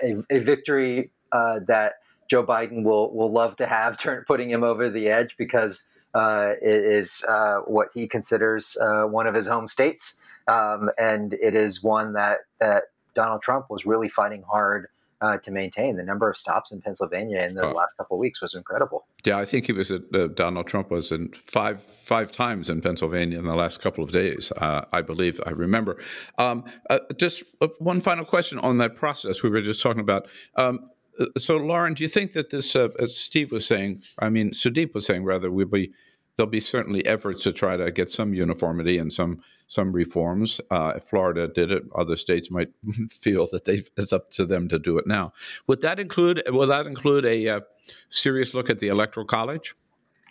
a, 0.02 0.14
a, 0.30 0.38
victory 0.38 1.10
uh, 1.32 1.60
that 1.66 1.94
Joe 2.28 2.44
Biden 2.44 2.84
will 2.84 3.14
will 3.14 3.32
love 3.32 3.56
to 3.56 3.66
have, 3.66 3.98
turn, 4.00 4.24
putting 4.26 4.50
him 4.50 4.62
over 4.62 4.88
the 4.88 5.08
edge 5.08 5.36
because 5.36 5.88
uh, 6.14 6.54
it 6.62 6.84
is 6.84 7.24
uh, 7.28 7.58
what 7.66 7.88
he 7.94 8.06
considers 8.06 8.76
uh, 8.80 9.04
one 9.04 9.26
of 9.26 9.34
his 9.34 9.46
home 9.46 9.68
states, 9.68 10.20
um, 10.48 10.90
and 10.98 11.34
it 11.34 11.54
is 11.54 11.82
one 11.82 12.12
that 12.12 12.40
that 12.60 12.84
Donald 13.14 13.42
Trump 13.42 13.66
was 13.70 13.86
really 13.86 14.08
fighting 14.08 14.42
hard 14.42 14.88
uh, 15.24 15.38
to 15.38 15.50
maintain. 15.50 15.96
The 15.96 16.02
number 16.02 16.28
of 16.28 16.36
stops 16.36 16.70
in 16.70 16.80
Pennsylvania 16.80 17.42
in 17.42 17.54
the 17.54 17.66
oh. 17.66 17.72
last 17.72 17.96
couple 17.96 18.16
of 18.16 18.20
weeks 18.20 18.42
was 18.42 18.54
incredible. 18.54 19.06
Yeah, 19.24 19.38
I 19.38 19.44
think 19.44 19.66
he 19.66 19.72
was 19.72 19.90
at 19.90 20.02
uh, 20.12 20.28
Donald 20.28 20.66
Trump 20.66 20.90
was 20.90 21.10
in 21.10 21.32
five 21.42 21.82
five 21.82 22.30
times 22.30 22.68
in 22.68 22.82
Pennsylvania 22.82 23.38
in 23.38 23.46
the 23.46 23.54
last 23.54 23.80
couple 23.80 24.04
of 24.04 24.12
days. 24.12 24.52
Uh, 24.56 24.84
I 24.92 25.00
believe 25.00 25.40
I 25.46 25.50
remember. 25.50 25.98
Um, 26.38 26.64
uh, 26.90 26.98
just 27.16 27.44
uh, 27.62 27.68
one 27.78 28.00
final 28.00 28.24
question 28.24 28.58
on 28.58 28.76
that 28.78 28.96
process 28.96 29.42
we 29.42 29.48
were 29.48 29.62
just 29.62 29.82
talking 29.82 30.00
about. 30.00 30.26
Um, 30.56 30.90
uh, 31.18 31.26
so, 31.38 31.56
Lauren, 31.56 31.94
do 31.94 32.02
you 32.02 32.08
think 32.08 32.32
that 32.32 32.50
this, 32.50 32.76
as 32.76 33.16
Steve 33.16 33.52
was 33.52 33.64
saying, 33.64 34.02
I 34.18 34.28
mean, 34.28 34.50
Sudeep 34.50 34.92
was 34.94 35.06
saying 35.06 35.24
rather, 35.24 35.50
we'll 35.50 35.66
be 35.66 35.92
there'll 36.36 36.50
be 36.50 36.60
certainly 36.60 37.06
efforts 37.06 37.44
to 37.44 37.52
try 37.52 37.76
to 37.76 37.90
get 37.92 38.10
some 38.10 38.34
uniformity 38.34 38.98
and 38.98 39.12
some 39.12 39.40
some 39.66 39.92
reforms. 39.92 40.60
Uh, 40.70 40.98
Florida 41.00 41.48
did 41.48 41.70
it; 41.70 41.84
other 41.94 42.16
states 42.16 42.50
might 42.50 42.70
feel 43.10 43.46
that 43.48 43.68
it's 43.68 44.12
up 44.12 44.30
to 44.32 44.46
them 44.46 44.68
to 44.68 44.78
do 44.78 44.98
it 44.98 45.06
now. 45.06 45.32
Would 45.66 45.82
that 45.82 45.98
include? 45.98 46.42
Will 46.48 46.66
that 46.66 46.86
include 46.86 47.24
a 47.24 47.48
uh, 47.48 47.60
serious 48.08 48.54
look 48.54 48.70
at 48.70 48.78
the 48.78 48.88
electoral 48.88 49.26
college? 49.26 49.74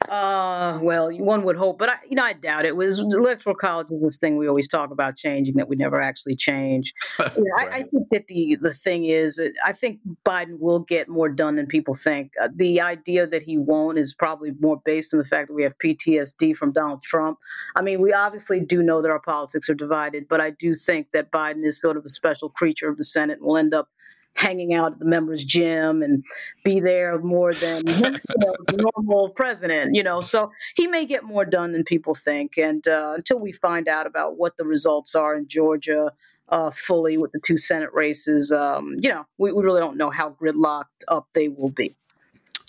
Uh, 0.10 0.80
well, 0.82 1.12
one 1.12 1.44
would 1.44 1.56
hope, 1.56 1.80
but 1.80 1.90
I, 1.90 1.96
you 2.10 2.16
know, 2.16 2.24
I 2.24 2.34
doubt 2.34 2.66
it. 2.66 2.76
Was 2.76 3.00
electoral 3.00 3.56
college 3.56 3.88
is 3.90 4.02
this 4.02 4.18
thing 4.18 4.38
we 4.38 4.48
always 4.48 4.68
talk 4.68 4.92
about 4.92 5.16
changing 5.16 5.56
that 5.56 5.68
we 5.68 5.76
never 5.76 6.02
actually 6.02 6.36
change. 6.36 6.94
right. 7.20 7.32
I, 7.58 7.66
I, 7.68 7.84
think 7.84 8.10
that 8.12 8.28
the 8.28 8.58
the 8.62 8.74
thing 8.74 9.06
is, 9.06 9.40
uh, 9.40 9.50
I 9.66 9.72
think 9.72 10.00
Biden 10.26 10.60
will 10.60 10.80
get 10.80 11.08
more 11.08 11.30
done 11.30 11.56
than 11.56 11.68
people 11.68 11.94
think. 11.94 12.34
Uh, 12.42 12.50
the 12.54 12.82
idea 12.82 13.26
that 13.28 13.44
he 13.44 13.58
won't 13.58 13.98
is 13.98 14.14
probably 14.14 14.52
more 14.60 14.82
based 14.84 15.14
on 15.14 15.20
the 15.20 15.26
fact 15.26 15.48
that 15.48 15.54
we 15.54 15.64
have 15.64 15.78
PTSD 15.78 16.56
from 16.56 16.74
Donald 16.74 17.04
Trump. 17.04 17.38
I 17.76 17.82
mean, 17.82 18.02
we 18.02 18.14
obviously 18.14 18.60
do 18.60 18.84
know 18.84 19.02
that 19.02 19.12
our 19.12 19.22
politics 19.22 19.70
are 19.70 19.76
divided, 19.76 20.28
but 20.28 20.42
I 20.42 20.52
do 20.52 20.76
think 20.76 21.08
that 21.14 21.32
Biden 21.32 21.66
is 21.66 21.80
sort 21.80 21.98
of 21.98 22.06
a 22.06 22.10
special 22.10 22.50
creature 22.50 22.90
of 22.90 22.98
the 22.98 23.04
Senate 23.04 23.38
and 23.38 23.46
will 23.46 23.58
end 23.58 23.74
up 23.74 23.88
hanging 24.36 24.74
out 24.74 24.94
at 24.94 25.00
the 25.00 25.06
members' 25.06 25.46
gym 25.46 26.02
and 26.02 26.24
be 26.64 26.80
there 26.80 27.20
more 27.20 27.54
than 27.54 27.88
you 27.88 28.20
know, 28.38 28.56
normal 28.74 29.30
president, 29.30 29.96
you 29.96 30.04
know. 30.04 30.22
So 30.22 30.52
he 30.76 30.88
may 30.88 31.06
get 31.06 31.24
more 31.24 31.46
done 31.46 31.72
than 31.72 31.84
people 31.84 32.16
think. 32.16 32.58
And 32.58 32.88
uh, 32.88 33.14
until 33.16 33.40
we 33.40 33.52
find 33.52 33.88
out 33.88 34.08
about 34.08 34.38
what 34.38 34.58
the 34.58 34.66
results 34.66 35.16
are 35.16 35.36
in 35.36 35.48
Georgia 35.48 36.12
uh, 36.50 36.72
fully 36.72 37.18
with 37.18 37.32
the 37.32 37.40
two 37.46 37.58
Senate 37.58 37.94
races, 37.94 38.52
um, 38.52 38.96
you 39.00 39.10
know, 39.10 39.26
we, 39.38 39.52
we 39.52 39.64
really 39.64 39.80
don't 39.80 39.98
know 39.98 40.10
how 40.10 40.32
gridlocked 40.32 41.04
up 41.08 41.28
they 41.34 41.48
will 41.48 41.70
be. 41.70 41.96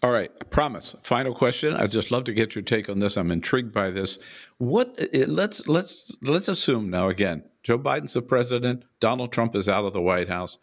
All 0.03 0.11
right, 0.11 0.31
I 0.39 0.45
promise. 0.45 0.95
Final 1.01 1.35
question. 1.35 1.73
I'd 1.75 1.91
just 1.91 2.11
love 2.11 2.25
to 2.25 2.35
get 2.35 2.55
your 2.55 2.61
take 2.61 2.91
on 2.91 2.99
this. 2.99 3.17
I'm 3.17 3.31
intrigued 3.31 3.73
by 3.73 3.91
this. 3.91 4.19
What? 4.59 5.01
Let's 5.15 5.67
let's 5.67 6.15
let's 6.21 6.49
assume 6.49 6.91
now 6.91 7.09
again. 7.09 7.43
Joe 7.63 7.79
Biden's 7.79 8.13
the 8.13 8.21
president. 8.21 8.85
Donald 9.01 9.33
Trump 9.33 9.57
is 9.57 9.67
out 9.67 9.87
of 9.87 9.95
the 9.95 10.03
White 10.03 10.29
House 10.29 10.59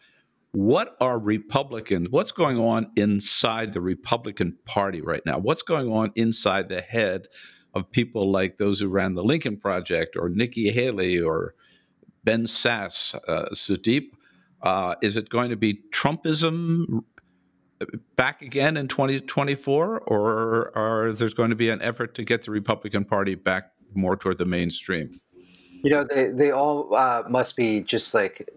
what 0.52 0.96
are 1.00 1.18
Republicans, 1.18 2.08
what's 2.10 2.32
going 2.32 2.58
on 2.58 2.90
inside 2.96 3.72
the 3.72 3.80
Republican 3.80 4.56
Party 4.66 5.00
right 5.00 5.22
now? 5.24 5.38
What's 5.38 5.62
going 5.62 5.90
on 5.90 6.12
inside 6.14 6.68
the 6.68 6.82
head 6.82 7.26
of 7.74 7.90
people 7.90 8.30
like 8.30 8.58
those 8.58 8.80
who 8.80 8.88
ran 8.88 9.14
the 9.14 9.24
Lincoln 9.24 9.56
Project 9.56 10.14
or 10.14 10.28
Nikki 10.28 10.70
Haley 10.70 11.18
or 11.18 11.54
Ben 12.22 12.44
Sasse, 12.44 13.18
uh, 13.26 13.46
Sudeep? 13.52 14.10
Uh, 14.60 14.94
is 15.02 15.16
it 15.16 15.30
going 15.30 15.50
to 15.50 15.56
be 15.56 15.80
Trumpism 15.90 17.02
back 18.16 18.42
again 18.42 18.76
in 18.76 18.88
2024, 18.88 20.00
or, 20.00 20.78
or 20.78 21.06
is 21.06 21.18
there 21.18 21.30
going 21.30 21.50
to 21.50 21.56
be 21.56 21.70
an 21.70 21.80
effort 21.82 22.14
to 22.14 22.24
get 22.24 22.42
the 22.42 22.50
Republican 22.50 23.04
Party 23.04 23.34
back 23.34 23.72
more 23.94 24.16
toward 24.16 24.38
the 24.38 24.44
mainstream? 24.44 25.20
You 25.82 25.90
know, 25.90 26.04
they, 26.04 26.28
they 26.28 26.50
all 26.52 26.94
uh, 26.94 27.24
must 27.28 27.56
be 27.56 27.80
just 27.80 28.14
like 28.14 28.48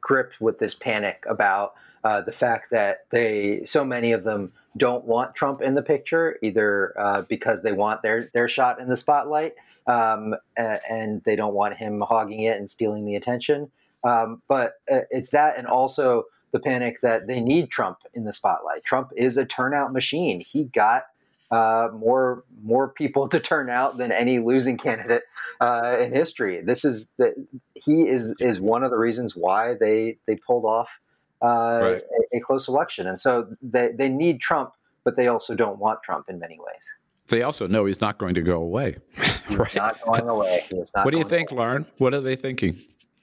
gripped 0.00 0.40
with 0.40 0.58
this 0.58 0.74
panic 0.74 1.24
about 1.28 1.74
uh, 2.04 2.20
the 2.20 2.32
fact 2.32 2.70
that 2.70 3.08
they 3.10 3.64
so 3.64 3.84
many 3.84 4.12
of 4.12 4.24
them 4.24 4.52
don't 4.76 5.04
want 5.04 5.34
Trump 5.34 5.60
in 5.60 5.74
the 5.74 5.82
picture, 5.82 6.38
either 6.42 6.94
uh, 6.98 7.22
because 7.22 7.62
they 7.62 7.72
want 7.72 8.02
their 8.02 8.30
their 8.32 8.48
shot 8.48 8.80
in 8.80 8.88
the 8.88 8.96
spotlight 8.96 9.54
um, 9.86 10.34
and 10.56 11.22
they 11.24 11.36
don't 11.36 11.54
want 11.54 11.76
him 11.76 12.00
hogging 12.00 12.40
it 12.40 12.56
and 12.56 12.70
stealing 12.70 13.04
the 13.04 13.16
attention. 13.16 13.70
Um, 14.04 14.42
but 14.48 14.74
uh, 14.90 15.02
it's 15.10 15.30
that, 15.30 15.58
and 15.58 15.66
also 15.66 16.24
the 16.52 16.60
panic 16.60 17.00
that 17.02 17.26
they 17.26 17.40
need 17.40 17.70
Trump 17.70 17.98
in 18.14 18.24
the 18.24 18.32
spotlight. 18.32 18.84
Trump 18.84 19.12
is 19.16 19.36
a 19.36 19.44
turnout 19.44 19.92
machine. 19.92 20.40
He 20.40 20.64
got 20.64 21.04
uh, 21.50 21.88
more 21.92 22.44
more 22.62 22.88
people 22.88 23.28
to 23.28 23.40
turn 23.40 23.70
out 23.70 23.98
than 23.98 24.12
any 24.12 24.38
losing 24.38 24.76
candidate 24.76 25.22
uh, 25.60 25.96
in 26.00 26.12
history. 26.12 26.62
This 26.62 26.84
is 26.84 27.08
that 27.18 27.34
he 27.74 28.08
is 28.08 28.34
is 28.40 28.60
one 28.60 28.84
of 28.84 28.90
the 28.90 28.98
reasons 28.98 29.36
why 29.36 29.74
they 29.74 30.18
they 30.26 30.36
pulled 30.36 30.64
off 30.64 31.00
uh, 31.42 31.80
right. 31.82 32.02
a, 32.32 32.36
a, 32.36 32.40
close 32.40 32.68
election, 32.68 33.06
and 33.06 33.20
so 33.20 33.48
they 33.62 33.92
they 33.92 34.08
need 34.08 34.40
Trump, 34.40 34.72
but 35.04 35.16
they 35.16 35.28
also 35.28 35.54
don't 35.54 35.78
want 35.78 36.02
Trump 36.02 36.26
in 36.28 36.38
many 36.38 36.58
ways. 36.58 36.90
They 37.28 37.42
also 37.42 37.68
know 37.68 37.84
he's 37.84 38.00
not 38.00 38.18
going 38.18 38.34
to 38.34 38.42
go 38.42 38.60
away. 38.60 38.96
right? 39.50 39.74
not 39.76 40.00
going 40.02 40.28
away. 40.28 40.66
what 40.94 41.12
do 41.12 41.18
you 41.18 41.24
think, 41.24 41.52
away. 41.52 41.60
Lauren? 41.60 41.86
What 41.98 42.12
are 42.12 42.20
they 42.20 42.34
thinking? 42.34 42.82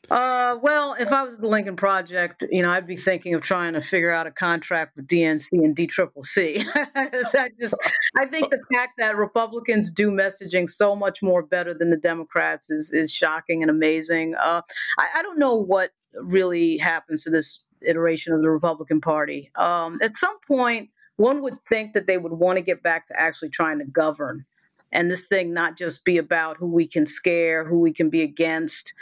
Uh, 0.10 0.58
well, 0.62 0.96
if 0.98 1.12
I 1.12 1.24
was 1.24 1.38
the 1.38 1.48
Lincoln 1.48 1.76
Project, 1.76 2.46
you 2.50 2.62
know, 2.62 2.72
I'd 2.72 2.88
be 2.88 2.96
thinking 2.96 3.34
of 3.34 3.42
trying 3.42 3.74
to 3.74 3.82
figure 3.82 4.12
out 4.12 4.26
a 4.26 4.32
contract 4.32 4.96
with 4.96 5.06
DNC 5.08 5.52
and 5.52 5.76
DCCC. 5.76 6.66
I 6.96 7.50
just, 7.60 7.76
I 8.18 8.26
think 8.26 8.50
the 8.50 8.62
fact 8.74 8.94
that 9.00 9.18
Republicans 9.18 9.92
do 9.92 10.10
messaging 10.10 10.70
so 10.70 10.96
much 10.96 11.22
more 11.22 11.44
better 11.44 11.74
than 11.74 11.90
the 11.90 11.98
Democrats 11.98 12.70
is 12.70 12.94
is 12.94 13.12
shocking 13.12 13.62
and 13.62 13.70
amazing. 13.70 14.36
Uh, 14.36 14.62
I, 14.98 15.08
I 15.20 15.22
don't 15.22 15.40
know 15.40 15.56
what 15.56 15.92
really 16.22 16.78
happens 16.78 17.24
to 17.24 17.30
this 17.30 17.64
iteration 17.86 18.34
of 18.34 18.42
the 18.42 18.50
Republican 18.50 19.02
Party. 19.02 19.52
Um, 19.56 20.00
at 20.02 20.16
some 20.16 20.38
point, 20.48 20.90
one 21.18 21.42
would 21.42 21.60
think 21.68 21.94
that 21.94 22.08
they 22.08 22.18
would 22.18 22.34
want 22.34 22.58
to 22.58 22.64
get 22.64 22.82
back 22.82 23.08
to 23.08 23.20
actually 23.20 23.50
trying 23.50 23.80
to 23.80 23.86
govern, 23.86 24.46
and 24.94 25.12
this 25.12 25.26
thing 25.26 25.54
not 25.54 25.78
just 25.78 26.06
be 26.06 26.18
about 26.18 26.56
who 26.56 26.68
we 26.68 26.88
can 26.88 27.06
scare, 27.06 27.66
who 27.66 27.82
we 27.82 27.92
can 27.92 28.10
be 28.10 28.22
against 28.22 28.94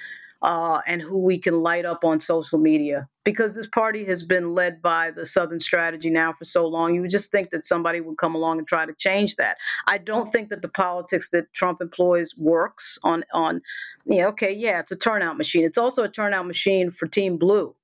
uh, 0.41 0.81
and 0.85 1.01
who 1.01 1.17
we 1.17 1.37
can 1.37 1.61
light 1.61 1.85
up 1.85 2.03
on 2.03 2.19
social 2.19 2.59
media. 2.59 3.07
Because 3.23 3.55
this 3.55 3.67
party 3.67 4.05
has 4.05 4.23
been 4.23 4.53
led 4.53 4.81
by 4.81 5.09
the 5.09 5.25
Southern 5.25 5.59
strategy 5.59 6.09
now 6.11 6.33
for 6.33 6.45
so 6.45 6.67
long, 6.67 6.93
you 6.93 7.01
would 7.01 7.09
just 7.09 7.31
think 7.31 7.49
that 7.49 7.65
somebody 7.65 7.99
would 7.99 8.17
come 8.17 8.35
along 8.35 8.59
and 8.59 8.67
try 8.67 8.85
to 8.85 8.93
change 8.93 9.35
that. 9.37 9.57
I 9.87 9.97
don't 9.97 10.31
think 10.31 10.49
that 10.49 10.61
the 10.61 10.69
politics 10.69 11.31
that 11.31 11.51
Trump 11.53 11.81
employs 11.81 12.35
works 12.37 12.99
on 13.03 13.23
on. 13.33 13.61
Yeah, 14.05 14.27
okay, 14.27 14.53
yeah, 14.53 14.79
it's 14.79 14.91
a 14.91 14.95
turnout 14.95 15.37
machine. 15.37 15.63
It's 15.63 15.77
also 15.77 16.03
a 16.03 16.09
turnout 16.09 16.45
machine 16.45 16.91
for 16.91 17.07
Team 17.07 17.37
Blue. 17.37 17.75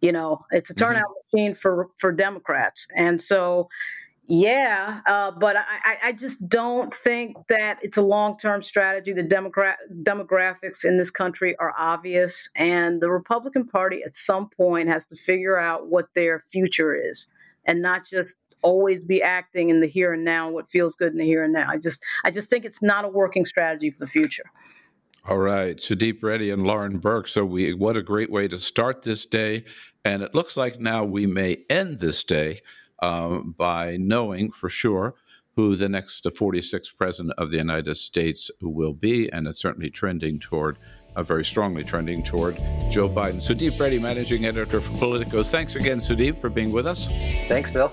You 0.00 0.12
know, 0.12 0.44
it's 0.50 0.70
a 0.70 0.74
mm-hmm. 0.74 0.84
turnout 0.84 1.04
mm-hmm. 1.04 1.36
machine 1.36 1.54
for 1.54 1.90
for 1.98 2.10
Democrats, 2.10 2.86
and 2.96 3.20
so 3.20 3.68
yeah, 4.30 5.00
uh, 5.06 5.30
but 5.30 5.56
I, 5.56 5.96
I, 6.04 6.12
just 6.12 6.50
don't 6.50 6.94
think 6.94 7.34
that 7.48 7.78
it's 7.82 7.96
a 7.96 8.02
long 8.02 8.36
term 8.36 8.62
strategy. 8.62 9.14
The 9.14 9.22
demogra- 9.22 9.76
demographics 10.02 10.84
in 10.84 10.98
this 10.98 11.10
country 11.10 11.56
are 11.56 11.74
obvious, 11.78 12.50
and 12.54 13.00
the 13.00 13.10
Republican 13.10 13.66
Party 13.66 14.02
at 14.04 14.14
some 14.14 14.50
point 14.50 14.90
has 14.90 15.06
to 15.06 15.16
figure 15.16 15.58
out 15.58 15.86
what 15.86 16.12
their 16.14 16.40
future 16.50 16.94
is 16.94 17.30
and 17.64 17.80
not 17.80 18.04
just 18.04 18.54
always 18.60 19.02
be 19.02 19.22
acting 19.22 19.70
in 19.70 19.80
the 19.80 19.86
here 19.86 20.12
and 20.12 20.24
now 20.24 20.50
what 20.50 20.68
feels 20.68 20.94
good 20.94 21.12
in 21.12 21.18
the 21.18 21.24
here 21.24 21.44
and 21.44 21.54
now. 21.54 21.66
I 21.66 21.78
just 21.78 22.04
I 22.22 22.30
just 22.30 22.50
think 22.50 22.66
it's 22.66 22.82
not 22.82 23.06
a 23.06 23.08
working 23.08 23.46
strategy 23.46 23.90
for 23.90 24.00
the 24.00 24.10
future. 24.10 24.44
All 25.26 25.38
right, 25.38 25.78
Sudeep 25.78 26.22
Reddy 26.22 26.50
and 26.50 26.64
Lauren 26.64 26.98
Burke. 26.98 27.28
So 27.28 27.46
we 27.46 27.72
what 27.72 27.96
a 27.96 28.02
great 28.02 28.30
way 28.30 28.46
to 28.48 28.60
start 28.60 29.04
this 29.04 29.24
day, 29.24 29.64
and 30.04 30.22
it 30.22 30.34
looks 30.34 30.54
like 30.54 30.78
now 30.78 31.02
we 31.02 31.26
may 31.26 31.64
end 31.70 32.00
this 32.00 32.22
day 32.24 32.60
um, 33.00 33.54
by 33.56 33.96
knowing 33.96 34.50
for 34.50 34.68
sure 34.68 35.14
who 35.58 35.74
the 35.74 35.88
next 35.88 36.22
46th 36.24 36.96
president 36.96 37.34
of 37.36 37.50
the 37.50 37.56
United 37.56 37.96
States 37.96 38.48
will 38.60 38.92
be, 38.92 39.28
and 39.32 39.48
it's 39.48 39.60
certainly 39.60 39.90
trending 39.90 40.38
toward, 40.38 40.78
uh, 41.16 41.22
very 41.24 41.44
strongly 41.44 41.82
trending 41.82 42.22
toward 42.22 42.56
Joe 42.92 43.08
Biden. 43.08 43.42
Sudeep 43.42 43.80
Reddy, 43.80 43.98
managing 43.98 44.44
editor 44.44 44.80
for 44.80 44.96
Politico. 44.98 45.42
Thanks 45.42 45.74
again, 45.74 45.98
Sudeep, 45.98 46.38
for 46.38 46.48
being 46.48 46.70
with 46.70 46.86
us. 46.86 47.08
Thanks, 47.48 47.72
Bill. 47.72 47.92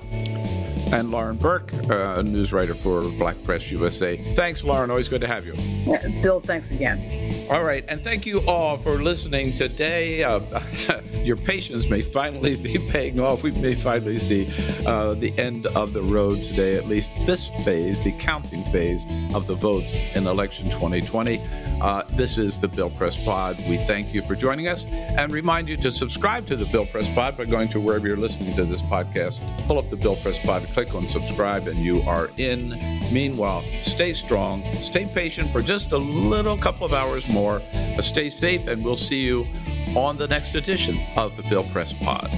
And 0.94 1.10
Lauren 1.10 1.38
Burke, 1.38 1.74
uh, 1.90 2.22
news 2.22 2.54
writer 2.54 2.76
for 2.76 3.10
Black 3.18 3.36
Press 3.44 3.72
USA. 3.72 4.16
Thanks, 4.16 4.64
Lauren. 4.64 4.92
Always 4.92 5.10
good 5.10 5.22
to 5.22 5.28
have 5.28 5.48
you. 5.48 5.56
Yeah, 5.58 6.08
Bill, 6.22 6.40
thanks 6.40 6.70
again. 6.70 7.35
All 7.48 7.64
right, 7.64 7.86
and 7.88 8.04
thank 8.04 8.26
you 8.26 8.40
all 8.48 8.76
for 8.76 9.00
listening 9.00 9.52
today. 9.52 10.24
Uh, 10.24 10.40
your 11.22 11.38
patience 11.38 11.88
may 11.88 12.02
finally 12.02 12.56
be 12.56 12.80
paying 12.90 13.20
off. 13.20 13.44
We 13.44 13.52
may 13.52 13.76
finally 13.76 14.18
see 14.18 14.48
uh, 14.88 15.14
the 15.14 15.32
end 15.38 15.68
of 15.68 15.94
the 15.94 16.02
road 16.02 16.42
today, 16.42 16.76
at 16.76 16.88
least 16.88 17.12
this 17.28 17.50
phase, 17.64 18.02
the 18.02 18.14
counting 18.14 18.64
phase 18.66 19.06
of 19.36 19.46
the 19.46 19.54
votes 19.54 19.94
in 19.94 20.26
election 20.26 20.72
2020. 20.72 21.40
Uh, 21.82 22.02
this 22.14 22.40
is 22.40 22.60
the 22.60 22.68
Bill 22.68 22.90
Press 22.90 23.24
Pod. 23.24 23.58
We 23.70 23.78
thank 23.78 24.12
you 24.12 24.24
for 24.24 24.36
joining 24.36 24.68
us 24.68 24.86
and 24.86 25.32
remind 25.32 25.70
you 25.70 25.78
to 25.78 25.92
subscribe 25.92 26.48
to 26.48 26.56
the 26.56 26.66
Bill 26.66 26.88
Press 26.88 27.14
Pod 27.14 27.38
by 27.38 27.46
going 27.46 27.70
to 27.70 27.80
wherever 27.80 28.08
you're 28.08 28.18
listening 28.18 28.56
to 28.56 28.64
this 28.64 28.82
podcast. 28.84 29.40
Pull 29.68 29.78
up 29.78 29.92
the 29.92 29.98
Bill 29.98 30.16
Press 30.16 30.44
Pod, 30.44 30.64
click 30.74 30.96
on 30.96 31.08
subscribe, 31.08 31.68
and 31.68 31.78
you 31.78 32.02
are 32.04 32.32
in. 32.38 32.70
Meanwhile, 33.14 33.64
stay 33.84 34.14
strong, 34.14 34.64
stay 34.74 35.06
patient 35.06 35.52
for 35.52 35.62
just 35.62 35.92
a 35.92 35.98
little 35.98 36.58
couple 36.58 36.88
of 36.88 36.94
hours. 36.94 37.28
Stay 38.02 38.30
safe, 38.30 38.68
and 38.68 38.84
we'll 38.84 38.96
see 38.96 39.22
you 39.24 39.46
on 39.96 40.18
the 40.18 40.28
next 40.28 40.56
edition 40.56 40.98
of 41.18 41.36
the 41.38 41.44
Bill 41.44 41.64
Press 41.64 41.94
Pod. 41.94 42.30